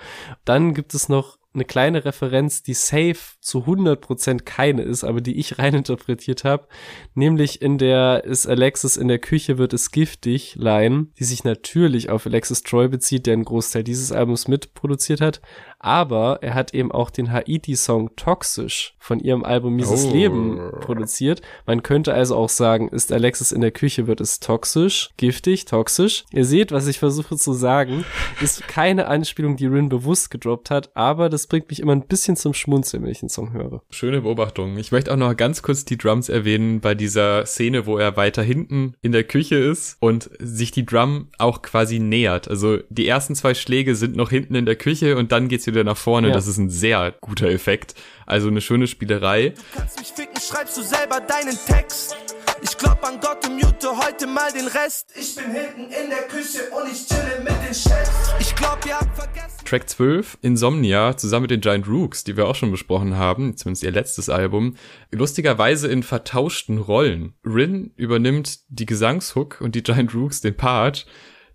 Dann 0.44 0.74
gibt 0.74 0.94
es 0.94 1.08
noch 1.08 1.38
eine 1.54 1.64
kleine 1.64 2.04
Referenz, 2.04 2.62
die 2.62 2.74
safe 2.74 3.18
zu 3.40 3.64
100% 3.64 4.42
keine 4.44 4.82
ist, 4.82 5.04
aber 5.04 5.20
die 5.20 5.38
ich 5.38 5.58
reininterpretiert 5.58 6.44
habe, 6.44 6.66
nämlich 7.14 7.60
in 7.60 7.78
der 7.78 8.24
ist 8.24 8.46
Alexis 8.46 8.96
in 8.96 9.08
der 9.08 9.18
Küche 9.18 9.58
wird 9.58 9.72
es 9.72 9.90
giftig 9.90 10.56
Line, 10.56 11.08
die 11.18 11.24
sich 11.24 11.44
natürlich 11.44 12.10
auf 12.10 12.26
Alexis 12.26 12.62
Troy 12.62 12.88
bezieht, 12.88 13.26
der 13.26 13.34
einen 13.34 13.44
Großteil 13.44 13.84
dieses 13.84 14.12
Albums 14.12 14.48
mitproduziert 14.48 15.20
hat, 15.20 15.40
aber 15.82 16.38
er 16.42 16.54
hat 16.54 16.72
eben 16.74 16.92
auch 16.92 17.10
den 17.10 17.32
Haiti-Song 17.32 18.14
Toxisch 18.16 18.94
von 19.00 19.18
ihrem 19.18 19.44
Album 19.44 19.74
Mieses 19.74 20.06
oh. 20.06 20.12
Leben 20.12 20.60
produziert. 20.80 21.42
Man 21.66 21.82
könnte 21.82 22.14
also 22.14 22.36
auch 22.36 22.48
sagen, 22.48 22.88
ist 22.88 23.12
Alexis 23.12 23.50
in 23.50 23.60
der 23.60 23.72
Küche, 23.72 24.06
wird 24.06 24.20
es 24.20 24.38
toxisch, 24.38 25.10
giftig, 25.16 25.64
toxisch. 25.64 26.24
Ihr 26.32 26.44
seht, 26.44 26.70
was 26.70 26.86
ich 26.86 27.00
versuche 27.00 27.36
zu 27.36 27.52
sagen, 27.52 28.04
ist 28.40 28.68
keine 28.68 29.08
Anspielung, 29.08 29.56
die 29.56 29.66
Rin 29.66 29.88
bewusst 29.88 30.30
gedroppt 30.30 30.70
hat, 30.70 30.96
aber 30.96 31.28
das 31.28 31.48
bringt 31.48 31.68
mich 31.68 31.80
immer 31.80 31.92
ein 31.92 32.06
bisschen 32.06 32.36
zum 32.36 32.54
Schmunzeln, 32.54 33.02
wenn 33.02 33.10
ich 33.10 33.20
den 33.20 33.28
Song 33.28 33.52
höre. 33.52 33.82
Schöne 33.90 34.22
Beobachtung. 34.22 34.76
Ich 34.76 34.92
möchte 34.92 35.12
auch 35.12 35.16
noch 35.16 35.36
ganz 35.36 35.62
kurz 35.62 35.84
die 35.84 35.98
Drums 35.98 36.28
erwähnen 36.28 36.80
bei 36.80 36.94
dieser 36.94 37.44
Szene, 37.44 37.86
wo 37.86 37.98
er 37.98 38.16
weiter 38.16 38.42
hinten 38.42 38.94
in 39.02 39.10
der 39.10 39.24
Küche 39.24 39.56
ist 39.56 39.96
und 39.98 40.30
sich 40.38 40.70
die 40.70 40.86
Drum 40.86 41.26
auch 41.38 41.62
quasi 41.62 41.98
nähert. 41.98 42.46
Also 42.46 42.78
die 42.88 43.08
ersten 43.08 43.34
zwei 43.34 43.54
Schläge 43.54 43.96
sind 43.96 44.14
noch 44.14 44.30
hinten 44.30 44.54
in 44.54 44.64
der 44.64 44.76
Küche 44.76 45.16
und 45.16 45.32
dann 45.32 45.48
geht's 45.48 45.66
wieder 45.66 45.71
nach 45.84 45.96
vorne. 45.96 46.28
Ja. 46.28 46.34
Das 46.34 46.46
ist 46.46 46.58
ein 46.58 46.70
sehr 46.70 47.14
guter 47.20 47.48
Effekt. 47.48 47.94
Also 48.26 48.48
eine 48.48 48.60
schöne 48.60 48.86
Spielerei. 48.86 49.50
Du 49.50 49.78
kannst 49.78 49.98
mich 49.98 50.08
ficken, 50.08 50.40
schreibst 50.40 50.76
du 50.76 50.82
selber 50.82 51.20
deinen 51.20 51.58
Text. 51.66 52.16
Ich 52.62 52.78
glaub 52.78 53.02
an 53.04 53.18
Gott 53.20 53.44
und 53.46 53.56
mute 53.56 53.88
heute 53.96 54.28
mal 54.28 54.52
den 54.52 54.68
Rest. 54.68 55.12
Ich 55.18 55.34
bin 55.34 55.52
hinten 55.52 55.92
in 55.92 56.10
der 56.10 56.28
Küche 56.28 56.70
und 56.70 56.90
ich 56.90 57.06
chille 57.08 57.40
mit 57.40 57.54
den 57.66 57.74
Chefs. 57.74 58.32
Ich 58.38 58.54
glaub, 58.54 58.86
ihr 58.86 59.00
habt 59.00 59.16
vergessen. 59.16 59.64
Track 59.64 59.88
12, 59.88 60.38
Insomnia, 60.42 61.16
zusammen 61.16 61.42
mit 61.42 61.50
den 61.50 61.60
Giant 61.60 61.88
Rooks, 61.88 62.22
die 62.22 62.36
wir 62.36 62.46
auch 62.46 62.54
schon 62.54 62.70
besprochen 62.70 63.16
haben, 63.16 63.56
zumindest 63.56 63.82
ihr 63.82 63.90
letztes 63.90 64.28
Album, 64.28 64.76
lustigerweise 65.10 65.88
in 65.88 66.04
vertauschten 66.04 66.78
Rollen. 66.78 67.34
Rin 67.44 67.92
übernimmt 67.96 68.60
die 68.68 68.86
Gesangshook 68.86 69.60
und 69.60 69.74
die 69.74 69.82
Giant 69.82 70.14
Rooks 70.14 70.40
den 70.40 70.56
Part 70.56 71.06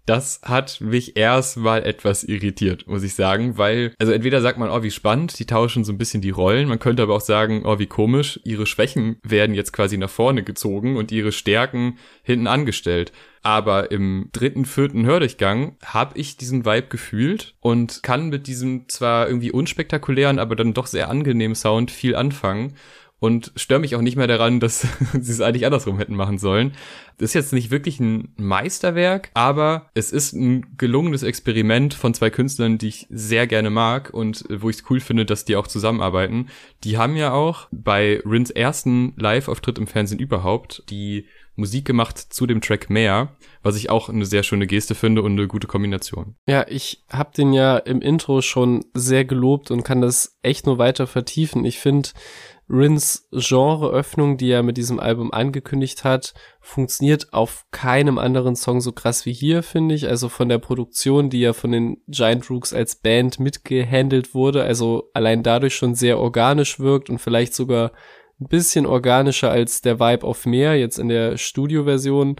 das 0.07 0.39
hat 0.41 0.79
mich 0.79 1.17
erstmal 1.17 1.83
etwas 1.85 2.23
irritiert, 2.23 2.87
muss 2.87 3.03
ich 3.03 3.13
sagen, 3.13 3.57
weil, 3.57 3.93
also 3.99 4.13
entweder 4.13 4.41
sagt 4.41 4.57
man, 4.57 4.69
oh, 4.69 4.81
wie 4.81 4.89
spannend, 4.89 5.37
die 5.37 5.45
tauschen 5.45 5.83
so 5.83 5.91
ein 5.91 5.97
bisschen 5.97 6.21
die 6.21 6.29
Rollen, 6.29 6.69
man 6.69 6.79
könnte 6.79 7.03
aber 7.03 7.13
auch 7.15 7.21
sagen, 7.21 7.63
oh, 7.65 7.77
wie 7.77 7.87
komisch, 7.87 8.39
ihre 8.45 8.65
Schwächen 8.65 9.17
werden 9.21 9.53
jetzt 9.53 9.73
quasi 9.73 9.97
nach 9.97 10.09
vorne 10.09 10.43
gezogen 10.43 10.95
und 10.95 11.11
ihre 11.11 11.33
Stärken 11.33 11.97
hinten 12.23 12.47
angestellt. 12.47 13.11
Aber 13.43 13.91
im 13.91 14.29
dritten, 14.31 14.65
vierten 14.65 15.05
Hördurchgang 15.05 15.75
habe 15.83 16.17
ich 16.17 16.37
diesen 16.37 16.65
Vibe 16.65 16.87
gefühlt 16.87 17.55
und 17.59 18.01
kann 18.01 18.29
mit 18.29 18.47
diesem 18.47 18.87
zwar 18.89 19.27
irgendwie 19.27 19.51
unspektakulären, 19.51 20.39
aber 20.39 20.55
dann 20.55 20.73
doch 20.73 20.87
sehr 20.87 21.09
angenehmen 21.09 21.55
Sound 21.55 21.91
viel 21.91 22.15
anfangen 22.15 22.75
und 23.19 23.51
störe 23.55 23.79
mich 23.79 23.95
auch 23.95 24.01
nicht 24.01 24.15
mehr 24.15 24.27
daran, 24.27 24.59
dass 24.59 24.81
sie 25.19 25.31
es 25.31 25.41
eigentlich 25.41 25.65
andersrum 25.65 25.97
hätten 25.97 26.15
machen 26.15 26.37
sollen. 26.37 26.73
Das 27.17 27.31
ist 27.31 27.33
jetzt 27.33 27.53
nicht 27.53 27.71
wirklich 27.71 27.99
ein 27.99 28.33
Meisterwerk, 28.37 29.31
aber 29.33 29.89
es 29.95 30.11
ist 30.11 30.33
ein 30.33 30.77
gelungenes 30.77 31.23
Experiment 31.23 31.93
von 31.93 32.13
zwei 32.13 32.29
Künstlern, 32.29 32.77
die 32.77 32.89
ich 32.89 33.07
sehr 33.09 33.47
gerne 33.47 33.71
mag 33.71 34.13
und 34.13 34.45
wo 34.49 34.69
ich 34.69 34.77
es 34.77 34.83
cool 34.89 34.99
finde, 34.99 35.25
dass 35.25 35.45
die 35.45 35.55
auch 35.55 35.67
zusammenarbeiten. 35.67 36.49
Die 36.83 36.97
haben 36.97 37.15
ja 37.15 37.33
auch 37.33 37.67
bei 37.71 38.21
Rins 38.23 38.51
ersten 38.51 39.13
Live-Auftritt 39.17 39.79
im 39.79 39.87
Fernsehen 39.87 40.19
überhaupt 40.19 40.83
die 40.89 41.25
Musik 41.57 41.85
gemacht 41.85 42.19
zu 42.19 42.45
dem 42.45 42.61
Track 42.61 42.89
mehr, 42.89 43.35
was 43.63 43.75
ich 43.75 43.89
auch 43.89 44.09
eine 44.09 44.25
sehr 44.25 44.43
schöne 44.43 44.67
Geste 44.67 44.93
finde 44.93 45.23
und 45.23 45.31
eine 45.31 45.47
gute 45.47 45.65
Kombination. 45.65 46.35
Ja, 46.47 46.67
ich 46.69 47.03
habe 47.09 47.31
den 47.35 47.51
ja 47.51 47.77
im 47.77 48.01
Intro 48.01 48.41
schon 48.41 48.85
sehr 48.93 49.25
gelobt 49.25 49.71
und 49.71 49.83
kann 49.83 49.99
das 49.99 50.37
echt 50.43 50.67
nur 50.67 50.77
weiter 50.77 51.07
vertiefen. 51.07 51.65
Ich 51.65 51.79
finde, 51.79 52.09
Rins 52.69 53.29
Genreöffnung, 53.31 54.37
die 54.37 54.49
er 54.49 54.61
mit 54.61 54.75
diesem 54.75 54.99
Album 54.99 55.31
angekündigt 55.31 56.03
hat, 56.03 56.33
funktioniert 56.59 57.31
auf 57.31 57.65
keinem 57.71 58.17
anderen 58.17 58.55
Song 58.55 58.81
so 58.81 58.91
krass 58.91 59.25
wie 59.25 59.33
hier, 59.33 59.63
finde 59.63 59.95
ich. 59.95 60.07
Also 60.07 60.27
von 60.27 60.49
der 60.49 60.57
Produktion, 60.57 61.29
die 61.29 61.39
ja 61.39 61.53
von 61.53 61.71
den 61.71 62.01
Giant 62.07 62.49
Rooks 62.49 62.73
als 62.73 62.97
Band 62.97 63.39
mitgehandelt 63.39 64.33
wurde, 64.33 64.63
also 64.63 65.09
allein 65.13 65.43
dadurch 65.43 65.75
schon 65.75 65.95
sehr 65.95 66.19
organisch 66.19 66.79
wirkt 66.79 67.09
und 67.09 67.19
vielleicht 67.19 67.55
sogar 67.55 67.93
ein 68.39 68.47
bisschen 68.47 68.85
organischer 68.85 69.49
als 69.49 69.81
der 69.81 69.99
Vibe 69.99 70.25
auf 70.25 70.45
Meer 70.45 70.77
jetzt 70.77 70.99
in 70.99 71.07
der 71.07 71.37
Studioversion 71.37 72.35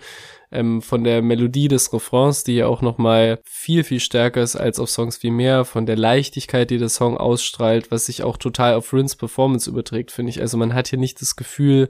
ähm, 0.52 0.82
von 0.82 1.04
der 1.04 1.22
Melodie 1.22 1.68
des 1.68 1.92
Refrains, 1.94 2.44
die 2.44 2.56
ja 2.56 2.68
auch 2.68 2.82
nochmal 2.82 3.40
viel, 3.44 3.84
viel 3.84 4.00
stärker 4.00 4.42
ist 4.42 4.56
als 4.56 4.80
auf 4.80 4.90
Songs 4.90 5.22
wie 5.24 5.32
mehr, 5.32 5.66
von 5.66 5.86
der 5.86 5.98
Leichtigkeit, 5.98 6.70
die 6.70 6.78
der 6.78 6.90
Song 6.90 7.18
ausstrahlt, 7.18 7.92
was 7.92 8.06
sich 8.06 8.24
auch 8.24 8.38
total 8.38 8.76
auf 8.76 8.94
Rins 8.94 9.16
Performance 9.16 9.70
überträgt, 9.70 10.12
finde 10.12 10.30
ich. 10.30 10.42
Also 10.42 10.58
man 10.58 10.74
hat 10.74 10.88
hier 10.88 11.00
nicht 11.00 11.22
das 11.22 11.36
Gefühl, 11.36 11.90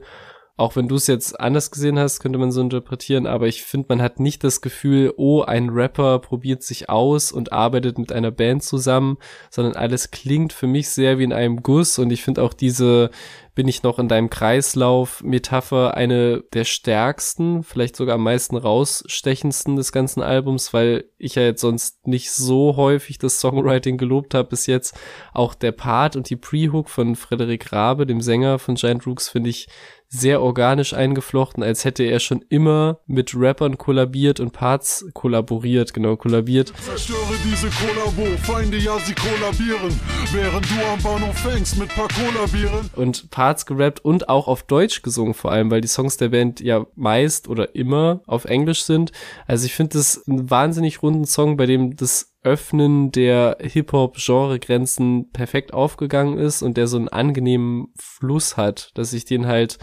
auch 0.58 0.74
wenn 0.74 0.88
du 0.88 0.96
es 0.96 1.06
jetzt 1.06 1.38
anders 1.38 1.70
gesehen 1.70 2.00
hast, 2.00 2.18
könnte 2.18 2.38
man 2.38 2.50
so 2.50 2.60
interpretieren, 2.60 3.28
aber 3.28 3.46
ich 3.46 3.62
finde, 3.62 3.86
man 3.90 4.02
hat 4.02 4.18
nicht 4.18 4.42
das 4.42 4.60
Gefühl, 4.60 5.14
oh, 5.16 5.42
ein 5.42 5.70
Rapper 5.70 6.18
probiert 6.18 6.64
sich 6.64 6.90
aus 6.90 7.30
und 7.30 7.52
arbeitet 7.52 7.96
mit 7.96 8.10
einer 8.10 8.32
Band 8.32 8.64
zusammen, 8.64 9.18
sondern 9.50 9.76
alles 9.76 10.10
klingt 10.10 10.52
für 10.52 10.66
mich 10.66 10.90
sehr 10.90 11.18
wie 11.18 11.24
in 11.24 11.32
einem 11.32 11.62
Guss 11.62 11.98
und 12.00 12.10
ich 12.10 12.24
finde 12.24 12.42
auch 12.42 12.52
diese 12.52 13.10
bin 13.58 13.66
ich 13.66 13.82
noch 13.82 13.98
in 13.98 14.06
deinem 14.06 14.30
Kreislauf 14.30 15.20
Metapher 15.24 15.96
eine 15.96 16.44
der 16.52 16.62
stärksten, 16.62 17.64
vielleicht 17.64 17.96
sogar 17.96 18.14
am 18.14 18.22
meisten 18.22 18.56
rausstechendsten 18.56 19.74
des 19.74 19.90
ganzen 19.90 20.22
Albums, 20.22 20.72
weil 20.72 21.06
ich 21.18 21.34
ja 21.34 21.42
jetzt 21.42 21.62
sonst 21.62 22.06
nicht 22.06 22.30
so 22.30 22.76
häufig 22.76 23.18
das 23.18 23.40
Songwriting 23.40 23.98
gelobt 23.98 24.34
habe 24.34 24.50
bis 24.50 24.66
jetzt. 24.66 24.96
Auch 25.34 25.54
der 25.54 25.72
Part 25.72 26.14
und 26.14 26.30
die 26.30 26.36
Pre-Hook 26.36 26.88
von 26.88 27.16
Frederik 27.16 27.72
Rabe, 27.72 28.06
dem 28.06 28.20
Sänger 28.20 28.60
von 28.60 28.76
Giant 28.76 29.04
Rooks, 29.08 29.28
finde 29.28 29.50
ich 29.50 29.66
sehr 30.08 30.40
organisch 30.40 30.94
eingeflochten, 30.94 31.62
als 31.62 31.84
hätte 31.84 32.02
er 32.02 32.18
schon 32.18 32.44
immer 32.48 33.00
mit 33.06 33.34
Rappern 33.36 33.76
kollabiert 33.76 34.40
und 34.40 34.52
Parts 34.52 35.06
kollaboriert, 35.12 35.92
genau, 35.92 36.16
kollabiert. 36.16 36.72
Zerstöre 36.80 37.34
diese 37.44 37.68
Kollabo, 37.68 38.36
Feinde 38.38 38.78
ja, 38.78 38.98
sie 39.00 39.14
kollabieren, 39.14 40.00
während 40.32 40.64
du 40.70 40.74
am 40.92 41.02
Bahnhof 41.02 41.36
fängst 41.38 41.78
mit 41.78 41.88
paar 41.90 42.08
Kollabieren. 42.08 42.88
Und 42.96 43.30
Parts 43.30 43.66
gerappt 43.66 44.04
und 44.04 44.28
auch 44.30 44.48
auf 44.48 44.62
Deutsch 44.62 45.02
gesungen 45.02 45.34
vor 45.34 45.52
allem, 45.52 45.70
weil 45.70 45.82
die 45.82 45.88
Songs 45.88 46.16
der 46.16 46.30
Band 46.30 46.60
ja 46.60 46.86
meist 46.96 47.48
oder 47.48 47.74
immer 47.74 48.22
auf 48.26 48.46
Englisch 48.46 48.84
sind. 48.84 49.12
Also 49.46 49.66
ich 49.66 49.74
finde 49.74 49.98
das 49.98 50.26
einen 50.26 50.48
wahnsinnig 50.48 51.02
runden 51.02 51.26
Song, 51.26 51.58
bei 51.58 51.66
dem 51.66 51.96
das 51.96 52.32
Öffnen 52.48 53.12
der 53.12 53.58
Hip-Hop-Genre-Grenzen 53.60 55.30
perfekt 55.32 55.74
aufgegangen 55.74 56.38
ist 56.38 56.62
und 56.62 56.76
der 56.76 56.86
so 56.86 56.96
einen 56.96 57.08
angenehmen 57.08 57.88
Fluss 57.96 58.56
hat, 58.56 58.90
dass 58.94 59.12
ich 59.12 59.26
den 59.26 59.46
halt 59.46 59.78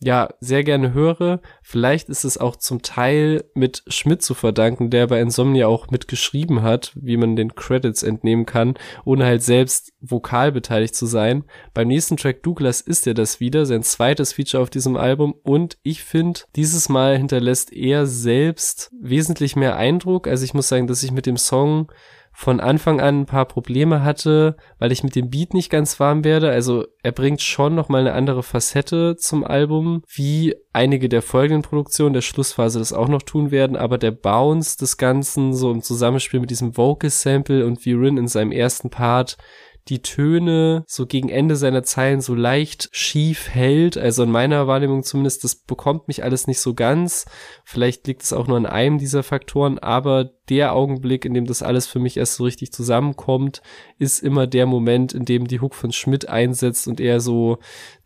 ja 0.00 0.28
sehr 0.40 0.64
gerne 0.64 0.92
höre. 0.92 1.40
Vielleicht 1.62 2.08
ist 2.08 2.24
es 2.24 2.38
auch 2.38 2.56
zum 2.56 2.82
Teil 2.82 3.44
mit 3.54 3.82
Schmidt 3.88 4.22
zu 4.22 4.34
verdanken, 4.34 4.90
der 4.90 5.06
bei 5.06 5.20
Insomnia 5.20 5.66
auch 5.66 5.90
mitgeschrieben 5.90 6.62
hat, 6.62 6.92
wie 6.94 7.16
man 7.16 7.36
den 7.36 7.54
Credits 7.54 8.02
entnehmen 8.02 8.46
kann, 8.46 8.74
ohne 9.04 9.24
halt 9.24 9.42
selbst 9.42 9.92
vokal 10.00 10.52
beteiligt 10.52 10.94
zu 10.94 11.06
sein. 11.06 11.44
Beim 11.74 11.88
nächsten 11.88 12.16
Track 12.16 12.42
Douglas 12.42 12.80
ist 12.80 13.06
er 13.06 13.14
das 13.14 13.40
wieder, 13.40 13.66
sein 13.66 13.82
zweites 13.82 14.32
Feature 14.32 14.62
auf 14.62 14.70
diesem 14.70 14.96
Album 14.96 15.34
und 15.42 15.78
ich 15.82 16.04
finde, 16.04 16.40
dieses 16.54 16.88
Mal 16.88 17.16
hinterlässt 17.16 17.72
er 17.72 18.06
selbst 18.06 18.90
wesentlich 19.00 19.56
mehr 19.56 19.76
Eindruck. 19.76 20.28
Also 20.28 20.44
ich 20.44 20.54
muss 20.54 20.68
sagen, 20.68 20.86
dass 20.86 21.02
ich 21.02 21.10
mit 21.10 21.26
dem 21.26 21.36
Song 21.36 21.90
von 22.40 22.60
Anfang 22.60 23.00
an 23.00 23.22
ein 23.22 23.26
paar 23.26 23.46
Probleme 23.46 24.04
hatte, 24.04 24.54
weil 24.78 24.92
ich 24.92 25.02
mit 25.02 25.16
dem 25.16 25.28
Beat 25.28 25.54
nicht 25.54 25.70
ganz 25.70 25.98
warm 25.98 26.22
werde. 26.22 26.50
Also 26.50 26.86
er 27.02 27.10
bringt 27.10 27.42
schon 27.42 27.74
noch 27.74 27.88
mal 27.88 28.02
eine 28.02 28.12
andere 28.12 28.44
Facette 28.44 29.16
zum 29.16 29.42
Album, 29.42 30.04
wie 30.06 30.54
einige 30.72 31.08
der 31.08 31.20
folgenden 31.20 31.62
Produktionen 31.62 32.12
der 32.12 32.20
Schlussphase 32.20 32.78
das 32.78 32.92
auch 32.92 33.08
noch 33.08 33.22
tun 33.22 33.50
werden. 33.50 33.76
Aber 33.76 33.98
der 33.98 34.12
Bounce 34.12 34.76
des 34.76 34.98
Ganzen 34.98 35.52
so 35.52 35.72
im 35.72 35.82
Zusammenspiel 35.82 36.38
mit 36.38 36.50
diesem 36.50 36.76
Vocal 36.76 37.10
Sample 37.10 37.66
und 37.66 37.84
wie 37.84 37.94
Rin 37.94 38.16
in 38.16 38.28
seinem 38.28 38.52
ersten 38.52 38.88
Part 38.88 39.36
die 39.88 40.02
Töne 40.02 40.84
so 40.86 41.06
gegen 41.06 41.30
Ende 41.30 41.56
seiner 41.56 41.82
Zeilen 41.82 42.20
so 42.20 42.36
leicht 42.36 42.88
schief 42.92 43.48
hält. 43.48 43.98
Also 43.98 44.22
in 44.22 44.30
meiner 44.30 44.68
Wahrnehmung 44.68 45.02
zumindest, 45.02 45.42
das 45.42 45.56
bekommt 45.56 46.06
mich 46.06 46.22
alles 46.22 46.46
nicht 46.46 46.60
so 46.60 46.74
ganz. 46.74 47.26
Vielleicht 47.64 48.06
liegt 48.06 48.22
es 48.22 48.32
auch 48.32 48.46
nur 48.46 48.58
an 48.58 48.66
einem 48.66 48.98
dieser 48.98 49.24
Faktoren, 49.24 49.80
aber 49.80 50.30
der 50.48 50.74
Augenblick, 50.74 51.24
in 51.24 51.34
dem 51.34 51.46
das 51.46 51.62
alles 51.62 51.86
für 51.86 51.98
mich 51.98 52.16
erst 52.16 52.36
so 52.36 52.44
richtig 52.44 52.72
zusammenkommt, 52.72 53.62
ist 53.98 54.22
immer 54.22 54.46
der 54.46 54.66
Moment, 54.66 55.12
in 55.12 55.24
dem 55.24 55.46
die 55.46 55.60
Hook 55.60 55.74
von 55.74 55.92
Schmidt 55.92 56.28
einsetzt 56.28 56.88
und 56.88 57.00
er 57.00 57.20
so 57.20 57.58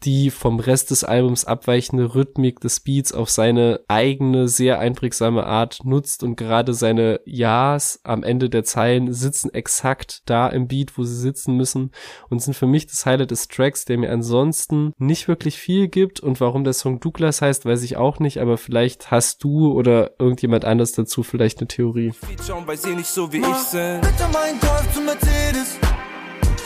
die 0.04 0.30
vom 0.30 0.58
Rest 0.58 0.90
des 0.90 1.04
Albums 1.04 1.44
abweichende 1.44 2.14
Rhythmik 2.14 2.60
des 2.60 2.80
Beats 2.80 3.12
auf 3.12 3.30
seine 3.30 3.80
eigene, 3.88 4.48
sehr 4.48 4.78
einprägsame 4.78 5.46
Art 5.46 5.80
nutzt 5.84 6.22
und 6.22 6.36
gerade 6.36 6.74
seine 6.74 7.20
Ja's 7.24 8.00
am 8.02 8.22
Ende 8.22 8.50
der 8.50 8.64
Zeilen 8.64 9.12
sitzen 9.12 9.52
exakt 9.54 10.22
da 10.26 10.48
im 10.48 10.68
Beat, 10.68 10.98
wo 10.98 11.04
sie 11.04 11.16
sitzen 11.16 11.56
müssen 11.56 11.90
und 12.28 12.42
sind 12.42 12.54
für 12.54 12.66
mich 12.66 12.86
das 12.86 13.06
Highlight 13.06 13.30
des 13.30 13.48
Tracks, 13.48 13.84
der 13.84 13.98
mir 13.98 14.10
ansonsten 14.10 14.92
nicht 14.98 15.28
wirklich 15.28 15.58
viel 15.58 15.88
gibt 15.88 16.20
und 16.20 16.40
warum 16.40 16.64
der 16.64 16.72
Song 16.72 17.00
Douglas 17.00 17.42
heißt, 17.42 17.64
weiß 17.64 17.82
ich 17.82 17.96
auch 17.96 18.18
nicht, 18.18 18.40
aber 18.40 18.58
vielleicht 18.58 19.10
hast 19.10 19.44
du 19.44 19.72
oder 19.72 20.12
irgendjemand 20.18 20.64
anders 20.64 20.92
dazu 20.92 21.22
vielleicht 21.22 21.60
eine 21.60 21.68
Theorie. 21.68 22.12
Feature 22.36 22.66
weil 22.66 22.76
sie 22.76 22.94
nicht 22.94 23.08
so 23.08 23.30
wie 23.32 23.40
ich 23.40 23.56
sind. 23.56 24.00
Bitte 24.00 24.28
mein 24.32 24.58
Golf 24.60 24.92
zu 24.94 25.00
Mercedes, 25.02 25.78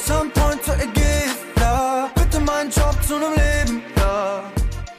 Soundpoint 0.05 0.63
zu 0.63 0.73
Ägäis, 0.73 1.37
ja. 1.59 2.09
Bitte 2.15 2.41
mein 2.41 2.71
Job 2.71 2.97
zu 3.03 3.17
einem 3.17 3.33
Leben, 3.35 3.83
ja. 3.97 4.53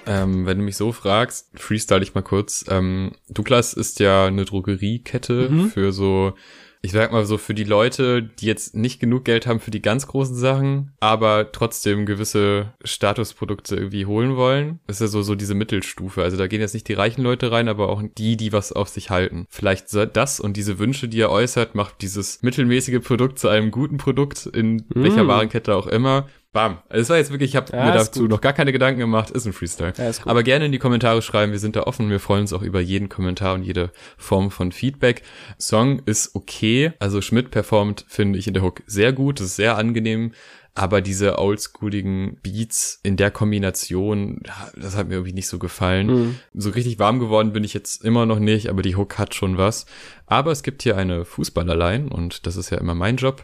Ähm, 0.05 0.45
wenn 0.45 0.57
du 0.57 0.63
mich 0.65 0.76
so 0.76 0.91
fragst, 0.91 1.47
freestyle 1.55 2.03
ich 2.03 2.15
mal 2.15 2.22
kurz. 2.22 2.65
Ähm, 2.70 3.13
Douglas 3.30 3.74
ist 3.74 3.99
ja 3.99 4.26
eine 4.26 4.45
Drogeriekette 4.45 5.49
mhm. 5.49 5.70
für 5.70 5.93
so 5.93 6.34
ich 6.82 6.92
sag 6.92 7.12
mal 7.12 7.26
so, 7.26 7.38
für 7.38 7.54
die 7.54 7.64
Leute, 7.64 8.24
die 8.24 8.46
jetzt 8.46 8.76
nicht 8.76 9.00
genug 9.00 9.26
Geld 9.26 9.48
haben 9.48 9.60
für 9.60 9.72
die 9.72 9.82
ganz 9.82 10.08
großen 10.08 10.36
Sachen, 10.36 10.94
aber 11.00 11.52
trotzdem 11.52 12.06
gewisse 12.06 12.74
Statusprodukte 12.84 13.76
irgendwie 13.76 14.06
holen 14.06 14.36
wollen, 14.36 14.80
ist 14.88 15.02
ja 15.02 15.08
so, 15.08 15.22
so 15.22 15.36
diese 15.36 15.56
Mittelstufe. 15.56 16.24
Also 16.24 16.38
da 16.38 16.48
gehen 16.48 16.62
jetzt 16.62 16.74
nicht 16.74 16.88
die 16.88 16.94
reichen 16.94 17.24
Leute 17.24 17.52
rein, 17.52 17.68
aber 17.68 17.90
auch 17.90 18.02
die, 18.18 18.38
die 18.38 18.54
was 18.54 18.72
auf 18.72 18.90
sich 18.90 19.10
halten. 19.10 19.48
Vielleicht 19.50 19.88
das 20.14 20.40
und 20.40 20.58
diese 20.58 20.80
Wünsche, 20.80 21.08
die 21.08 21.20
er 21.20 21.32
äußert, 21.32 21.76
macht 21.76 22.02
dieses 22.02 22.42
mittelmäßige 22.42 23.02
Produkt 23.02 23.40
zu 23.40 23.48
einem 23.48 23.72
guten 23.72 23.98
Produkt, 23.98 24.46
in 24.46 24.78
mm. 24.78 25.04
welcher 25.04 25.28
Warenkette 25.28 25.76
auch 25.76 25.88
immer. 25.88 26.28
Bam. 26.54 26.80
Also 26.89 27.02
es 27.02 27.10
war 27.10 27.18
jetzt 27.18 27.32
wirklich, 27.32 27.52
ich 27.52 27.56
habe 27.56 27.76
ja, 27.76 27.86
mir 27.86 27.91
dazu 27.91 28.22
gut. 28.22 28.30
noch 28.30 28.41
gar 28.41 28.54
keine 28.54 28.72
Gedanken 28.72 29.00
gemacht, 29.00 29.30
ist 29.32 29.45
ein 29.45 29.54
Freestyle. 29.54 29.93
Ja, 29.98 30.10
ist 30.10 30.26
Aber 30.26 30.43
gerne 30.43 30.66
in 30.66 30.72
die 30.72 30.80
Kommentare 30.80 31.22
schreiben, 31.22 31.52
wir 31.52 31.60
sind 31.60 31.76
da 31.76 31.84
offen, 31.84 32.10
wir 32.10 32.20
freuen 32.20 32.41
uns 32.41 32.54
auch 32.54 32.62
über 32.62 32.80
jeden 32.80 33.10
Kommentar 33.10 33.54
und 33.54 33.64
jede 33.64 33.91
Form 34.18 34.50
von 34.50 34.72
Feedback. 34.72 35.24
Song 35.60 36.02
ist 36.06 36.36
okay, 36.36 36.93
also 37.00 37.22
Schmidt 37.22 37.52
performt, 37.52 38.06
finde 38.08 38.39
ich, 38.39 38.48
in 38.48 38.54
der 38.54 38.64
Hook 38.64 38.82
sehr 38.88 39.14
gut, 39.14 39.39
das 39.39 39.48
ist 39.48 39.56
sehr 39.58 39.78
angenehm 39.78 40.32
aber 40.78 41.02
diese 41.02 41.39
oldschooligen 41.39 42.38
Beats 42.43 43.00
in 43.02 43.18
der 43.18 43.32
Kombination, 43.32 44.43
das 44.76 44.95
hat 44.95 45.08
mir 45.08 45.16
irgendwie 45.16 45.34
nicht 45.34 45.48
so 45.48 45.58
gefallen. 45.58 46.08
Mhm. 46.08 46.39
So 46.54 46.70
richtig 46.70 47.00
warm 47.00 47.18
geworden 47.18 47.52
bin 47.52 47.64
ich 47.64 47.74
jetzt 47.74 48.06
immer 48.06 48.28
noch 48.28 48.38
nicht, 48.38 48.70
aber 48.70 48.84
die 48.84 48.95
Hook 48.95 49.18
hat 49.18 49.34
schon 49.34 49.58
was. 49.58 49.88
Aber 50.28 50.52
es 50.52 50.62
gibt 50.62 50.84
hier 50.84 50.95
eine 50.95 51.26
Fußballerline 51.26 52.10
und 52.10 52.45
das 52.45 52.58
ist 52.58 52.70
ja 52.70 52.78
immer 52.78 52.93
mein 52.93 53.16
Job. 53.16 53.43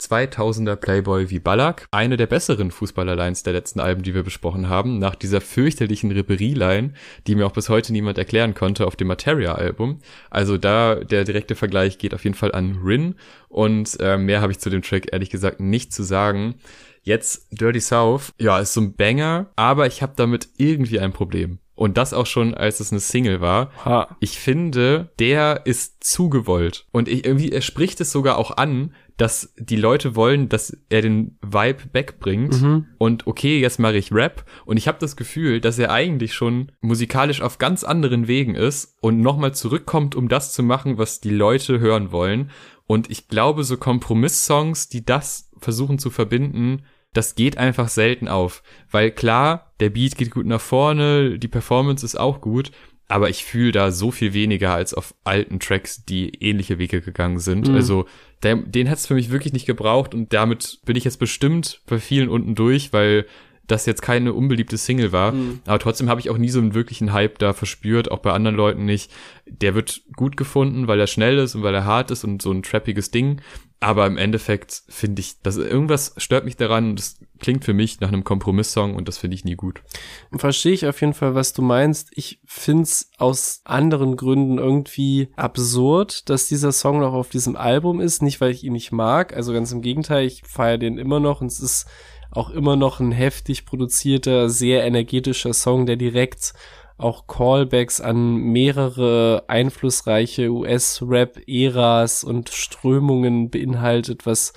2000er 0.00 0.76
Playboy 0.76 1.30
wie 1.30 1.38
Ballack, 1.38 1.86
eine 1.90 2.16
der 2.16 2.26
besseren 2.26 2.70
Fußballerlines 2.70 3.42
der 3.42 3.52
letzten 3.52 3.80
Alben, 3.80 4.02
die 4.02 4.14
wir 4.14 4.22
besprochen 4.22 4.68
haben, 4.68 4.98
nach 4.98 5.14
dieser 5.14 5.40
fürchterlichen 5.40 6.10
Ripperie-Line, 6.10 6.92
die 7.26 7.34
mir 7.34 7.46
auch 7.46 7.52
bis 7.52 7.68
heute 7.68 7.92
niemand 7.92 8.18
erklären 8.18 8.54
konnte 8.54 8.86
auf 8.86 8.96
dem 8.96 9.08
Materia-Album. 9.08 10.00
Also 10.30 10.58
da 10.58 10.96
der 10.96 11.24
direkte 11.24 11.54
Vergleich 11.54 11.98
geht 11.98 12.14
auf 12.14 12.24
jeden 12.24 12.36
Fall 12.36 12.52
an 12.52 12.80
Rin 12.84 13.14
und 13.48 13.98
äh, 14.00 14.16
mehr 14.16 14.40
habe 14.40 14.52
ich 14.52 14.58
zu 14.58 14.70
dem 14.70 14.82
Track 14.82 15.12
ehrlich 15.12 15.30
gesagt 15.30 15.60
nicht 15.60 15.92
zu 15.92 16.02
sagen. 16.02 16.56
Jetzt 17.02 17.48
Dirty 17.50 17.80
South, 17.80 18.32
ja, 18.38 18.58
ist 18.58 18.72
so 18.72 18.80
ein 18.80 18.94
Banger, 18.94 19.50
aber 19.56 19.86
ich 19.86 20.02
habe 20.02 20.14
damit 20.16 20.48
irgendwie 20.56 21.00
ein 21.00 21.12
Problem. 21.12 21.58
Und 21.74 21.96
das 21.96 22.12
auch 22.12 22.26
schon, 22.26 22.54
als 22.54 22.78
es 22.80 22.92
eine 22.92 23.00
Single 23.00 23.40
war. 23.40 23.72
Ha. 23.84 24.16
Ich 24.20 24.38
finde, 24.38 25.12
der 25.18 25.62
ist 25.64 26.04
zu 26.04 26.28
gewollt. 26.28 26.86
Und 26.92 27.08
ich, 27.08 27.24
irgendwie, 27.24 27.50
er 27.50 27.62
spricht 27.62 28.00
es 28.00 28.12
sogar 28.12 28.38
auch 28.38 28.56
an, 28.56 28.94
dass 29.16 29.54
die 29.58 29.76
Leute 29.76 30.16
wollen, 30.16 30.48
dass 30.48 30.76
er 30.88 31.02
den 31.02 31.38
Vibe 31.40 31.86
backbringt 31.92 32.60
mhm. 32.60 32.86
und 32.98 33.28
okay, 33.28 33.60
jetzt 33.60 33.78
mache 33.78 33.96
ich 33.96 34.10
Rap 34.10 34.44
und 34.64 34.76
ich 34.76 34.88
habe 34.88 34.98
das 35.00 35.14
Gefühl, 35.14 35.60
dass 35.60 35.78
er 35.78 35.92
eigentlich 35.92 36.34
schon 36.34 36.72
musikalisch 36.80 37.40
auf 37.40 37.58
ganz 37.58 37.84
anderen 37.84 38.26
Wegen 38.26 38.56
ist 38.56 38.96
und 39.00 39.20
nochmal 39.20 39.54
zurückkommt, 39.54 40.16
um 40.16 40.28
das 40.28 40.52
zu 40.52 40.64
machen, 40.64 40.98
was 40.98 41.20
die 41.20 41.30
Leute 41.30 41.78
hören 41.78 42.10
wollen 42.10 42.50
und 42.86 43.10
ich 43.10 43.28
glaube, 43.28 43.64
so 43.64 43.76
Kompromiss-Songs, 43.76 44.88
die 44.88 45.04
das 45.04 45.50
versuchen 45.56 45.98
zu 45.98 46.10
verbinden, 46.10 46.84
das 47.14 47.34
geht 47.34 47.56
einfach 47.56 47.88
selten 47.88 48.28
auf, 48.28 48.62
weil 48.90 49.10
klar, 49.10 49.72
der 49.80 49.90
Beat 49.90 50.16
geht 50.16 50.30
gut 50.30 50.46
nach 50.46 50.60
vorne, 50.60 51.38
die 51.38 51.48
Performance 51.48 52.04
ist 52.04 52.20
auch 52.20 52.40
gut, 52.40 52.70
aber 53.08 53.30
ich 53.30 53.44
fühle 53.44 53.72
da 53.72 53.90
so 53.90 54.10
viel 54.10 54.34
weniger 54.34 54.74
als 54.74 54.94
auf 54.94 55.14
alten 55.24 55.60
Tracks, 55.60 56.04
die 56.04 56.42
ähnliche 56.42 56.78
Wege 56.78 57.00
gegangen 57.00 57.38
sind. 57.38 57.68
Mhm. 57.68 57.74
Also 57.74 58.06
der, 58.42 58.56
den 58.56 58.90
hat's 58.90 59.06
für 59.06 59.14
mich 59.14 59.30
wirklich 59.30 59.52
nicht 59.52 59.66
gebraucht 59.66 60.14
und 60.14 60.32
damit 60.32 60.80
bin 60.84 60.96
ich 60.96 61.04
jetzt 61.04 61.18
bestimmt 61.18 61.80
bei 61.86 61.98
vielen 61.98 62.28
unten 62.28 62.54
durch, 62.54 62.92
weil 62.92 63.26
das 63.66 63.86
jetzt 63.86 64.02
keine 64.02 64.34
unbeliebte 64.34 64.76
Single 64.76 65.12
war. 65.12 65.32
Mhm. 65.32 65.60
Aber 65.66 65.78
trotzdem 65.78 66.08
habe 66.08 66.20
ich 66.20 66.28
auch 66.28 66.36
nie 66.36 66.50
so 66.50 66.60
einen 66.60 66.74
wirklichen 66.74 67.12
Hype 67.12 67.38
da 67.38 67.52
verspürt, 67.52 68.10
auch 68.10 68.18
bei 68.18 68.32
anderen 68.32 68.56
Leuten 68.56 68.84
nicht. 68.84 69.10
Der 69.46 69.74
wird 69.74 70.02
gut 70.16 70.36
gefunden, 70.36 70.86
weil 70.86 71.00
er 71.00 71.06
schnell 71.06 71.38
ist 71.38 71.54
und 71.54 71.62
weil 71.62 71.74
er 71.74 71.84
hart 71.84 72.10
ist 72.10 72.24
und 72.24 72.42
so 72.42 72.52
ein 72.52 72.62
trappiges 72.62 73.10
Ding. 73.10 73.40
Aber 73.84 74.06
im 74.06 74.16
Endeffekt 74.16 74.82
finde 74.88 75.20
ich, 75.20 75.42
dass 75.42 75.58
irgendwas 75.58 76.14
stört 76.16 76.46
mich 76.46 76.56
daran 76.56 76.88
und 76.88 76.98
das 76.98 77.18
klingt 77.38 77.66
für 77.66 77.74
mich 77.74 78.00
nach 78.00 78.08
einem 78.08 78.24
Kompromisssong 78.24 78.94
und 78.94 79.08
das 79.08 79.18
finde 79.18 79.34
ich 79.34 79.44
nie 79.44 79.56
gut. 79.56 79.82
Verstehe 80.34 80.72
ich 80.72 80.86
auf 80.86 81.02
jeden 81.02 81.12
Fall, 81.12 81.34
was 81.34 81.52
du 81.52 81.60
meinst. 81.60 82.08
Ich 82.14 82.40
finde 82.46 82.84
es 82.84 83.10
aus 83.18 83.60
anderen 83.64 84.16
Gründen 84.16 84.56
irgendwie 84.56 85.28
absurd, 85.36 86.30
dass 86.30 86.48
dieser 86.48 86.72
Song 86.72 87.00
noch 87.00 87.12
auf 87.12 87.28
diesem 87.28 87.56
Album 87.56 88.00
ist. 88.00 88.22
Nicht, 88.22 88.40
weil 88.40 88.52
ich 88.52 88.64
ihn 88.64 88.72
nicht 88.72 88.90
mag. 88.90 89.36
Also 89.36 89.52
ganz 89.52 89.70
im 89.70 89.82
Gegenteil, 89.82 90.24
ich 90.24 90.44
feiere 90.46 90.78
den 90.78 90.96
immer 90.96 91.20
noch 91.20 91.42
und 91.42 91.48
es 91.48 91.60
ist 91.60 91.86
auch 92.30 92.48
immer 92.48 92.76
noch 92.76 93.00
ein 93.00 93.12
heftig 93.12 93.66
produzierter, 93.66 94.48
sehr 94.48 94.82
energetischer 94.82 95.52
Song, 95.52 95.84
der 95.84 95.96
direkt 95.96 96.54
auch 96.96 97.26
Callbacks 97.26 98.00
an 98.00 98.36
mehrere 98.36 99.44
einflussreiche 99.48 100.50
US-Rap-Äras 100.50 102.24
und 102.24 102.50
Strömungen 102.50 103.50
beinhaltet, 103.50 104.26
was 104.26 104.52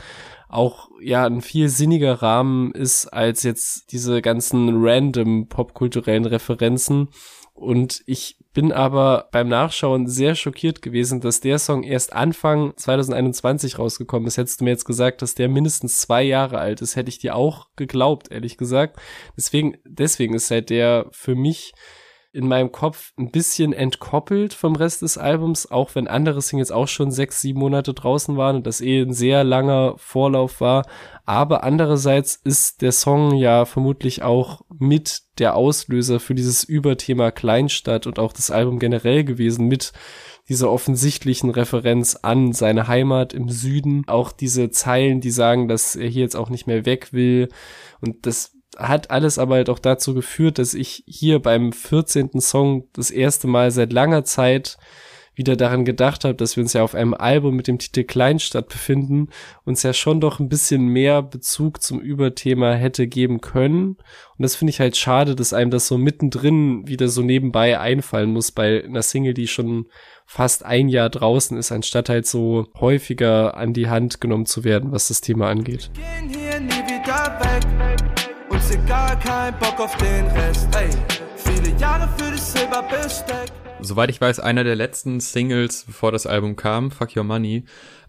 auch 0.50 0.90
ja 1.02 1.26
ein 1.26 1.42
viel 1.42 1.70
sinniger 1.70 2.22
Rahmen 2.22 2.72
ist 2.72 3.08
als 3.08 3.44
jetzt 3.44 3.92
diese 3.92 4.22
ganzen 4.22 4.70
random 4.86 5.48
popkulturellen 5.48 6.26
Referenzen. 6.26 7.10
Und 7.54 8.04
ich 8.06 8.38
bin 8.54 8.72
aber 8.72 9.30
beim 9.32 9.50
Nachschauen 9.50 10.08
sehr 10.08 10.36
schockiert 10.36 10.82
gewesen, 10.82 11.22
dass 11.22 11.42
der 11.42 11.60
Song 11.60 11.84
erst 11.84 12.14
Anfang 12.14 12.74
2021 12.76 13.78
rausgekommen 13.80 14.28
ist. 14.28 14.38
Hättest 14.38 14.62
du 14.62 14.66
mir 14.66 14.72
jetzt 14.72 14.86
gesagt, 14.86 15.22
dass 15.22 15.36
der 15.36 15.50
mindestens 15.50 15.98
zwei 15.98 16.24
Jahre 16.24 16.60
alt 16.60 16.82
ist, 16.82 16.96
hätte 16.96 17.10
ich 17.10 17.20
dir 17.20 17.36
auch 17.36 17.68
geglaubt, 17.76 18.32
ehrlich 18.32 18.58
gesagt. 18.58 19.00
Deswegen, 19.36 19.78
deswegen 19.86 20.36
ist 20.36 20.52
halt 20.52 20.70
der 20.70 21.08
für 21.12 21.36
mich 21.36 21.74
in 22.34 22.48
meinem 22.48 22.72
Kopf 22.72 23.14
ein 23.18 23.32
bisschen 23.32 23.74
entkoppelt 23.74 24.54
vom 24.54 24.76
Rest 24.76 25.02
des 25.02 25.18
Albums, 25.18 25.72
auch 25.72 25.96
wenn 25.96 26.08
andere 26.08 26.42
Singles 26.42 26.72
auch 26.72 26.88
schon 26.88 27.12
sechs, 27.12 27.42
sieben 27.42 27.60
Monate 27.60 27.94
draußen 27.94 28.38
waren 28.38 28.58
und 28.58 28.68
das 28.68 28.82
eh 28.82 29.02
ein 29.02 29.14
sehr 29.14 29.44
langer 29.44 29.96
Vorlauf 29.98 30.62
war. 30.62 30.86
Aber 31.26 31.64
andererseits 31.64 32.36
ist 32.36 32.82
der 32.82 32.92
Song 32.92 33.36
ja 33.36 33.66
vermutlich 33.66 34.24
auch 34.24 34.62
mit 34.78 35.24
der 35.40 35.56
Auslöser 35.56 36.20
für 36.20 36.36
dieses 36.36 36.64
Überthema 36.64 37.32
Kleinstadt 37.32 38.08
und 38.08 38.20
auch 38.20 38.34
das 38.34 38.52
Album 38.52 38.80
generell 38.80 39.24
gewesen 39.24 39.68
mit 39.68 39.94
dieser 40.50 40.72
offensichtlichen 40.72 41.50
Referenz 41.50 42.18
an 42.22 42.54
seine 42.54 42.88
Heimat 42.88 43.34
im 43.34 43.50
Süden. 43.50 44.04
Auch 44.08 44.32
diese 44.32 44.70
Zeilen, 44.70 45.20
die 45.22 45.32
sagen, 45.32 45.68
dass 45.68 45.96
er 45.96 46.08
hier 46.08 46.22
jetzt 46.22 46.36
auch 46.36 46.50
nicht 46.50 46.68
mehr 46.68 46.86
weg 46.86 47.12
will. 47.12 47.50
Und 48.00 48.26
das 48.26 48.57
hat 48.78 49.12
alles 49.12 49.40
aber 49.40 49.56
halt 49.56 49.70
auch 49.70 49.80
dazu 49.80 50.14
geführt, 50.14 50.60
dass 50.60 50.74
ich 50.74 51.04
hier 51.08 51.40
beim 51.40 51.74
14. 51.74 52.40
Song 52.40 52.88
das 52.94 53.12
erste 53.12 53.48
Mal 53.48 53.72
seit 53.72 53.92
langer 53.92 54.24
Zeit 54.24 54.78
wieder 55.38 55.56
daran 55.56 55.86
gedacht 55.86 56.24
habe, 56.24 56.34
dass 56.34 56.56
wir 56.56 56.64
uns 56.64 56.74
ja 56.74 56.84
auf 56.84 56.96
einem 56.96 57.14
Album 57.14 57.56
mit 57.56 57.68
dem 57.68 57.78
Titel 57.78 58.04
Kleinstadt 58.04 58.70
befinden, 58.70 59.30
uns 59.66 59.84
ja 59.84 59.94
schon 59.94 60.20
doch 60.20 60.40
ein 60.40 60.50
bisschen 60.50 60.88
mehr 60.88 61.22
Bezug 61.22 61.82
zum 61.84 62.00
Überthema 62.00 62.74
hätte 62.74 63.08
geben 63.08 63.40
können. 63.40 63.98
Und 64.38 64.40
das 64.40 64.56
finde 64.56 64.72
ich 64.72 64.80
halt 64.80 64.98
schade, 64.98 65.36
dass 65.36 65.54
einem 65.54 65.70
das 65.70 65.88
so 65.88 65.98
mittendrin 65.98 66.88
wieder 66.88 67.08
so 67.08 67.22
nebenbei 67.22 67.80
einfallen 67.80 68.32
muss 68.32 68.52
bei 68.52 68.84
einer 68.84 69.04
Single, 69.04 69.36
die 69.36 69.48
schon 69.48 69.86
fast 70.26 70.66
ein 70.66 70.90
Jahr 70.90 71.10
draußen 71.10 71.56
ist, 71.56 71.72
anstatt 71.72 72.10
halt 72.10 72.26
so 72.26 72.68
häufiger 72.80 73.56
an 73.56 73.74
die 73.74 73.90
Hand 73.90 74.20
genommen 74.20 74.48
zu 74.48 74.64
werden, 74.64 74.92
was 74.92 75.08
das 75.08 75.22
Thema 75.22 75.50
angeht. 75.50 75.92
Gehen 75.94 76.30
hier 76.30 76.60
nie 76.60 76.72
wieder 76.72 77.40
weg 77.40 78.07
uns 78.58 78.72
egal, 78.72 79.20
kein 79.20 79.58
Bock 79.60 79.80
auf 79.80 79.96
den 79.98 80.26
Rest. 80.28 80.68
Ey, 80.76 80.90
viele 81.36 81.78
Jahre 81.78 82.10
für 82.18 82.32
das 82.32 82.54
Silberbesteck. 82.54 83.52
Soweit 83.82 84.10
ich 84.10 84.20
weiß, 84.20 84.40
einer 84.40 84.64
der 84.64 84.76
letzten 84.76 85.20
Singles, 85.20 85.84
bevor 85.86 86.12
das 86.12 86.26
Album 86.26 86.56
kam, 86.56 86.90
Fuck 86.90 87.16
Your 87.16 87.24
Money, 87.24 87.66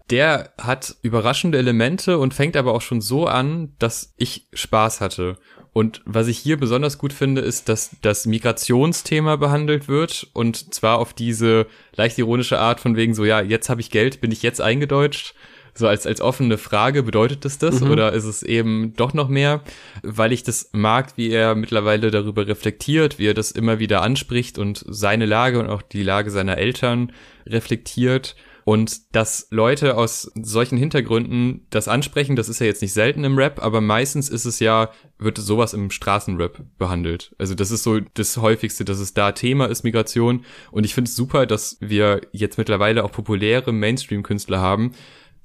der 0.09 0.51
hat 0.59 0.95
überraschende 1.03 1.59
Elemente 1.59 2.17
und 2.17 2.33
fängt 2.33 2.57
aber 2.57 2.73
auch 2.73 2.81
schon 2.81 2.99
so 2.99 3.27
an, 3.27 3.73
dass 3.77 4.15
ich 4.17 4.47
Spaß 4.53 5.01
hatte. 5.01 5.37
Und 5.71 6.01
was 6.05 6.27
ich 6.27 6.39
hier 6.39 6.57
besonders 6.57 6.97
gut 6.97 7.13
finde, 7.13 7.41
ist, 7.41 7.69
dass 7.69 7.91
das 8.01 8.25
Migrationsthema 8.25 9.35
behandelt 9.35 9.87
wird 9.87 10.27
und 10.33 10.73
zwar 10.73 10.97
auf 10.97 11.13
diese 11.13 11.67
leicht 11.95 12.17
ironische 12.17 12.57
Art 12.57 12.79
von 12.79 12.95
wegen 12.95 13.13
so, 13.13 13.23
ja, 13.23 13.39
jetzt 13.39 13.69
habe 13.69 13.81
ich 13.81 13.91
Geld, 13.91 14.19
bin 14.19 14.31
ich 14.31 14.41
jetzt 14.41 14.61
eingedeutscht 14.61 15.35
so 15.79 15.87
als, 15.87 16.05
als 16.05 16.21
offene 16.21 16.57
Frage, 16.57 17.03
bedeutet 17.03 17.43
es 17.45 17.57
das 17.57 17.81
mhm. 17.81 17.91
oder 17.91 18.13
ist 18.13 18.25
es 18.25 18.43
eben 18.43 18.93
doch 18.95 19.13
noch 19.13 19.29
mehr? 19.29 19.63
Weil 20.03 20.31
ich 20.31 20.43
das 20.43 20.69
mag, 20.73 21.13
wie 21.15 21.31
er 21.31 21.55
mittlerweile 21.55 22.11
darüber 22.11 22.45
reflektiert, 22.45 23.17
wie 23.17 23.27
er 23.27 23.33
das 23.33 23.51
immer 23.51 23.79
wieder 23.79 24.01
anspricht 24.01 24.59
und 24.59 24.85
seine 24.87 25.25
Lage 25.25 25.59
und 25.59 25.69
auch 25.69 25.81
die 25.81 26.03
Lage 26.03 26.29
seiner 26.29 26.57
Eltern 26.57 27.11
reflektiert. 27.47 28.35
Und 28.69 29.15
dass 29.15 29.47
Leute 29.49 29.97
aus 29.97 30.31
solchen 30.35 30.77
Hintergründen 30.77 31.65
das 31.71 31.87
ansprechen, 31.87 32.35
das 32.35 32.49
ist 32.49 32.59
ja 32.59 32.67
jetzt 32.67 32.83
nicht 32.83 32.93
selten 32.93 33.23
im 33.23 33.35
Rap, 33.35 33.63
aber 33.63 33.81
meistens 33.81 34.29
ist 34.29 34.45
es 34.45 34.59
ja, 34.59 34.91
wird 35.17 35.39
sowas 35.39 35.73
im 35.73 35.89
Straßenrap 35.89 36.61
behandelt. 36.77 37.33
Also 37.39 37.55
das 37.55 37.71
ist 37.71 37.81
so 37.81 37.99
das 38.13 38.37
häufigste, 38.37 38.85
dass 38.85 38.99
es 38.99 39.15
da 39.15 39.31
Thema 39.31 39.65
ist, 39.65 39.83
Migration. 39.83 40.45
Und 40.69 40.83
ich 40.83 40.93
finde 40.93 41.09
es 41.09 41.15
super, 41.15 41.47
dass 41.47 41.77
wir 41.79 42.21
jetzt 42.31 42.59
mittlerweile 42.59 43.03
auch 43.03 43.11
populäre 43.11 43.71
Mainstream-Künstler 43.71 44.59
haben, 44.59 44.91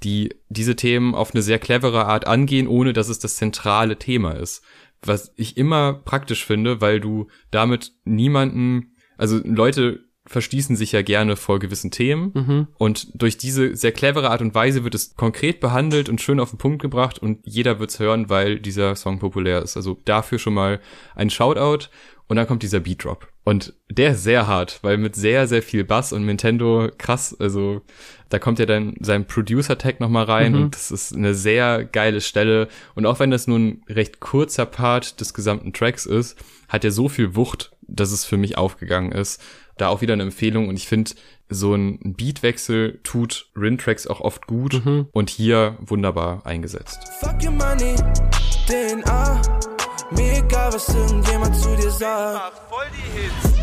die 0.04 0.34
diese 0.48 0.76
Themen 0.76 1.14
auf 1.14 1.34
eine 1.34 1.42
sehr 1.42 1.58
clevere 1.58 2.06
Art 2.06 2.26
angehen, 2.26 2.68
ohne 2.68 2.92
dass 2.92 3.08
es 3.08 3.18
das 3.18 3.36
zentrale 3.36 3.98
Thema 3.98 4.32
ist. 4.32 4.62
Was 5.02 5.32
ich 5.36 5.56
immer 5.56 5.94
praktisch 5.94 6.44
finde, 6.44 6.80
weil 6.80 7.00
du 7.00 7.28
damit 7.50 7.92
niemanden, 8.04 8.94
also 9.16 9.40
Leute 9.44 10.04
verstießen 10.26 10.74
sich 10.74 10.92
ja 10.92 11.02
gerne 11.02 11.36
vor 11.36 11.58
gewissen 11.58 11.90
Themen 11.90 12.32
mhm. 12.34 12.68
und 12.78 13.08
durch 13.20 13.36
diese 13.36 13.76
sehr 13.76 13.92
clevere 13.92 14.30
Art 14.30 14.40
und 14.40 14.54
Weise 14.54 14.82
wird 14.82 14.94
es 14.94 15.14
konkret 15.16 15.60
behandelt 15.60 16.08
und 16.08 16.20
schön 16.20 16.40
auf 16.40 16.50
den 16.50 16.58
Punkt 16.58 16.80
gebracht 16.80 17.18
und 17.18 17.40
jeder 17.44 17.78
wird's 17.78 17.98
hören, 17.98 18.30
weil 18.30 18.58
dieser 18.58 18.96
Song 18.96 19.18
populär 19.18 19.62
ist. 19.62 19.76
Also 19.76 20.00
dafür 20.06 20.38
schon 20.38 20.54
mal 20.54 20.80
ein 21.14 21.28
Shoutout 21.28 21.88
und 22.26 22.36
dann 22.36 22.46
kommt 22.46 22.62
dieser 22.62 22.80
Beat 22.80 23.04
Drop. 23.04 23.33
Und 23.44 23.74
der 23.90 24.12
ist 24.12 24.24
sehr 24.24 24.46
hart, 24.46 24.78
weil 24.82 24.96
mit 24.96 25.14
sehr, 25.14 25.46
sehr 25.46 25.62
viel 25.62 25.84
Bass 25.84 26.12
und 26.12 26.24
Nintendo 26.24 26.88
krass, 26.96 27.36
also 27.38 27.82
da 28.30 28.38
kommt 28.38 28.58
ja 28.58 28.66
dann 28.66 28.94
sein 29.00 29.26
Producer-Tag 29.26 30.00
nochmal 30.00 30.24
rein 30.24 30.52
mhm. 30.52 30.62
und 30.62 30.74
das 30.74 30.90
ist 30.90 31.14
eine 31.14 31.34
sehr 31.34 31.84
geile 31.84 32.22
Stelle. 32.22 32.68
Und 32.94 33.04
auch 33.04 33.20
wenn 33.20 33.30
das 33.30 33.46
nur 33.46 33.58
ein 33.58 33.82
recht 33.88 34.18
kurzer 34.18 34.64
Part 34.64 35.20
des 35.20 35.34
gesamten 35.34 35.74
Tracks 35.74 36.06
ist, 36.06 36.38
hat 36.68 36.84
er 36.84 36.90
so 36.90 37.08
viel 37.10 37.36
Wucht, 37.36 37.72
dass 37.82 38.12
es 38.12 38.24
für 38.24 38.38
mich 38.38 38.56
aufgegangen 38.56 39.12
ist. 39.12 39.42
Da 39.76 39.88
auch 39.88 40.00
wieder 40.00 40.14
eine 40.14 40.22
Empfehlung 40.22 40.68
und 40.68 40.76
ich 40.76 40.88
finde, 40.88 41.12
so 41.50 41.74
ein 41.74 42.14
Beatwechsel 42.16 43.00
tut 43.02 43.50
Rin-Tracks 43.54 44.06
auch 44.06 44.20
oft 44.20 44.46
gut 44.46 44.84
mhm. 44.84 45.08
und 45.12 45.28
hier 45.28 45.76
wunderbar 45.80 46.46
eingesetzt. 46.46 46.98
Fuck 47.20 47.44
your 47.44 47.50
money, 47.50 47.94
DNA. 48.66 49.73
Mir 50.16 50.38
egal, 50.38 50.72
was 50.72 50.88
irgendjemand 50.88 51.56
zu 51.56 51.74
dir 51.76 51.90
sagt. 51.90 52.62
Voll 52.68 52.86
die 52.92 53.18
Hits. 53.18 53.53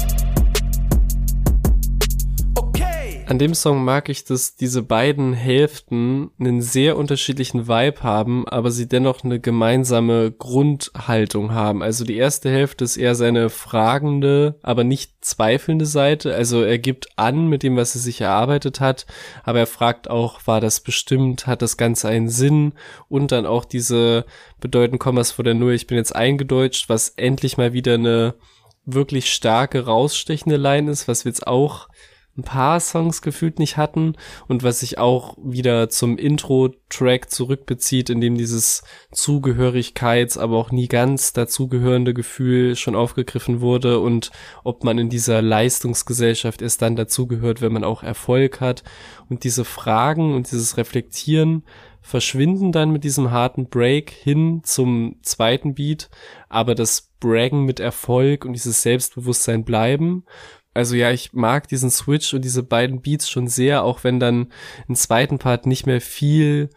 An 3.28 3.40
dem 3.40 3.54
Song 3.54 3.86
mag 3.86 4.10
ich, 4.10 4.26
dass 4.26 4.58
diese 4.58 4.82
beiden 4.82 5.34
Hälften 5.34 6.32
einen 6.38 6.62
sehr 6.62 6.98
unterschiedlichen 6.98 7.68
Vibe 7.68 8.04
haben, 8.04 8.46
aber 8.48 8.72
sie 8.72 8.90
dennoch 8.90 9.24
eine 9.24 9.40
gemeinsame 9.40 10.32
Grundhaltung 10.32 11.54
haben. 11.54 11.82
Also 11.82 12.04
die 12.04 12.18
erste 12.18 12.50
Hälfte 12.50 12.84
ist 12.84 12.98
eher 12.98 13.16
seine 13.16 13.50
fragende, 13.50 14.60
aber 14.64 14.84
nicht 14.84 15.14
zweifelnde 15.22 15.86
Seite. 15.86 16.36
Also 16.36 16.62
er 16.62 16.78
gibt 16.78 17.08
an 17.18 17.48
mit 17.48 17.64
dem, 17.64 17.78
was 17.78 17.96
er 17.96 18.02
sich 18.02 18.20
erarbeitet 18.20 18.82
hat, 18.82 19.06
aber 19.44 19.60
er 19.60 19.68
fragt 19.68 20.10
auch, 20.10 20.46
war 20.46 20.60
das 20.60 20.82
bestimmt, 20.82 21.48
hat 21.48 21.62
das 21.62 21.78
Ganze 21.78 22.10
einen 22.10 22.28
Sinn? 22.28 22.74
Und 23.08 23.32
dann 23.32 23.46
auch 23.46 23.64
diese 23.64 24.26
bedeuten 24.60 25.00
Kommas 25.00 25.32
vor 25.32 25.46
der 25.46 25.54
Null, 25.54 25.74
ich 25.74 25.88
bin 25.88 25.98
jetzt 25.98 26.16
eingedeutscht, 26.16 26.90
was 26.90 27.10
endlich 27.10 27.58
mal 27.58 27.72
wieder 27.72 27.94
eine 27.94 28.36
wirklich 28.84 29.32
starke, 29.32 29.86
rausstechende 29.86 30.58
Line 30.58 30.92
ist, 30.92 31.08
was 31.08 31.24
wir 31.24 31.30
jetzt 31.30 31.48
auch 31.48 31.88
ein 32.38 32.44
paar 32.44 32.80
Songs 32.80 33.22
gefühlt 33.22 33.60
nicht 33.60 33.76
hatten 33.76 34.16
und 34.48 34.64
was 34.64 34.80
sich 34.80 34.98
auch 34.98 35.38
wieder 35.44 35.90
zum 35.90 36.18
Intro-Track 36.18 37.30
zurückbezieht, 37.30 38.10
in 38.10 38.22
dem 38.22 38.38
dieses 38.38 38.84
Zugehörigkeits, 39.12 40.38
aber 40.38 40.58
auch 40.58 40.72
nie 40.72 40.88
ganz 40.88 41.34
dazugehörende 41.34 42.14
Gefühl 42.14 42.78
schon 42.78 42.96
aufgegriffen 42.96 43.60
wurde 43.60 44.00
und 44.00 44.32
ob 44.64 44.84
man 44.86 44.98
in 44.98 45.10
dieser 45.10 45.42
Leistungsgesellschaft 45.42 46.62
erst 46.62 46.82
dann 46.82 46.96
dazugehört, 46.96 47.62
wenn 47.62 47.74
man 47.74 47.84
auch 47.84 48.02
Erfolg 48.02 48.62
hat. 48.62 48.84
Und 49.30 49.44
diese 49.44 49.66
Fragen 49.66 50.34
und 50.34 50.52
dieses 50.52 50.78
Reflektieren 50.78 51.64
verschwinden 52.02 52.72
dann 52.72 52.92
mit 52.92 53.04
diesem 53.04 53.32
harten 53.32 53.68
Break 53.68 54.10
hin 54.10 54.62
zum 54.64 55.18
zweiten 55.22 55.76
Beat, 55.76 56.10
aber 56.50 56.76
das 56.76 57.12
Braggen 57.20 57.66
mit 57.66 57.80
Erfolg 57.80 58.46
und 58.46 58.54
dieses 58.54 58.82
Selbstbewusstsein 58.82 59.64
bleiben 59.64 60.26
also 60.74 60.96
ja, 60.96 61.12
ich 61.12 61.34
mag 61.34 61.68
diesen 61.68 61.92
Switch 61.92 62.34
und 62.34 62.44
diese 62.44 62.64
beiden 62.64 63.02
Beats 63.02 63.30
schon 63.30 63.48
sehr, 63.48 63.84
auch 63.84 64.04
wenn 64.04 64.20
dann 64.20 64.52
im 64.88 64.96
zweiten 64.96 65.38
Part 65.38 65.66
nicht 65.66 65.86
mehr 65.86 66.02
viel 66.02 66.70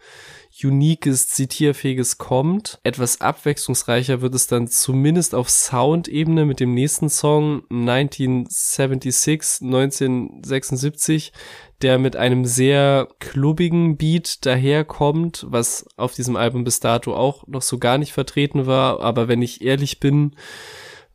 uniques, 0.63 1.27
zitierfähiges 1.27 2.17
kommt. 2.17 2.79
Etwas 2.83 3.19
abwechslungsreicher 3.19 4.21
wird 4.21 4.35
es 4.35 4.47
dann 4.47 4.67
zumindest 4.67 5.35
auf 5.35 5.49
Sound-Ebene 5.49 6.45
mit 6.45 6.61
dem 6.61 6.73
nächsten 6.73 7.09
Song 7.09 7.63
1976, 7.69 9.61
1976, 9.61 11.33
der 11.81 11.99
mit 11.99 12.15
einem 12.15 12.45
sehr 12.45 13.09
klubbigen 13.19 13.97
Beat 13.97 14.45
daherkommt, 14.45 15.45
was 15.49 15.85
auf 15.97 16.13
diesem 16.13 16.37
Album 16.37 16.63
bis 16.63 16.79
dato 16.79 17.13
auch 17.15 17.45
noch 17.47 17.61
so 17.61 17.77
gar 17.77 17.97
nicht 17.97 18.13
vertreten 18.13 18.65
war. 18.65 19.01
Aber 19.01 19.27
wenn 19.27 19.41
ich 19.41 19.61
ehrlich 19.61 19.99
bin, 19.99 20.35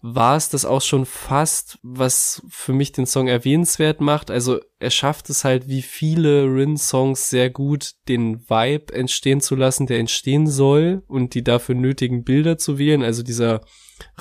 war 0.03 0.37
es 0.37 0.49
das 0.49 0.65
auch 0.65 0.81
schon 0.81 1.05
fast, 1.05 1.79
was 1.83 2.43
für 2.49 2.73
mich 2.73 2.93
den 2.93 3.05
Song 3.05 3.29
erwähnenswert 3.29 4.01
macht. 4.01 4.31
Also 4.31 4.61
er 4.79 4.91
schafft 4.91 5.29
es 5.29 5.45
halt, 5.45 5.69
wie 5.69 5.83
viele 5.83 6.45
Rin-Songs 6.45 7.29
sehr 7.29 7.51
gut 7.51 7.93
den 8.09 8.49
Vibe 8.49 8.95
entstehen 8.95 9.43
zu 9.43 9.57
lassen, 9.57 9.87
der 9.87 9.99
entstehen 9.99 10.47
soll 10.47 11.03
und 11.07 11.35
die 11.35 11.45
dafür 11.45 11.75
nötigen 11.75 12.25
Bilder 12.25 12.57
zu 12.57 12.79
wählen. 12.79 13.03
Also 13.03 13.23
dieser 13.23 13.61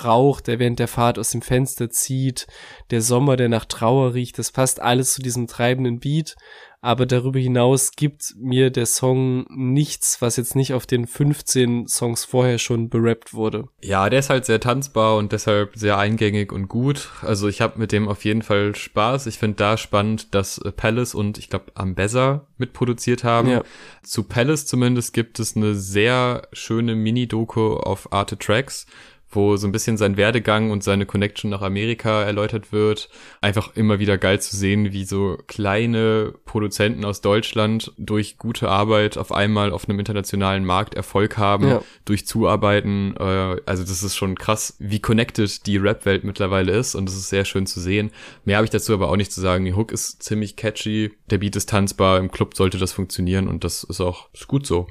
Rauch, 0.03 0.41
der 0.41 0.59
während 0.59 0.80
der 0.80 0.89
Fahrt 0.89 1.17
aus 1.17 1.32
dem 1.32 1.41
Fenster 1.41 1.89
zieht, 1.89 2.47
der 2.91 3.01
Sommer, 3.01 3.38
der 3.38 3.47
nach 3.47 3.63
Trauer 3.63 4.13
riecht, 4.13 4.38
das 4.38 4.51
passt 4.51 4.82
alles 4.82 5.13
zu 5.13 5.21
diesem 5.21 5.47
treibenden 5.47 5.99
Beat 5.99 6.36
aber 6.82 7.05
darüber 7.05 7.39
hinaus 7.39 7.91
gibt 7.91 8.36
mir 8.38 8.69
der 8.69 8.86
Song 8.86 9.45
nichts, 9.49 10.21
was 10.21 10.38
jetzt 10.38 10.55
nicht 10.55 10.73
auf 10.73 10.86
den 10.86 11.07
15 11.07 11.88
Songs 11.88 12.23
vorher 12.23 12.57
schon 12.57 12.89
berappt 12.89 13.34
wurde. 13.34 13.67
Ja, 13.84 14.09
der 14.09 14.19
ist 14.19 14.30
halt 14.30 14.45
sehr 14.45 14.61
tanzbar 14.61 15.17
und 15.17 15.34
deshalb 15.34 15.75
sehr 15.75 15.97
eingängig 15.97 16.53
und 16.53 16.69
gut. 16.69 17.09
Also 17.21 17.49
ich 17.49 17.59
habe 17.59 17.80
mit 17.80 17.91
dem 17.91 18.07
auf 18.07 18.23
jeden 18.23 18.43
Fall 18.43 18.75
Spaß. 18.75 19.27
Ich 19.27 19.39
finde 19.39 19.57
da 19.57 19.77
spannend, 19.77 20.34
dass 20.34 20.61
Palace 20.77 21.15
und 21.15 21.38
ich 21.38 21.49
glaube 21.49 21.71
Ambessa 21.75 22.47
mitproduziert 22.57 23.25
haben. 23.25 23.49
Ja. 23.49 23.63
Zu 24.01 24.23
Palace 24.23 24.65
zumindest 24.65 25.13
gibt 25.13 25.39
es 25.39 25.57
eine 25.57 25.75
sehr 25.75 26.47
schöne 26.53 26.95
Mini-Doku 26.95 27.73
auf 27.75 28.13
Arte 28.13 28.38
Tracks 28.38 28.86
wo 29.32 29.57
so 29.57 29.67
ein 29.67 29.71
bisschen 29.71 29.97
sein 29.97 30.17
Werdegang 30.17 30.71
und 30.71 30.84
seine 30.84 31.05
Connection 31.05 31.51
nach 31.51 31.61
Amerika 31.61 32.23
erläutert 32.23 32.71
wird. 32.71 33.09
Einfach 33.41 33.75
immer 33.75 33.99
wieder 33.99 34.17
geil 34.17 34.41
zu 34.41 34.55
sehen, 34.55 34.91
wie 34.91 35.05
so 35.05 35.38
kleine 35.47 36.34
Produzenten 36.45 37.05
aus 37.05 37.21
Deutschland 37.21 37.93
durch 37.97 38.38
gute 38.38 38.69
Arbeit 38.69 39.17
auf 39.17 39.32
einmal 39.32 39.71
auf 39.71 39.88
einem 39.88 39.99
internationalen 39.99 40.65
Markt 40.65 40.95
Erfolg 40.95 41.38
haben, 41.38 41.67
ja. 41.67 41.82
durch 42.05 42.25
Zuarbeiten. 42.25 43.15
Äh, 43.17 43.57
also 43.65 43.84
das 43.84 44.03
ist 44.03 44.15
schon 44.15 44.36
krass, 44.36 44.75
wie 44.80 44.99
connected 44.99 45.65
die 45.67 45.77
Rap-Welt 45.77 46.23
mittlerweile 46.23 46.71
ist 46.71 46.95
und 46.95 47.07
das 47.07 47.15
ist 47.15 47.30
sehr 47.30 47.45
schön 47.45 47.67
zu 47.67 47.80
sehen. 47.80 48.11
Mehr 48.45 48.57
habe 48.57 48.65
ich 48.65 48.71
dazu 48.71 48.93
aber 48.93 49.09
auch 49.09 49.17
nicht 49.17 49.32
zu 49.32 49.41
sagen. 49.41 49.65
Die 49.65 49.73
Hook 49.73 49.91
ist 49.91 50.23
ziemlich 50.23 50.55
catchy, 50.55 51.11
der 51.30 51.38
Beat 51.38 51.55
ist 51.55 51.69
tanzbar, 51.69 52.17
im 52.17 52.32
Club 52.32 52.55
sollte 52.55 52.77
das 52.77 52.93
funktionieren 52.93 53.47
und 53.47 53.63
das 53.63 53.84
ist 53.84 54.01
auch 54.01 54.30
ist 54.34 54.47
gut 54.47 54.65
so. 54.65 54.88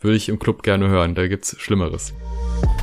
Würde 0.00 0.16
ich 0.16 0.28
im 0.28 0.38
Club 0.38 0.62
gerne 0.62 0.88
hören, 0.88 1.14
da 1.14 1.26
gibt's 1.26 1.56
Schlimmeres. 1.58 2.14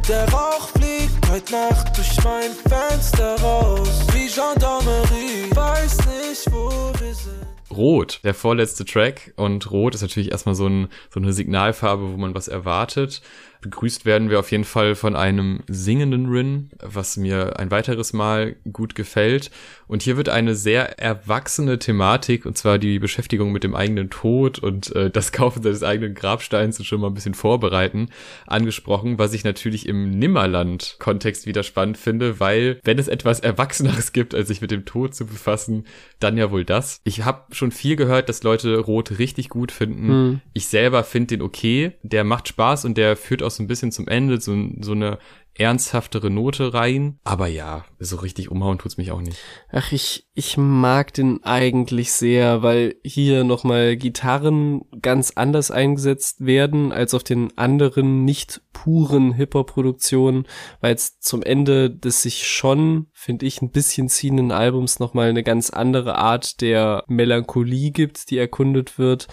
Der 0.08 0.30
Rauch 0.30 0.70
fliegt 0.70 0.87
heute 1.30 1.52
Nacht 1.54 1.98
durch 1.98 2.24
mein 2.24 2.52
Fenster 2.52 3.40
raus. 3.42 4.06
Wie 4.14 4.28
Gendarmerie, 4.28 5.50
weiß 5.54 5.98
nicht, 5.98 6.52
wo 6.52 6.70
wir 7.00 7.14
sind. 7.14 7.46
Rot, 7.70 8.22
der 8.24 8.34
vorletzte 8.34 8.86
Track. 8.86 9.34
Und 9.36 9.70
Rot 9.72 9.96
ist 9.96 10.02
natürlich 10.02 10.32
erstmal 10.32 10.56
so, 10.56 10.68
ein, 10.68 10.88
so 11.14 11.20
eine 11.20 11.34
Signalfarbe, 11.34 12.14
wo 12.14 12.18
man 12.18 12.34
was 12.34 12.48
erwartet. 12.48 13.22
Begrüßt 13.62 14.06
werden 14.06 14.30
wir 14.30 14.40
auf 14.40 14.52
jeden 14.52 14.64
Fall 14.64 14.96
von 14.96 15.16
einem 15.16 15.62
singenden 15.68 16.30
Rin, 16.30 16.70
was 16.82 17.18
mir 17.18 17.60
ein 17.60 17.72
weiteres 17.72 18.14
Mal 18.14 18.56
gut 18.72 18.96
gefällt. 18.96 19.52
Und 19.88 20.04
hier 20.04 20.18
wird 20.18 20.30
eine 20.30 20.56
sehr 20.56 21.00
erwachsene 21.00 21.80
Thematik, 21.80 22.46
und 22.46 22.58
zwar 22.58 22.78
die 22.78 23.00
Beschäftigung 23.00 23.52
mit 23.52 23.64
dem 23.64 23.76
eigenen 23.76 24.10
Tod 24.10 24.60
und 24.60 24.96
äh, 24.96 25.10
das 25.10 25.32
Kaufen 25.32 25.64
seines 25.64 25.84
eigenen 25.84 26.14
Grabsteins 26.14 26.80
und 26.80 26.86
schon 26.86 27.02
mal 27.02 27.08
ein 27.08 27.14
bisschen 27.14 27.34
vorbereiten, 27.34 28.10
angesprochen, 28.46 29.18
was 29.18 29.34
ich 29.34 29.44
natürlich 29.44 29.88
im 29.88 30.12
Nimmerland-Kontext 30.12 31.46
wieder 31.46 31.64
spannend 31.64 31.98
finde, 31.98 32.40
weil 32.40 32.80
wenn 32.84 33.00
es 33.00 33.08
etwas 33.08 33.40
Erwachseneres 33.40 34.14
gibt, 34.14 34.36
als 34.36 34.48
sich 34.50 34.62
mit 34.62 34.72
dem 34.72 34.86
Tod 34.86 35.16
zu 35.16 35.26
befassen, 35.26 35.86
dann 36.20 36.38
ja 36.38 36.52
wohl 36.52 36.66
das. 36.66 37.00
Ich 37.04 37.24
habe 37.24 37.56
schon 37.56 37.72
viel 37.72 37.96
gehört, 37.96 38.30
dass 38.30 38.44
Leute 38.44 38.78
Rot 38.78 39.20
richtig 39.20 39.50
gut 39.50 39.72
finden. 39.72 40.08
Hm. 40.08 40.42
Ich 40.54 40.68
selber 40.68 41.04
finde 41.04 41.28
den 41.28 41.42
okay. 41.42 41.94
Der 42.04 42.24
macht 42.24 42.48
Spaß 42.48 42.86
und 42.86 42.98
der 42.98 43.16
führt 43.16 43.42
auch 43.48 43.52
so 43.52 43.64
ein 43.64 43.68
bisschen 43.68 43.92
zum 43.92 44.08
Ende, 44.08 44.40
so, 44.40 44.56
so 44.80 44.92
eine 44.92 45.18
ernsthaftere 45.60 46.30
Note 46.30 46.74
rein. 46.74 47.20
Aber 47.24 47.48
ja, 47.48 47.86
so 48.00 48.18
richtig 48.18 48.52
umhauen 48.52 48.78
tut's 48.78 48.98
mich 48.98 49.12
auch 49.12 49.22
nicht. 49.22 49.38
Ach, 49.72 49.92
ich, 49.92 50.28
ich 50.34 50.58
mag 50.58 51.14
den 51.14 51.44
eigentlich 51.44 52.12
sehr, 52.12 52.62
weil 52.62 52.96
hier 53.04 53.44
nochmal 53.44 53.98
Gitarren 53.98 54.82
ganz 55.02 55.32
anders 55.36 55.72
eingesetzt 55.72 56.46
werden 56.46 56.92
als 56.92 57.14
auf 57.14 57.24
den 57.24 57.58
anderen 57.58 58.24
nicht 58.24 58.62
puren 58.74 59.34
Hip-Hop-Produktionen, 59.34 60.48
weil 60.82 60.94
es 60.94 61.20
zum 61.20 61.42
Ende 61.42 61.90
des 61.90 62.22
sich 62.22 62.48
schon, 62.48 63.08
finde 63.20 63.48
ich, 63.48 63.64
ein 63.64 63.72
bisschen 63.72 64.10
ziehenden 64.10 64.52
Albums 64.52 65.00
nochmal 65.00 65.30
eine 65.30 65.42
ganz 65.42 65.72
andere 65.72 66.20
Art 66.20 66.62
der 66.62 67.04
Melancholie 67.08 67.90
gibt, 67.90 68.30
die 68.30 68.38
erkundet 68.38 69.00
wird 69.00 69.28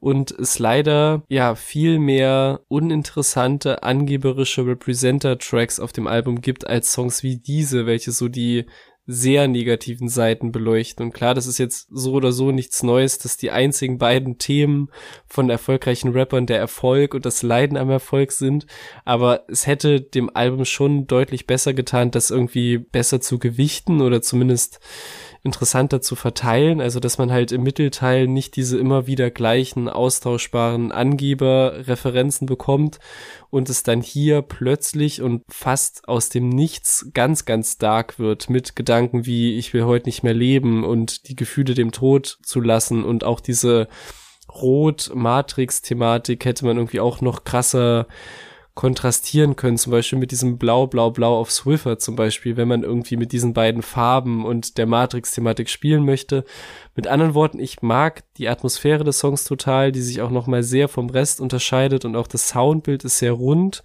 und 0.00 0.32
es 0.32 0.58
leider 0.58 1.22
ja 1.28 1.54
viel 1.54 2.00
mehr 2.00 2.62
uninteressante, 2.66 3.84
angeberische 3.84 4.66
Representer-Tracks 4.66 5.78
auf 5.78 5.92
dem 5.92 6.08
Album 6.08 6.40
gibt 6.40 6.66
als 6.66 6.92
Songs 6.92 7.22
wie 7.22 7.36
diese, 7.36 7.86
welche 7.86 8.10
so 8.10 8.26
die 8.26 8.66
sehr 9.10 9.48
negativen 9.48 10.10
Seiten 10.10 10.52
beleuchten. 10.52 11.06
Und 11.06 11.12
klar, 11.14 11.34
das 11.34 11.46
ist 11.46 11.56
jetzt 11.56 11.88
so 11.90 12.12
oder 12.12 12.30
so 12.30 12.52
nichts 12.52 12.82
Neues, 12.82 13.16
dass 13.16 13.38
die 13.38 13.50
einzigen 13.50 13.96
beiden 13.96 14.36
Themen 14.36 14.90
von 15.26 15.48
erfolgreichen 15.48 16.12
Rappern 16.12 16.44
der 16.44 16.58
Erfolg 16.58 17.14
und 17.14 17.24
das 17.24 17.42
Leiden 17.42 17.78
am 17.78 17.88
Erfolg 17.88 18.32
sind. 18.32 18.66
Aber 19.06 19.46
es 19.48 19.66
hätte 19.66 20.02
dem 20.02 20.28
Album 20.36 20.66
schon 20.66 21.06
deutlich 21.06 21.46
besser 21.46 21.72
getan, 21.72 22.10
das 22.10 22.30
irgendwie 22.30 22.76
besser 22.76 23.22
zu 23.22 23.38
gewichten 23.38 24.02
oder 24.02 24.20
zumindest 24.20 24.78
interessanter 25.42 26.00
zu 26.00 26.16
verteilen, 26.16 26.80
also 26.80 27.00
dass 27.00 27.18
man 27.18 27.30
halt 27.30 27.52
im 27.52 27.62
Mittelteil 27.62 28.26
nicht 28.26 28.56
diese 28.56 28.78
immer 28.78 29.06
wieder 29.06 29.30
gleichen 29.30 29.88
austauschbaren 29.88 30.92
Angeberreferenzen 30.92 32.46
bekommt 32.46 32.98
und 33.50 33.70
es 33.70 33.82
dann 33.82 34.02
hier 34.02 34.42
plötzlich 34.42 35.22
und 35.22 35.42
fast 35.48 36.08
aus 36.08 36.28
dem 36.28 36.48
Nichts 36.48 37.10
ganz, 37.14 37.44
ganz 37.44 37.78
dark 37.78 38.18
wird 38.18 38.50
mit 38.50 38.76
Gedanken 38.76 39.26
wie 39.26 39.56
ich 39.56 39.72
will 39.72 39.84
heute 39.84 40.08
nicht 40.08 40.22
mehr 40.22 40.34
leben 40.34 40.84
und 40.84 41.28
die 41.28 41.36
Gefühle 41.36 41.74
dem 41.74 41.92
Tod 41.92 42.38
zu 42.42 42.60
lassen 42.60 43.04
und 43.04 43.24
auch 43.24 43.40
diese 43.40 43.88
Rot-Matrix-Thematik 44.52 46.44
hätte 46.44 46.64
man 46.64 46.78
irgendwie 46.78 47.00
auch 47.00 47.20
noch 47.20 47.44
krasser 47.44 48.06
kontrastieren 48.78 49.56
können, 49.56 49.76
zum 49.76 49.90
Beispiel 49.90 50.20
mit 50.20 50.30
diesem 50.30 50.56
Blau, 50.56 50.86
Blau, 50.86 51.10
Blau 51.10 51.36
auf 51.36 51.50
Swiffer 51.50 51.98
zum 51.98 52.14
Beispiel, 52.14 52.56
wenn 52.56 52.68
man 52.68 52.84
irgendwie 52.84 53.16
mit 53.16 53.32
diesen 53.32 53.52
beiden 53.52 53.82
Farben 53.82 54.46
und 54.46 54.78
der 54.78 54.86
Matrix-Thematik 54.86 55.68
spielen 55.68 56.04
möchte. 56.04 56.44
Mit 56.94 57.08
anderen 57.08 57.34
Worten, 57.34 57.58
ich 57.58 57.82
mag 57.82 58.22
die 58.36 58.48
Atmosphäre 58.48 59.02
des 59.02 59.18
Songs 59.18 59.42
total, 59.42 59.90
die 59.90 60.00
sich 60.00 60.20
auch 60.20 60.30
nochmal 60.30 60.62
sehr 60.62 60.86
vom 60.86 61.10
Rest 61.10 61.40
unterscheidet 61.40 62.04
und 62.04 62.14
auch 62.14 62.28
das 62.28 62.48
Soundbild 62.48 63.04
ist 63.04 63.18
sehr 63.18 63.32
rund. 63.32 63.82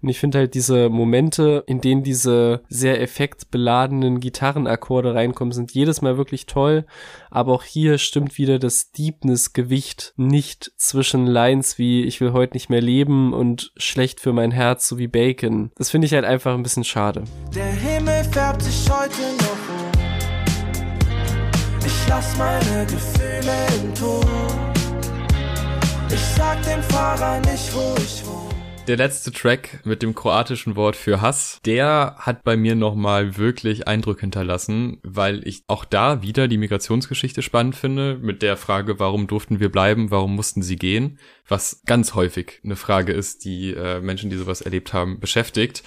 Und 0.00 0.08
ich 0.08 0.20
finde 0.20 0.38
halt 0.38 0.54
diese 0.54 0.90
Momente, 0.90 1.64
in 1.66 1.80
denen 1.80 2.04
diese 2.04 2.62
sehr 2.68 3.00
effektbeladenen 3.00 4.20
Gitarrenakkorde 4.20 5.14
reinkommen, 5.14 5.52
sind 5.52 5.72
jedes 5.72 6.02
Mal 6.02 6.18
wirklich 6.18 6.46
toll. 6.46 6.86
Aber 7.30 7.52
auch 7.52 7.64
hier 7.64 7.98
stimmt 7.98 8.38
wieder 8.38 8.60
das 8.60 8.92
Deepness-Gewicht 8.92 10.14
nicht 10.16 10.72
zwischen 10.76 11.26
Lines 11.26 11.78
wie 11.78 12.04
ich 12.04 12.20
will 12.20 12.32
heute 12.32 12.54
nicht 12.54 12.70
mehr 12.70 12.80
leben 12.80 13.32
und 13.32 13.72
schlecht 13.76 14.20
für 14.20 14.35
mein 14.36 14.52
Herz 14.52 14.86
sowie 14.86 15.08
Bacon. 15.08 15.72
Das 15.76 15.90
finde 15.90 16.06
ich 16.06 16.14
halt 16.14 16.24
einfach 16.24 16.54
ein 16.54 16.62
bisschen 16.62 16.84
schade. 16.84 17.24
Der 17.54 17.66
Himmel 17.66 18.22
färbt 18.24 18.62
sich 18.62 18.88
heute 18.88 19.22
noch. 19.38 19.96
Ich 21.84 22.08
lass 22.08 22.36
meine 22.36 22.86
Gefühle 22.86 23.56
im 23.82 23.94
Ton. 23.94 24.24
Ich 26.12 26.24
sag 26.36 26.62
dem 26.62 26.82
Fahrer 26.84 27.40
nicht, 27.40 27.74
wo 27.74 27.94
ich 27.98 28.24
wohne. 28.24 28.45
Der 28.86 28.96
letzte 28.96 29.32
Track 29.32 29.80
mit 29.84 30.02
dem 30.02 30.14
kroatischen 30.14 30.76
Wort 30.76 30.94
für 30.94 31.20
Hass, 31.20 31.58
der 31.66 32.14
hat 32.20 32.44
bei 32.44 32.56
mir 32.56 32.76
nochmal 32.76 33.36
wirklich 33.36 33.88
Eindruck 33.88 34.20
hinterlassen, 34.20 34.98
weil 35.02 35.46
ich 35.46 35.64
auch 35.66 35.84
da 35.84 36.22
wieder 36.22 36.46
die 36.46 36.56
Migrationsgeschichte 36.56 37.42
spannend 37.42 37.74
finde, 37.74 38.16
mit 38.22 38.42
der 38.42 38.56
Frage, 38.56 39.00
warum 39.00 39.26
durften 39.26 39.58
wir 39.58 39.72
bleiben, 39.72 40.12
warum 40.12 40.36
mussten 40.36 40.62
sie 40.62 40.76
gehen, 40.76 41.18
was 41.48 41.82
ganz 41.84 42.14
häufig 42.14 42.60
eine 42.62 42.76
Frage 42.76 43.12
ist, 43.12 43.44
die 43.44 43.72
äh, 43.72 44.00
Menschen, 44.00 44.30
die 44.30 44.36
sowas 44.36 44.60
erlebt 44.60 44.92
haben, 44.92 45.18
beschäftigt. 45.18 45.82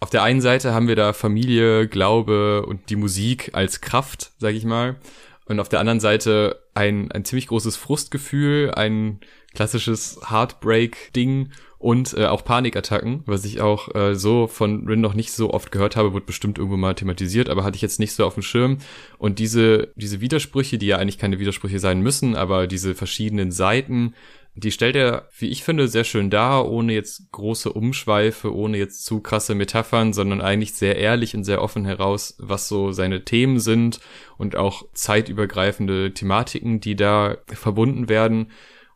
Auf 0.00 0.10
der 0.10 0.24
einen 0.24 0.40
Seite 0.40 0.74
haben 0.74 0.88
wir 0.88 0.96
da 0.96 1.12
Familie, 1.12 1.86
Glaube 1.86 2.66
und 2.66 2.90
die 2.90 2.96
Musik 2.96 3.50
als 3.52 3.80
Kraft, 3.80 4.32
sag 4.38 4.54
ich 4.54 4.64
mal. 4.64 4.96
Und 5.44 5.60
auf 5.60 5.68
der 5.68 5.80
anderen 5.80 6.00
Seite 6.00 6.62
ein, 6.74 7.12
ein 7.12 7.24
ziemlich 7.24 7.48
großes 7.48 7.76
Frustgefühl, 7.76 8.72
ein 8.72 9.20
klassisches 9.54 10.20
Heartbreak-Ding 10.30 11.50
und 11.80 12.12
äh, 12.12 12.26
auch 12.26 12.44
Panikattacken, 12.44 13.22
was 13.24 13.46
ich 13.46 13.62
auch 13.62 13.94
äh, 13.94 14.14
so 14.14 14.46
von 14.46 14.86
Rin 14.86 15.00
noch 15.00 15.14
nicht 15.14 15.32
so 15.32 15.50
oft 15.50 15.72
gehört 15.72 15.96
habe, 15.96 16.12
wird 16.12 16.26
bestimmt 16.26 16.58
irgendwo 16.58 16.76
mal 16.76 16.94
thematisiert, 16.94 17.48
aber 17.48 17.64
hatte 17.64 17.76
ich 17.76 17.82
jetzt 17.82 17.98
nicht 17.98 18.12
so 18.12 18.26
auf 18.26 18.34
dem 18.34 18.42
Schirm. 18.42 18.78
Und 19.16 19.38
diese, 19.38 19.88
diese 19.96 20.20
Widersprüche, 20.20 20.76
die 20.76 20.88
ja 20.88 20.98
eigentlich 20.98 21.16
keine 21.16 21.38
Widersprüche 21.38 21.78
sein 21.78 22.02
müssen, 22.02 22.36
aber 22.36 22.66
diese 22.66 22.94
verschiedenen 22.94 23.50
Seiten, 23.50 24.14
die 24.54 24.72
stellt 24.72 24.94
er, 24.94 25.28
wie 25.38 25.48
ich 25.48 25.64
finde, 25.64 25.88
sehr 25.88 26.04
schön 26.04 26.28
dar, 26.28 26.68
ohne 26.68 26.92
jetzt 26.92 27.30
große 27.32 27.72
Umschweife, 27.72 28.54
ohne 28.54 28.76
jetzt 28.76 29.06
zu 29.06 29.20
krasse 29.20 29.54
Metaphern, 29.54 30.12
sondern 30.12 30.40
eigentlich 30.40 30.74
sehr 30.74 30.96
ehrlich 30.96 31.34
und 31.34 31.44
sehr 31.44 31.62
offen 31.62 31.86
heraus, 31.86 32.36
was 32.38 32.68
so 32.68 32.92
seine 32.92 33.24
Themen 33.24 33.58
sind 33.58 34.00
und 34.36 34.54
auch 34.54 34.82
zeitübergreifende 34.92 36.12
Thematiken, 36.12 36.80
die 36.80 36.96
da 36.96 37.38
verbunden 37.46 38.10
werden. 38.10 38.50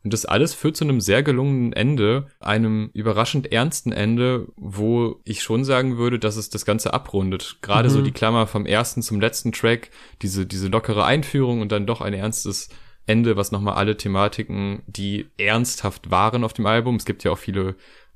Und 0.05 0.13
das 0.13 0.27
alles 0.27 0.53
führt 0.53 0.77
zu 0.77 0.85
einem 0.85 1.01
sehr 1.01 1.23
gelungenen 1.23 1.73
Ende, 1.73 2.27
einem 2.39 2.91
überraschend 2.93 3.51
ernsten 3.51 3.91
Ende, 3.91 4.49
wo 4.57 5.21
ich 5.25 5.43
schon 5.43 5.65
sagen 5.65 5.97
würde, 5.97 6.19
dass 6.19 6.37
es 6.37 6.51
das 6.51 6.67
Ganze 6.67 6.93
abrundet. 6.93 7.57
Gerade 7.63 7.89
mhm. 7.89 7.93
so 7.93 8.03
die 8.03 8.13
Klammer 8.13 8.47
vom 8.47 8.67
ersten 8.67 9.01
zum 9.01 9.19
letzten 9.19 9.51
Track, 9.53 9.91
diese, 10.21 10.45
diese 10.45 10.69
lockere 10.69 11.07
Einführung 11.07 11.63
und 11.63 11.73
dann 11.73 11.87
doch 11.87 12.03
ein 12.03 12.13
ernstes 12.13 12.69
Ende, 13.07 13.37
was 13.37 13.51
nochmal 13.51 13.75
alle 13.75 13.97
Thematiken, 13.97 14.83
die 14.87 15.27
ernsthaft 15.39 16.11
waren 16.11 16.45
auf 16.45 16.53
dem 16.53 16.67
Album. 16.67 16.97
Es 16.97 17.07
gibt 17.07 17.25
ja 17.25 17.31
auch 17.31 17.39
viele 17.39 17.75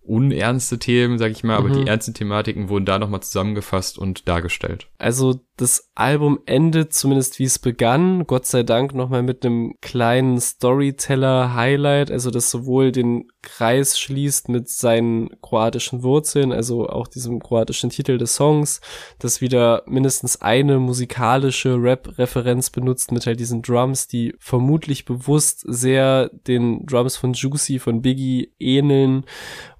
unernste 0.08 0.78
Themen, 0.78 1.18
sag 1.18 1.30
ich 1.32 1.44
mal, 1.44 1.56
aber 1.56 1.68
mhm. 1.68 1.74
die 1.74 1.86
ernsten 1.86 2.14
Thematiken 2.14 2.68
wurden 2.68 2.86
da 2.86 2.98
nochmal 2.98 3.22
zusammengefasst 3.22 3.98
und 3.98 4.28
dargestellt. 4.28 4.88
Also 4.98 5.40
das 5.58 5.90
Album 5.96 6.38
endet 6.46 6.92
zumindest 6.94 7.40
wie 7.40 7.44
es 7.44 7.58
begann, 7.58 8.26
Gott 8.26 8.46
sei 8.46 8.62
Dank 8.62 8.94
nochmal 8.94 9.24
mit 9.24 9.44
einem 9.44 9.74
kleinen 9.80 10.40
Storyteller-Highlight, 10.40 12.12
also 12.12 12.30
das 12.30 12.50
sowohl 12.50 12.92
den 12.92 13.28
Kreis 13.42 13.98
schließt 13.98 14.48
mit 14.48 14.68
seinen 14.68 15.30
kroatischen 15.42 16.04
Wurzeln, 16.04 16.52
also 16.52 16.88
auch 16.88 17.08
diesem 17.08 17.40
kroatischen 17.40 17.90
Titel 17.90 18.18
des 18.18 18.36
Songs, 18.36 18.80
das 19.18 19.40
wieder 19.40 19.82
mindestens 19.86 20.40
eine 20.40 20.78
musikalische 20.78 21.74
Rap-Referenz 21.74 22.70
benutzt 22.70 23.10
mit 23.10 23.26
halt 23.26 23.40
diesen 23.40 23.62
Drums, 23.62 24.06
die 24.06 24.34
vermutlich 24.38 25.04
bewusst 25.06 25.64
sehr 25.66 26.30
den 26.46 26.86
Drums 26.86 27.16
von 27.16 27.32
Juicy, 27.32 27.80
von 27.80 28.00
Biggie 28.00 28.52
ähneln 28.60 29.24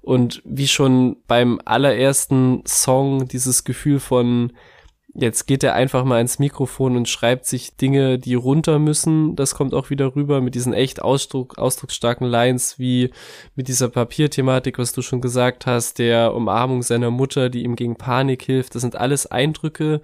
und 0.09 0.41
wie 0.43 0.67
schon 0.67 1.17
beim 1.27 1.61
allerersten 1.65 2.63
Song 2.65 3.27
dieses 3.27 3.63
Gefühl 3.63 3.99
von 3.99 4.53
Jetzt 5.13 5.47
geht 5.47 5.63
er 5.63 5.73
einfach 5.73 6.03
mal 6.03 6.21
ins 6.21 6.37
Mikrofon 6.37 6.95
und 6.95 7.09
schreibt 7.09 7.45
sich 7.47 7.75
Dinge, 7.75 8.19
die 8.19 8.35
runter 8.35 8.77
müssen. 8.77 9.35
Das 9.35 9.55
kommt 9.55 9.73
auch 9.73 9.89
wieder 9.89 10.15
rüber 10.15 10.39
mit 10.39 10.53
diesen 10.53 10.73
echt 10.73 11.01
Ausdruck, 11.01 11.57
ausdrucksstarken 11.57 12.27
Lines, 12.27 12.77
wie 12.77 13.09
mit 13.55 13.67
dieser 13.67 13.89
Papierthematik, 13.89 14.77
was 14.77 14.93
du 14.93 15.01
schon 15.01 15.19
gesagt 15.19 15.65
hast, 15.65 15.97
der 15.97 16.33
Umarmung 16.35 16.83
seiner 16.83 17.09
Mutter, 17.09 17.49
die 17.49 17.63
ihm 17.63 17.75
gegen 17.75 17.95
Panik 17.95 18.43
hilft. 18.43 18.75
Das 18.75 18.83
sind 18.83 18.95
alles 18.95 19.25
Eindrücke, 19.25 20.01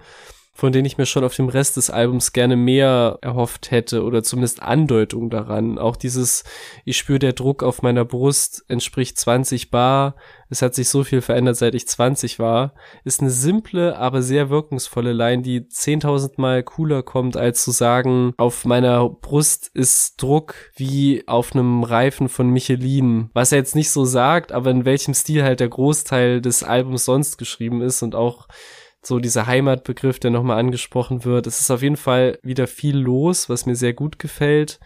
von 0.56 0.72
denen 0.72 0.86
ich 0.86 0.96
mir 0.96 1.04
schon 1.04 1.22
auf 1.22 1.36
dem 1.36 1.50
Rest 1.50 1.76
des 1.76 1.90
Albums 1.90 2.32
gerne 2.32 2.56
mehr 2.56 3.18
erhofft 3.20 3.70
hätte 3.70 4.02
oder 4.02 4.22
zumindest 4.22 4.62
Andeutung 4.62 5.28
daran. 5.28 5.78
Auch 5.78 5.96
dieses, 5.96 6.44
ich 6.86 6.96
spüre 6.96 7.18
der 7.18 7.34
Druck 7.34 7.62
auf 7.62 7.82
meiner 7.82 8.06
Brust 8.06 8.64
entspricht 8.68 9.18
20 9.18 9.70
Bar. 9.70 10.16
Es 10.48 10.62
hat 10.62 10.74
sich 10.74 10.88
so 10.88 11.04
viel 11.04 11.20
verändert, 11.20 11.56
seit 11.56 11.74
ich 11.74 11.86
20 11.86 12.38
war. 12.38 12.72
Ist 13.04 13.20
eine 13.20 13.30
simple, 13.30 13.98
aber 13.98 14.22
sehr 14.22 14.48
wirkungsvolle 14.48 15.12
Line, 15.12 15.42
die 15.42 15.60
10.000 15.60 16.32
Mal 16.36 16.62
cooler 16.62 17.02
kommt, 17.02 17.36
als 17.36 17.62
zu 17.62 17.70
sagen, 17.70 18.32
auf 18.38 18.64
meiner 18.64 19.10
Brust 19.10 19.70
ist 19.74 20.22
Druck 20.22 20.54
wie 20.74 21.24
auf 21.26 21.54
einem 21.54 21.84
Reifen 21.84 22.30
von 22.30 22.48
Michelin. 22.48 23.28
Was 23.34 23.52
er 23.52 23.58
jetzt 23.58 23.76
nicht 23.76 23.90
so 23.90 24.06
sagt, 24.06 24.52
aber 24.52 24.70
in 24.70 24.86
welchem 24.86 25.12
Stil 25.12 25.42
halt 25.42 25.60
der 25.60 25.68
Großteil 25.68 26.40
des 26.40 26.62
Albums 26.62 27.04
sonst 27.04 27.36
geschrieben 27.36 27.82
ist 27.82 28.02
und 28.02 28.14
auch 28.14 28.48
so 29.06 29.20
dieser 29.20 29.46
Heimatbegriff, 29.46 30.18
der 30.18 30.30
nochmal 30.30 30.58
angesprochen 30.58 31.24
wird. 31.24 31.46
Es 31.46 31.60
ist 31.60 31.70
auf 31.70 31.82
jeden 31.82 31.96
Fall 31.96 32.38
wieder 32.42 32.66
viel 32.66 32.96
los, 32.96 33.48
was 33.48 33.64
mir 33.64 33.76
sehr 33.76 33.92
gut 33.92 34.18
gefällt. 34.18 34.80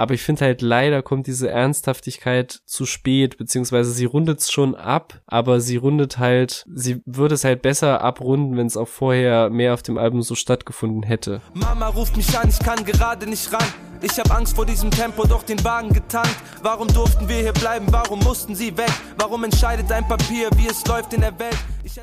Aber 0.00 0.14
ich 0.14 0.22
finde 0.22 0.44
halt 0.44 0.62
leider 0.62 1.02
kommt 1.02 1.26
diese 1.26 1.50
Ernsthaftigkeit 1.50 2.60
zu 2.66 2.86
spät, 2.86 3.36
beziehungsweise 3.36 3.90
sie 3.90 4.04
rundet 4.04 4.38
es 4.38 4.52
schon 4.52 4.76
ab, 4.76 5.20
aber 5.26 5.60
sie 5.60 5.76
rundet 5.76 6.18
halt, 6.18 6.64
sie 6.72 7.02
würde 7.04 7.34
es 7.34 7.42
halt 7.42 7.62
besser 7.62 8.00
abrunden, 8.00 8.56
wenn 8.56 8.68
es 8.68 8.76
auch 8.76 8.86
vorher 8.86 9.50
mehr 9.50 9.74
auf 9.74 9.82
dem 9.82 9.98
Album 9.98 10.22
so 10.22 10.36
stattgefunden 10.36 11.02
hätte. 11.02 11.40
Mama 11.52 11.88
ruft 11.88 12.16
mich 12.16 12.38
an, 12.38 12.48
ich 12.48 12.60
kann 12.60 12.84
gerade 12.84 13.26
nicht 13.26 13.52
ran. 13.52 13.66
Ich 14.00 14.16
hab 14.20 14.30
Angst 14.32 14.54
vor 14.54 14.64
diesem 14.64 14.92
Tempo, 14.92 15.26
doch 15.26 15.42
den 15.42 15.62
Wagen 15.64 15.92
getankt. 15.92 16.36
Warum 16.62 16.86
durften 16.86 17.28
wir 17.28 17.38
hier 17.38 17.52
bleiben? 17.52 17.86
Warum 17.90 18.20
mussten 18.20 18.54
sie 18.54 18.76
weg? 18.76 18.92
Warum 19.16 19.42
entscheidet 19.42 19.90
ein 19.90 20.06
Papier, 20.06 20.48
wie 20.54 20.68
es 20.68 20.86
läuft 20.86 21.12
in 21.14 21.22
der 21.22 21.36
Welt? 21.40 21.58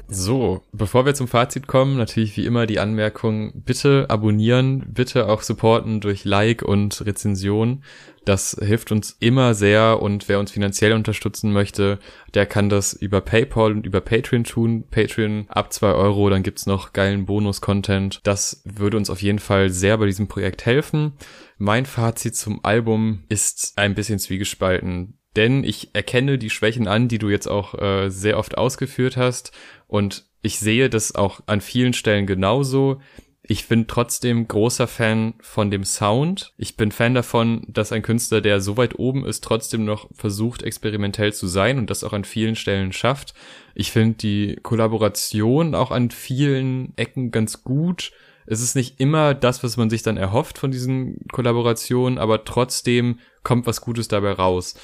So, 0.07 0.63
bevor 0.71 1.05
wir 1.05 1.13
zum 1.13 1.27
Fazit 1.27 1.67
kommen, 1.67 1.97
natürlich 1.97 2.35
wie 2.37 2.45
immer 2.45 2.65
die 2.65 2.79
Anmerkung, 2.79 3.63
bitte 3.63 4.05
abonnieren, 4.09 4.85
bitte 4.93 5.27
auch 5.27 5.41
supporten 5.41 6.01
durch 6.01 6.25
Like 6.25 6.61
und 6.61 7.05
Rezension. 7.05 7.83
Das 8.25 8.57
hilft 8.59 8.91
uns 8.91 9.15
immer 9.19 9.53
sehr 9.53 10.01
und 10.01 10.27
wer 10.27 10.39
uns 10.39 10.51
finanziell 10.51 10.93
unterstützen 10.93 11.53
möchte, 11.53 11.99
der 12.33 12.47
kann 12.47 12.69
das 12.69 12.93
über 12.93 13.21
PayPal 13.21 13.71
und 13.71 13.85
über 13.85 14.01
Patreon 14.01 14.43
tun. 14.43 14.85
Patreon 14.89 15.45
ab 15.47 15.71
zwei 15.71 15.91
Euro, 15.91 16.29
dann 16.29 16.41
gibt's 16.41 16.65
noch 16.65 16.91
geilen 16.91 17.25
Bonus-Content. 17.25 18.21
Das 18.23 18.63
würde 18.65 18.97
uns 18.97 19.11
auf 19.11 19.21
jeden 19.21 19.39
Fall 19.39 19.69
sehr 19.69 19.97
bei 19.99 20.07
diesem 20.07 20.27
Projekt 20.27 20.65
helfen. 20.65 21.13
Mein 21.57 21.85
Fazit 21.85 22.35
zum 22.35 22.65
Album 22.65 23.23
ist 23.29 23.73
ein 23.75 23.93
bisschen 23.93 24.17
zwiegespalten 24.17 25.19
denn 25.35 25.63
ich 25.63 25.89
erkenne 25.93 26.37
die 26.37 26.49
Schwächen 26.49 26.87
an, 26.87 27.07
die 27.07 27.19
du 27.19 27.29
jetzt 27.29 27.47
auch 27.47 27.73
äh, 27.75 28.09
sehr 28.09 28.37
oft 28.37 28.57
ausgeführt 28.57 29.17
hast 29.17 29.51
und 29.87 30.25
ich 30.41 30.59
sehe 30.59 30.89
das 30.89 31.15
auch 31.15 31.41
an 31.47 31.59
vielen 31.59 31.93
Stellen 31.93 32.27
genauso. 32.27 33.01
Ich 33.47 33.67
bin 33.67 33.87
trotzdem 33.87 34.47
großer 34.47 34.87
Fan 34.87 35.35
von 35.39 35.69
dem 35.69 35.83
Sound. 35.83 36.53
Ich 36.57 36.77
bin 36.77 36.91
Fan 36.91 37.13
davon, 37.13 37.63
dass 37.67 37.91
ein 37.91 38.01
Künstler, 38.01 38.41
der 38.41 38.59
so 38.59 38.75
weit 38.75 38.97
oben 38.97 39.23
ist, 39.25 39.43
trotzdem 39.43 39.85
noch 39.85 40.09
versucht, 40.13 40.63
experimentell 40.63 41.31
zu 41.31 41.45
sein 41.45 41.77
und 41.77 41.89
das 41.91 42.03
auch 42.03 42.13
an 42.13 42.25
vielen 42.25 42.55
Stellen 42.55 42.91
schafft. 42.91 43.35
Ich 43.75 43.91
finde 43.91 44.17
die 44.17 44.59
Kollaboration 44.63 45.75
auch 45.75 45.91
an 45.91 46.09
vielen 46.09 46.93
Ecken 46.95 47.29
ganz 47.29 47.63
gut. 47.63 48.11
Es 48.47 48.61
ist 48.61 48.75
nicht 48.75 48.99
immer 48.99 49.33
das, 49.33 49.63
was 49.63 49.77
man 49.77 49.89
sich 49.89 50.03
dann 50.03 50.17
erhofft 50.17 50.57
von 50.57 50.71
diesen 50.71 51.17
Kollaborationen, 51.31 52.17
aber 52.17 52.45
trotzdem 52.45 53.19
kommt 53.43 53.67
was 53.67 53.81
Gutes 53.81 54.07
dabei 54.07 54.31
raus. 54.31 54.75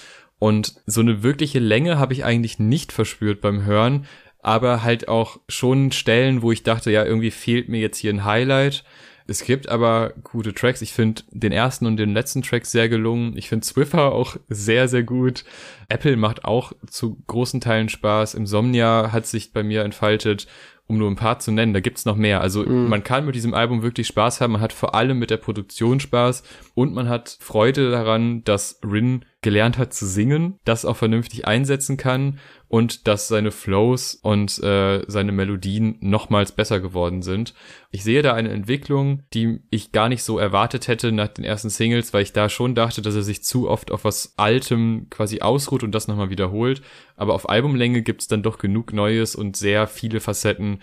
Und 0.42 0.74
so 0.86 1.00
eine 1.00 1.24
wirkliche 1.24 1.60
Länge 1.60 2.00
habe 2.00 2.14
ich 2.14 2.26
eigentlich 2.26 2.58
nicht 2.60 2.92
verspürt 2.92 3.40
beim 3.40 3.64
Hören 3.64 4.08
aber 4.42 4.84
halt 4.84 5.08
auch 5.08 5.40
schon 5.48 5.92
Stellen, 5.92 6.42
wo 6.42 6.52
ich 6.52 6.64
dachte, 6.64 6.92
ja, 6.92 7.06
irgendwie 7.06 7.32
fehlt 7.32 7.70
mir 7.70 7.80
jetzt 7.80 7.98
hier 7.98 8.12
ein 8.12 8.26
Highlight. 8.26 8.84
Es 9.28 9.46
gibt 9.46 9.70
aber 9.70 10.14
gute 10.24 10.54
Tracks. 10.54 10.82
Ich 10.82 10.94
finde 10.94 11.22
den 11.30 11.52
ersten 11.52 11.86
und 11.86 11.98
den 11.98 12.14
letzten 12.14 12.42
Track 12.42 12.66
sehr 12.66 12.90
gelungen. 12.90 13.38
Ich 13.38 13.50
finde 13.50 13.66
Swiffer 13.66 14.12
auch 14.12 14.36
sehr, 14.50 14.88
sehr 14.88 15.04
gut. 15.04 15.46
Apple 15.90 16.18
macht 16.18 16.44
auch 16.44 16.74
zu 16.90 17.22
großen 17.28 17.62
Teilen 17.62 17.88
Spaß. 17.88 18.34
Insomnia 18.34 19.12
hat 19.12 19.28
sich 19.28 19.54
bei 19.54 19.64
mir 19.64 19.84
entfaltet, 19.84 20.48
um 20.88 20.98
nur 20.98 21.10
ein 21.10 21.16
paar 21.16 21.40
zu 21.40 21.52
nennen. 21.52 21.74
Da 21.74 21.80
gibt's 21.80 22.04
noch 22.04 22.18
mehr. 22.18 22.42
Also 22.42 22.64
mm. 22.64 22.90
man 22.90 23.04
kann 23.04 23.26
mit 23.26 23.36
diesem 23.36 23.54
Album 23.54 23.84
wirklich 23.84 24.08
Spaß 24.08 24.42
haben. 24.42 24.54
Man 24.54 24.62
hat 24.62 24.74
vor 24.74 24.96
allem 24.96 25.20
mit 25.20 25.30
der 25.30 25.38
Produktion 25.38 26.00
Spaß 26.00 26.44
und 26.74 26.94
man 26.94 27.08
hat 27.08 27.38
Freude 27.40 27.92
daran, 27.92 28.44
dass 28.44 28.80
Rin 28.84 29.24
gelernt 29.42 29.78
hat 29.78 29.94
zu 29.94 30.06
singen, 30.06 30.60
das 30.66 30.86
auch 30.86 30.98
vernünftig 30.98 31.48
einsetzen 31.48 31.98
kann 31.98 32.40
und 32.68 33.08
dass 33.08 33.28
seine 33.28 33.52
Flows 33.52 34.14
und 34.14 34.62
äh, 34.64 35.04
seine 35.08 35.32
Melodien 35.32 35.98
nochmals 36.00 36.52
besser 36.52 36.80
geworden 36.80 37.24
sind. 37.24 37.56
Ich 37.90 38.04
sehe 38.04 38.22
da 38.22 38.34
eine 38.34 38.52
Entwicklung, 38.52 39.24
die 39.34 39.60
ich 39.72 39.92
gar 39.92 40.10
nicht 40.10 40.24
so 40.24 40.38
erwartet 40.38 40.88
hätte 40.88 41.12
nach 41.12 41.28
den 41.28 41.44
ersten 41.44 41.70
Singles, 41.70 42.14
weil 42.14 42.24
ich 42.24 42.34
da 42.34 42.50
schon 42.50 42.76
dachte, 42.76 43.02
dass 43.02 43.16
er 43.16 43.24
sich 43.24 43.44
zu 43.44 43.68
oft 43.68 43.92
auf 43.92 44.06
was 44.06 44.36
Altem 44.38 45.08
quasi 45.10 45.42
ausruht 45.42 45.84
und 45.84 45.94
das 45.94 46.08
nochmal 46.08 46.30
wiederholt. 46.30 46.84
Aber 47.16 47.34
auf 47.34 47.50
Albumlänge 47.50 48.04
gibt's 48.04 48.28
dann 48.28 48.44
doch 48.44 48.60
genug 48.60 48.94
Neues 48.94 49.36
und 49.36 49.58
sehr 49.58 49.88
viele 49.88 50.20
Facetten, 50.20 50.80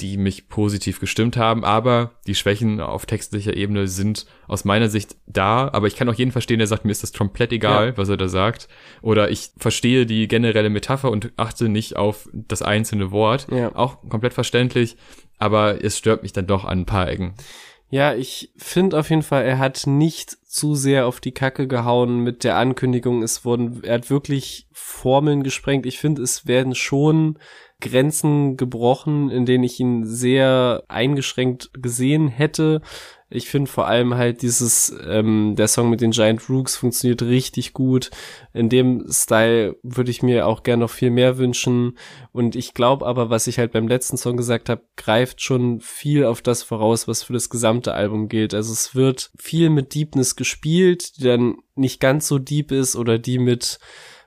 die 0.00 0.16
mich 0.16 0.48
positiv 0.48 0.98
gestimmt 0.98 1.36
haben, 1.36 1.64
aber 1.64 2.12
die 2.26 2.34
Schwächen 2.34 2.80
auf 2.80 3.06
textlicher 3.06 3.56
Ebene 3.56 3.86
sind 3.86 4.26
aus 4.48 4.64
meiner 4.64 4.88
Sicht 4.88 5.16
da, 5.26 5.68
aber 5.72 5.86
ich 5.86 5.94
kann 5.94 6.08
auch 6.08 6.14
jeden 6.14 6.32
verstehen, 6.32 6.58
der 6.58 6.66
sagt, 6.66 6.84
mir 6.84 6.90
ist 6.90 7.02
das 7.02 7.12
komplett 7.12 7.52
egal, 7.52 7.88
ja. 7.88 7.96
was 7.96 8.08
er 8.08 8.16
da 8.16 8.28
sagt, 8.28 8.68
oder 9.02 9.30
ich 9.30 9.52
verstehe 9.56 10.04
die 10.04 10.26
generelle 10.26 10.70
Metapher 10.70 11.10
und 11.10 11.32
achte 11.36 11.68
nicht 11.68 11.96
auf 11.96 12.28
das 12.32 12.62
einzelne 12.62 13.12
Wort, 13.12 13.46
ja. 13.50 13.74
auch 13.74 13.98
komplett 14.08 14.34
verständlich, 14.34 14.96
aber 15.38 15.84
es 15.84 15.96
stört 15.96 16.22
mich 16.22 16.32
dann 16.32 16.46
doch 16.46 16.64
an 16.64 16.80
ein 16.80 16.86
paar 16.86 17.08
Ecken. 17.08 17.34
Ja, 17.90 18.12
ich 18.12 18.50
finde 18.56 18.98
auf 18.98 19.10
jeden 19.10 19.22
Fall, 19.22 19.44
er 19.44 19.58
hat 19.58 19.86
nicht 19.86 20.36
zu 20.48 20.74
sehr 20.74 21.06
auf 21.06 21.20
die 21.20 21.30
Kacke 21.30 21.68
gehauen 21.68 22.20
mit 22.20 22.42
der 22.42 22.56
Ankündigung. 22.56 23.22
Es 23.22 23.44
wurden, 23.44 23.84
er 23.84 23.94
hat 23.94 24.10
wirklich 24.10 24.66
Formeln 24.72 25.44
gesprengt. 25.44 25.86
Ich 25.86 26.00
finde, 26.00 26.22
es 26.22 26.46
werden 26.48 26.74
schon 26.74 27.38
Grenzen 27.80 28.56
gebrochen, 28.56 29.30
in 29.30 29.46
denen 29.46 29.64
ich 29.64 29.78
ihn 29.80 30.06
sehr 30.06 30.82
eingeschränkt 30.88 31.70
gesehen 31.74 32.28
hätte. 32.28 32.80
Ich 33.30 33.50
finde 33.50 33.70
vor 33.70 33.88
allem 33.88 34.14
halt 34.14 34.42
dieses, 34.42 34.94
ähm, 35.06 35.54
der 35.56 35.66
Song 35.66 35.90
mit 35.90 36.00
den 36.00 36.12
Giant 36.12 36.48
Rooks 36.48 36.76
funktioniert 36.76 37.22
richtig 37.22 37.72
gut. 37.72 38.10
In 38.52 38.68
dem 38.68 39.04
Style 39.10 39.76
würde 39.82 40.12
ich 40.12 40.22
mir 40.22 40.46
auch 40.46 40.62
gern 40.62 40.78
noch 40.78 40.90
viel 40.90 41.10
mehr 41.10 41.36
wünschen. 41.36 41.98
Und 42.32 42.54
ich 42.54 42.74
glaube 42.74 43.06
aber, 43.06 43.30
was 43.30 43.48
ich 43.48 43.58
halt 43.58 43.72
beim 43.72 43.88
letzten 43.88 44.16
Song 44.16 44.36
gesagt 44.36 44.68
habe, 44.68 44.82
greift 44.96 45.42
schon 45.42 45.80
viel 45.80 46.24
auf 46.24 46.42
das 46.42 46.62
voraus, 46.62 47.08
was 47.08 47.24
für 47.24 47.32
das 47.32 47.50
gesamte 47.50 47.92
Album 47.92 48.28
gilt. 48.28 48.54
Also 48.54 48.72
es 48.72 48.94
wird 48.94 49.32
viel 49.36 49.68
mit 49.68 49.94
Deepness 49.94 50.36
gespielt, 50.36 51.18
die 51.18 51.24
dann 51.24 51.56
nicht 51.74 52.00
ganz 52.00 52.28
so 52.28 52.38
deep 52.38 52.70
ist 52.70 52.94
oder 52.94 53.18
die 53.18 53.38
mit 53.38 53.80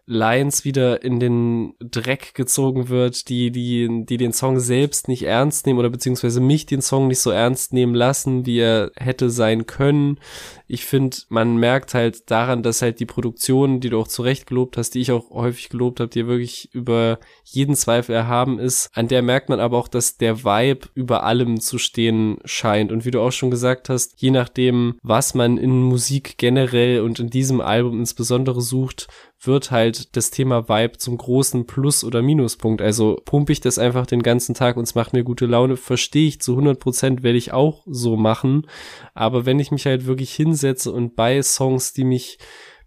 Lines 0.10 0.64
wieder 0.64 1.04
in 1.04 1.20
den 1.20 1.74
Dreck 1.80 2.34
gezogen 2.34 2.88
wird, 2.88 3.28
die, 3.28 3.52
die, 3.52 4.06
die 4.06 4.16
den 4.16 4.32
Song 4.32 4.58
selbst 4.58 5.10
nicht 5.10 5.24
ernst 5.24 5.66
nehmen 5.66 5.80
oder 5.80 5.90
beziehungsweise 5.90 6.40
mich 6.40 6.66
den 6.66 6.82
Song 6.82 7.08
nicht 7.08 7.20
so 7.20 7.30
ernst 7.30 7.74
nehmen 7.74 7.94
lassen, 7.94 8.46
wie 8.46 8.60
er 8.60 8.92
hätte 8.96 9.30
sein 9.30 9.66
können. 9.66 10.18
Ich 10.66 10.86
finde, 10.86 11.18
man 11.28 11.58
merkt 11.58 11.94
halt 11.94 12.32
daran, 12.32 12.64
dass 12.64 12.82
halt 12.82 13.02
die 13.02 13.06
Produktion, 13.06 13.82
die 13.82 13.90
du 13.90 14.00
auch 14.00 14.08
zurecht 14.08 14.48
gelobt 14.48 14.78
hast, 14.78 14.92
die 14.92 15.02
ich 15.02 15.12
auch 15.12 15.30
häufig 15.30 15.68
gelobt 15.68 16.00
habe, 16.00 16.10
die 16.10 16.26
wirklich 16.26 16.74
über 16.74 17.20
jeden 17.44 17.76
Zweifel 17.76 18.16
erhaben 18.16 18.60
ist, 18.60 18.90
an 18.94 19.10
der 19.10 19.22
merkt 19.22 19.50
man 19.50 19.60
aber 19.60 19.78
auch, 19.78 19.90
dass 19.90 20.16
der 20.16 20.46
Vibe 20.46 20.88
über 20.94 21.24
allem 21.24 21.60
zu 21.60 21.78
stehen 21.78 22.38
scheint. 22.46 22.94
Und 22.94 23.04
wie 23.04 23.12
du 23.12 23.20
auch 23.20 23.32
schon 23.34 23.52
gesagt 23.52 23.90
hast, 23.90 24.22
je 24.22 24.32
nachdem, 24.32 24.96
was 25.04 25.34
man 25.34 25.58
in 25.58 25.82
Musik 25.82 26.38
generell 26.38 27.02
und 27.02 27.20
in 27.20 27.30
diesem 27.30 27.60
Album 27.60 28.00
insbesondere 28.00 28.62
sucht, 28.62 29.08
wird 29.40 29.72
halt 29.72 30.16
das 30.16 30.32
Thema 30.32 30.68
Vibe 30.68 30.98
zum 30.98 31.18
großen 31.18 31.68
Plus- 31.68 32.04
oder 32.04 32.22
Minuspunkt. 32.22 32.82
Also 32.82 33.22
pumpe 33.24 33.52
ich 33.52 33.62
das 33.62 33.78
einfach 33.78 34.08
den 34.08 34.24
ganzen 34.24 34.56
Tag 34.56 34.78
und 34.78 34.84
es 34.84 34.96
macht 34.96 35.14
mir 35.14 35.24
gute 35.24 35.46
Laune, 35.46 35.78
verstehe 35.78 36.28
ich 36.28 36.42
zu 36.42 36.54
100 36.54 36.80
Prozent, 36.80 37.24
werde 37.24 37.38
ich 37.38 37.54
auch 37.54 37.84
so 37.86 38.18
machen. 38.18 38.68
Aber 39.14 39.46
wenn 39.46 39.60
ich 39.60 39.72
mich 39.72 39.86
halt 39.86 40.06
wirklich 40.06 40.34
hinsetze 40.34 40.92
und 40.92 41.16
bei 41.16 41.42
Songs, 41.42 41.94
die 41.94 42.04
mich 42.04 42.40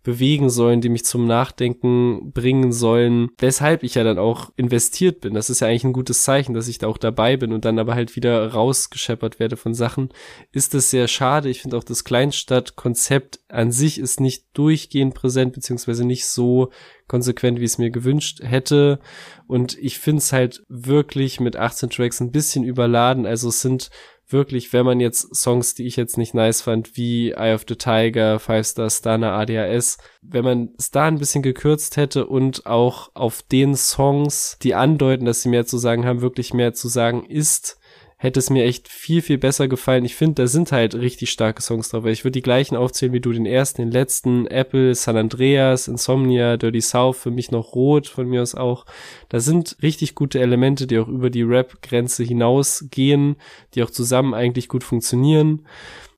bewegen 0.03 0.49
sollen, 0.49 0.81
die 0.81 0.89
mich 0.89 1.05
zum 1.05 1.27
Nachdenken 1.27 2.33
bringen 2.33 2.73
sollen, 2.73 3.29
weshalb 3.39 3.83
ich 3.83 3.95
ja 3.95 4.05
dann 4.05 4.19
auch 4.19 4.51
investiert 4.57 5.21
bin. 5.21 5.35
Das 5.35 5.51
ist 5.51 5.61
ja 5.61 5.69
eigentlich 5.69 5.85
ein 5.85 5.93
gutes 5.93 6.23
Zeichen, 6.25 6.55
dass 6.55 6.69
ich 6.69 6.79
da 6.79 6.87
auch 6.87 6.99
dabei 6.99 7.37
bin 7.37 7.53
und 7.53 7.65
dann 7.65 7.79
aber 7.79 7.95
halt 7.95 8.17
wieder 8.17 8.53
rausgescheppert 8.53 9.39
werde 9.39 9.57
von 9.57 9.75
Sachen, 9.75 10.09
ist 10.53 10.75
das 10.75 10.91
sehr 10.91 11.09
schade. 11.09 11.51
Ich 11.51 11.61
finde 11.61 11.77
auch 11.77 11.85
das 11.85 12.05
Kleinstadtkonzept 12.05 13.41
an 13.49 13.73
sich 13.73 13.99
ist 13.99 14.21
nicht 14.21 14.47
durchgehend 14.55 15.15
präsent, 15.15 15.53
beziehungsweise 15.53 16.05
nicht 16.07 16.27
so 16.27 16.71
konsequent, 17.07 17.61
wie 17.61 17.65
es 17.65 17.79
mir 17.79 17.91
gewünscht 17.91 18.41
hätte. 18.43 19.01
Und 19.47 19.77
ich 19.79 19.99
finde 19.99 20.19
es 20.19 20.33
halt 20.33 20.63
wirklich 20.69 21.41
mit 21.41 21.57
18 21.57 21.91
Tracks 21.91 22.21
ein 22.21 22.31
bisschen 22.31 22.65
überladen. 22.65 23.27
Also 23.27 23.49
es 23.49 23.61
sind 23.61 23.91
wirklich, 24.33 24.73
wenn 24.73 24.85
man 24.85 25.01
jetzt 25.01 25.35
Songs, 25.35 25.75
die 25.75 25.87
ich 25.87 25.97
jetzt 25.97 26.19
nicht 26.19 26.35
nice 26.35 26.63
fand, 26.63 26.97
wie 26.97 27.31
Eye 27.31 27.55
of 27.55 27.65
the 27.69 27.77
Tiger, 27.77 28.39
Five 28.39 28.67
Star 28.67 28.91
Stunner, 28.91 29.33
ADHS, 29.33 29.99
wenn 30.23 30.45
man 30.45 30.71
es 30.79 30.91
da 30.91 31.07
ein 31.07 31.19
bisschen 31.19 31.43
gekürzt 31.43 31.97
hätte 31.97 32.27
und 32.27 32.67
auch 32.67 33.11
auf 33.15 33.43
den 33.43 33.75
Songs, 33.77 34.57
die 34.63 34.75
andeuten, 34.75 35.25
dass 35.25 35.43
sie 35.43 35.49
mehr 35.49 35.67
zu 35.67 35.79
sagen 35.79 36.07
haben, 36.07 36.21
wirklich 36.21 36.55
mehr 36.55 36.75
zu 36.75 36.89
sagen 36.89 37.25
ist, 37.25 37.80
hätte 38.23 38.39
es 38.39 38.51
mir 38.51 38.65
echt 38.67 38.87
viel, 38.87 39.23
viel 39.23 39.39
besser 39.39 39.67
gefallen. 39.67 40.05
Ich 40.05 40.15
finde, 40.15 40.43
da 40.43 40.47
sind 40.47 40.73
halt 40.73 40.95
richtig 40.95 41.31
starke 41.31 41.63
Songs 41.63 41.89
drauf. 41.89 42.05
Ich 42.05 42.23
würde 42.23 42.33
die 42.33 42.43
gleichen 42.43 42.77
aufzählen 42.77 43.15
wie 43.15 43.21
du, 43.21 43.33
den 43.33 43.47
ersten, 43.47 43.81
den 43.81 43.91
letzten, 43.91 44.47
Apple, 44.47 44.95
San 44.95 45.17
Andreas, 45.17 45.89
Insomnia, 45.89 46.59
Dirty 46.59 46.83
South, 46.83 47.17
für 47.17 47.31
mich 47.31 47.51
noch 47.51 47.75
Rot, 47.75 48.09
von 48.09 48.29
mir 48.29 48.43
aus 48.43 48.55
auch. 48.55 48.85
Da 49.31 49.41
sind 49.41 49.79
richtig 49.83 50.15
gute 50.15 50.39
Elemente, 50.39 50.87
die 50.87 50.99
auch 50.99 51.09
über 51.09 51.31
die 51.31 51.43
Rap-Grenze 51.43 52.23
hinausgehen, 52.23 53.37
die 53.75 53.83
auch 53.83 53.91
zusammen 53.91 54.35
eigentlich 54.35 54.69
gut 54.69 54.85
funktionieren 54.85 55.65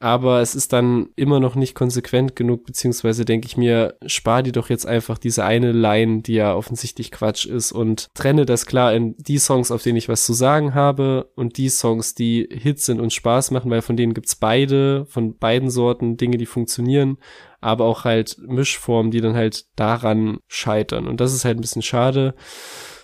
aber 0.02 0.40
es 0.40 0.56
ist 0.56 0.72
dann 0.72 1.10
immer 1.14 1.38
noch 1.38 1.54
nicht 1.54 1.76
konsequent 1.76 2.34
genug, 2.34 2.64
beziehungsweise 2.64 3.24
denke 3.24 3.46
ich 3.46 3.56
mir, 3.56 3.94
spar 4.04 4.42
dir 4.42 4.50
doch 4.50 4.68
jetzt 4.68 4.84
einfach 4.84 5.16
diese 5.16 5.44
eine 5.44 5.70
Line, 5.70 6.22
die 6.22 6.34
ja 6.34 6.56
offensichtlich 6.56 7.12
Quatsch 7.12 7.46
ist 7.46 7.70
und 7.70 8.08
trenne 8.12 8.44
das 8.44 8.66
klar 8.66 8.92
in 8.94 9.14
die 9.16 9.38
Songs, 9.38 9.70
auf 9.70 9.84
denen 9.84 9.96
ich 9.96 10.08
was 10.08 10.26
zu 10.26 10.32
sagen 10.32 10.74
habe 10.74 11.30
und 11.36 11.56
die 11.56 11.68
Songs, 11.68 12.16
die 12.16 12.48
Hits 12.50 12.86
sind 12.86 13.00
und 13.00 13.12
Spaß 13.12 13.52
machen, 13.52 13.70
weil 13.70 13.80
von 13.80 13.96
denen 13.96 14.12
gibt's 14.12 14.34
beide, 14.34 15.06
von 15.06 15.38
beiden 15.38 15.70
Sorten 15.70 16.16
Dinge, 16.16 16.36
die 16.36 16.46
funktionieren, 16.46 17.18
aber 17.60 17.84
auch 17.84 18.02
halt 18.02 18.38
Mischformen, 18.40 19.12
die 19.12 19.20
dann 19.20 19.36
halt 19.36 19.66
daran 19.76 20.38
scheitern 20.48 21.06
und 21.06 21.20
das 21.20 21.32
ist 21.32 21.44
halt 21.44 21.58
ein 21.58 21.60
bisschen 21.60 21.82
schade. 21.82 22.34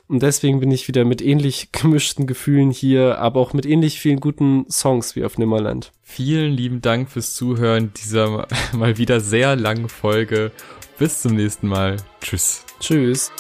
Und 0.09 0.23
deswegen 0.23 0.61
bin 0.61 0.71
ich 0.71 0.89
wieder 0.89 1.05
mit 1.05 1.21
ähnlich 1.23 1.71
gemischten 1.73 2.27
Gefühlen 2.27 2.71
hier, 2.71 3.19
aber 3.19 3.41
auch 3.41 3.53
mit 3.53 3.67
ähnlich 3.67 4.01
vielen 4.01 4.21
guten 4.21 4.67
Songs 4.71 5.15
wie 5.15 5.25
auf 5.25 5.39
Nimmerland. 5.39 5.93
Vielen 6.03 6.53
lieben 6.53 6.81
Dank 6.81 7.11
fürs 7.11 7.35
Zuhören 7.35 7.93
dieser 7.95 8.47
mal 8.73 8.99
wieder 8.99 9.21
sehr 9.21 9.55
langen 9.57 9.89
Folge. 9.89 10.51
Bis 10.99 11.23
zum 11.23 11.37
nächsten 11.37 11.69
Mal. 11.69 11.97
Tschüss. 12.21 12.65
Tschüss. 12.81 13.31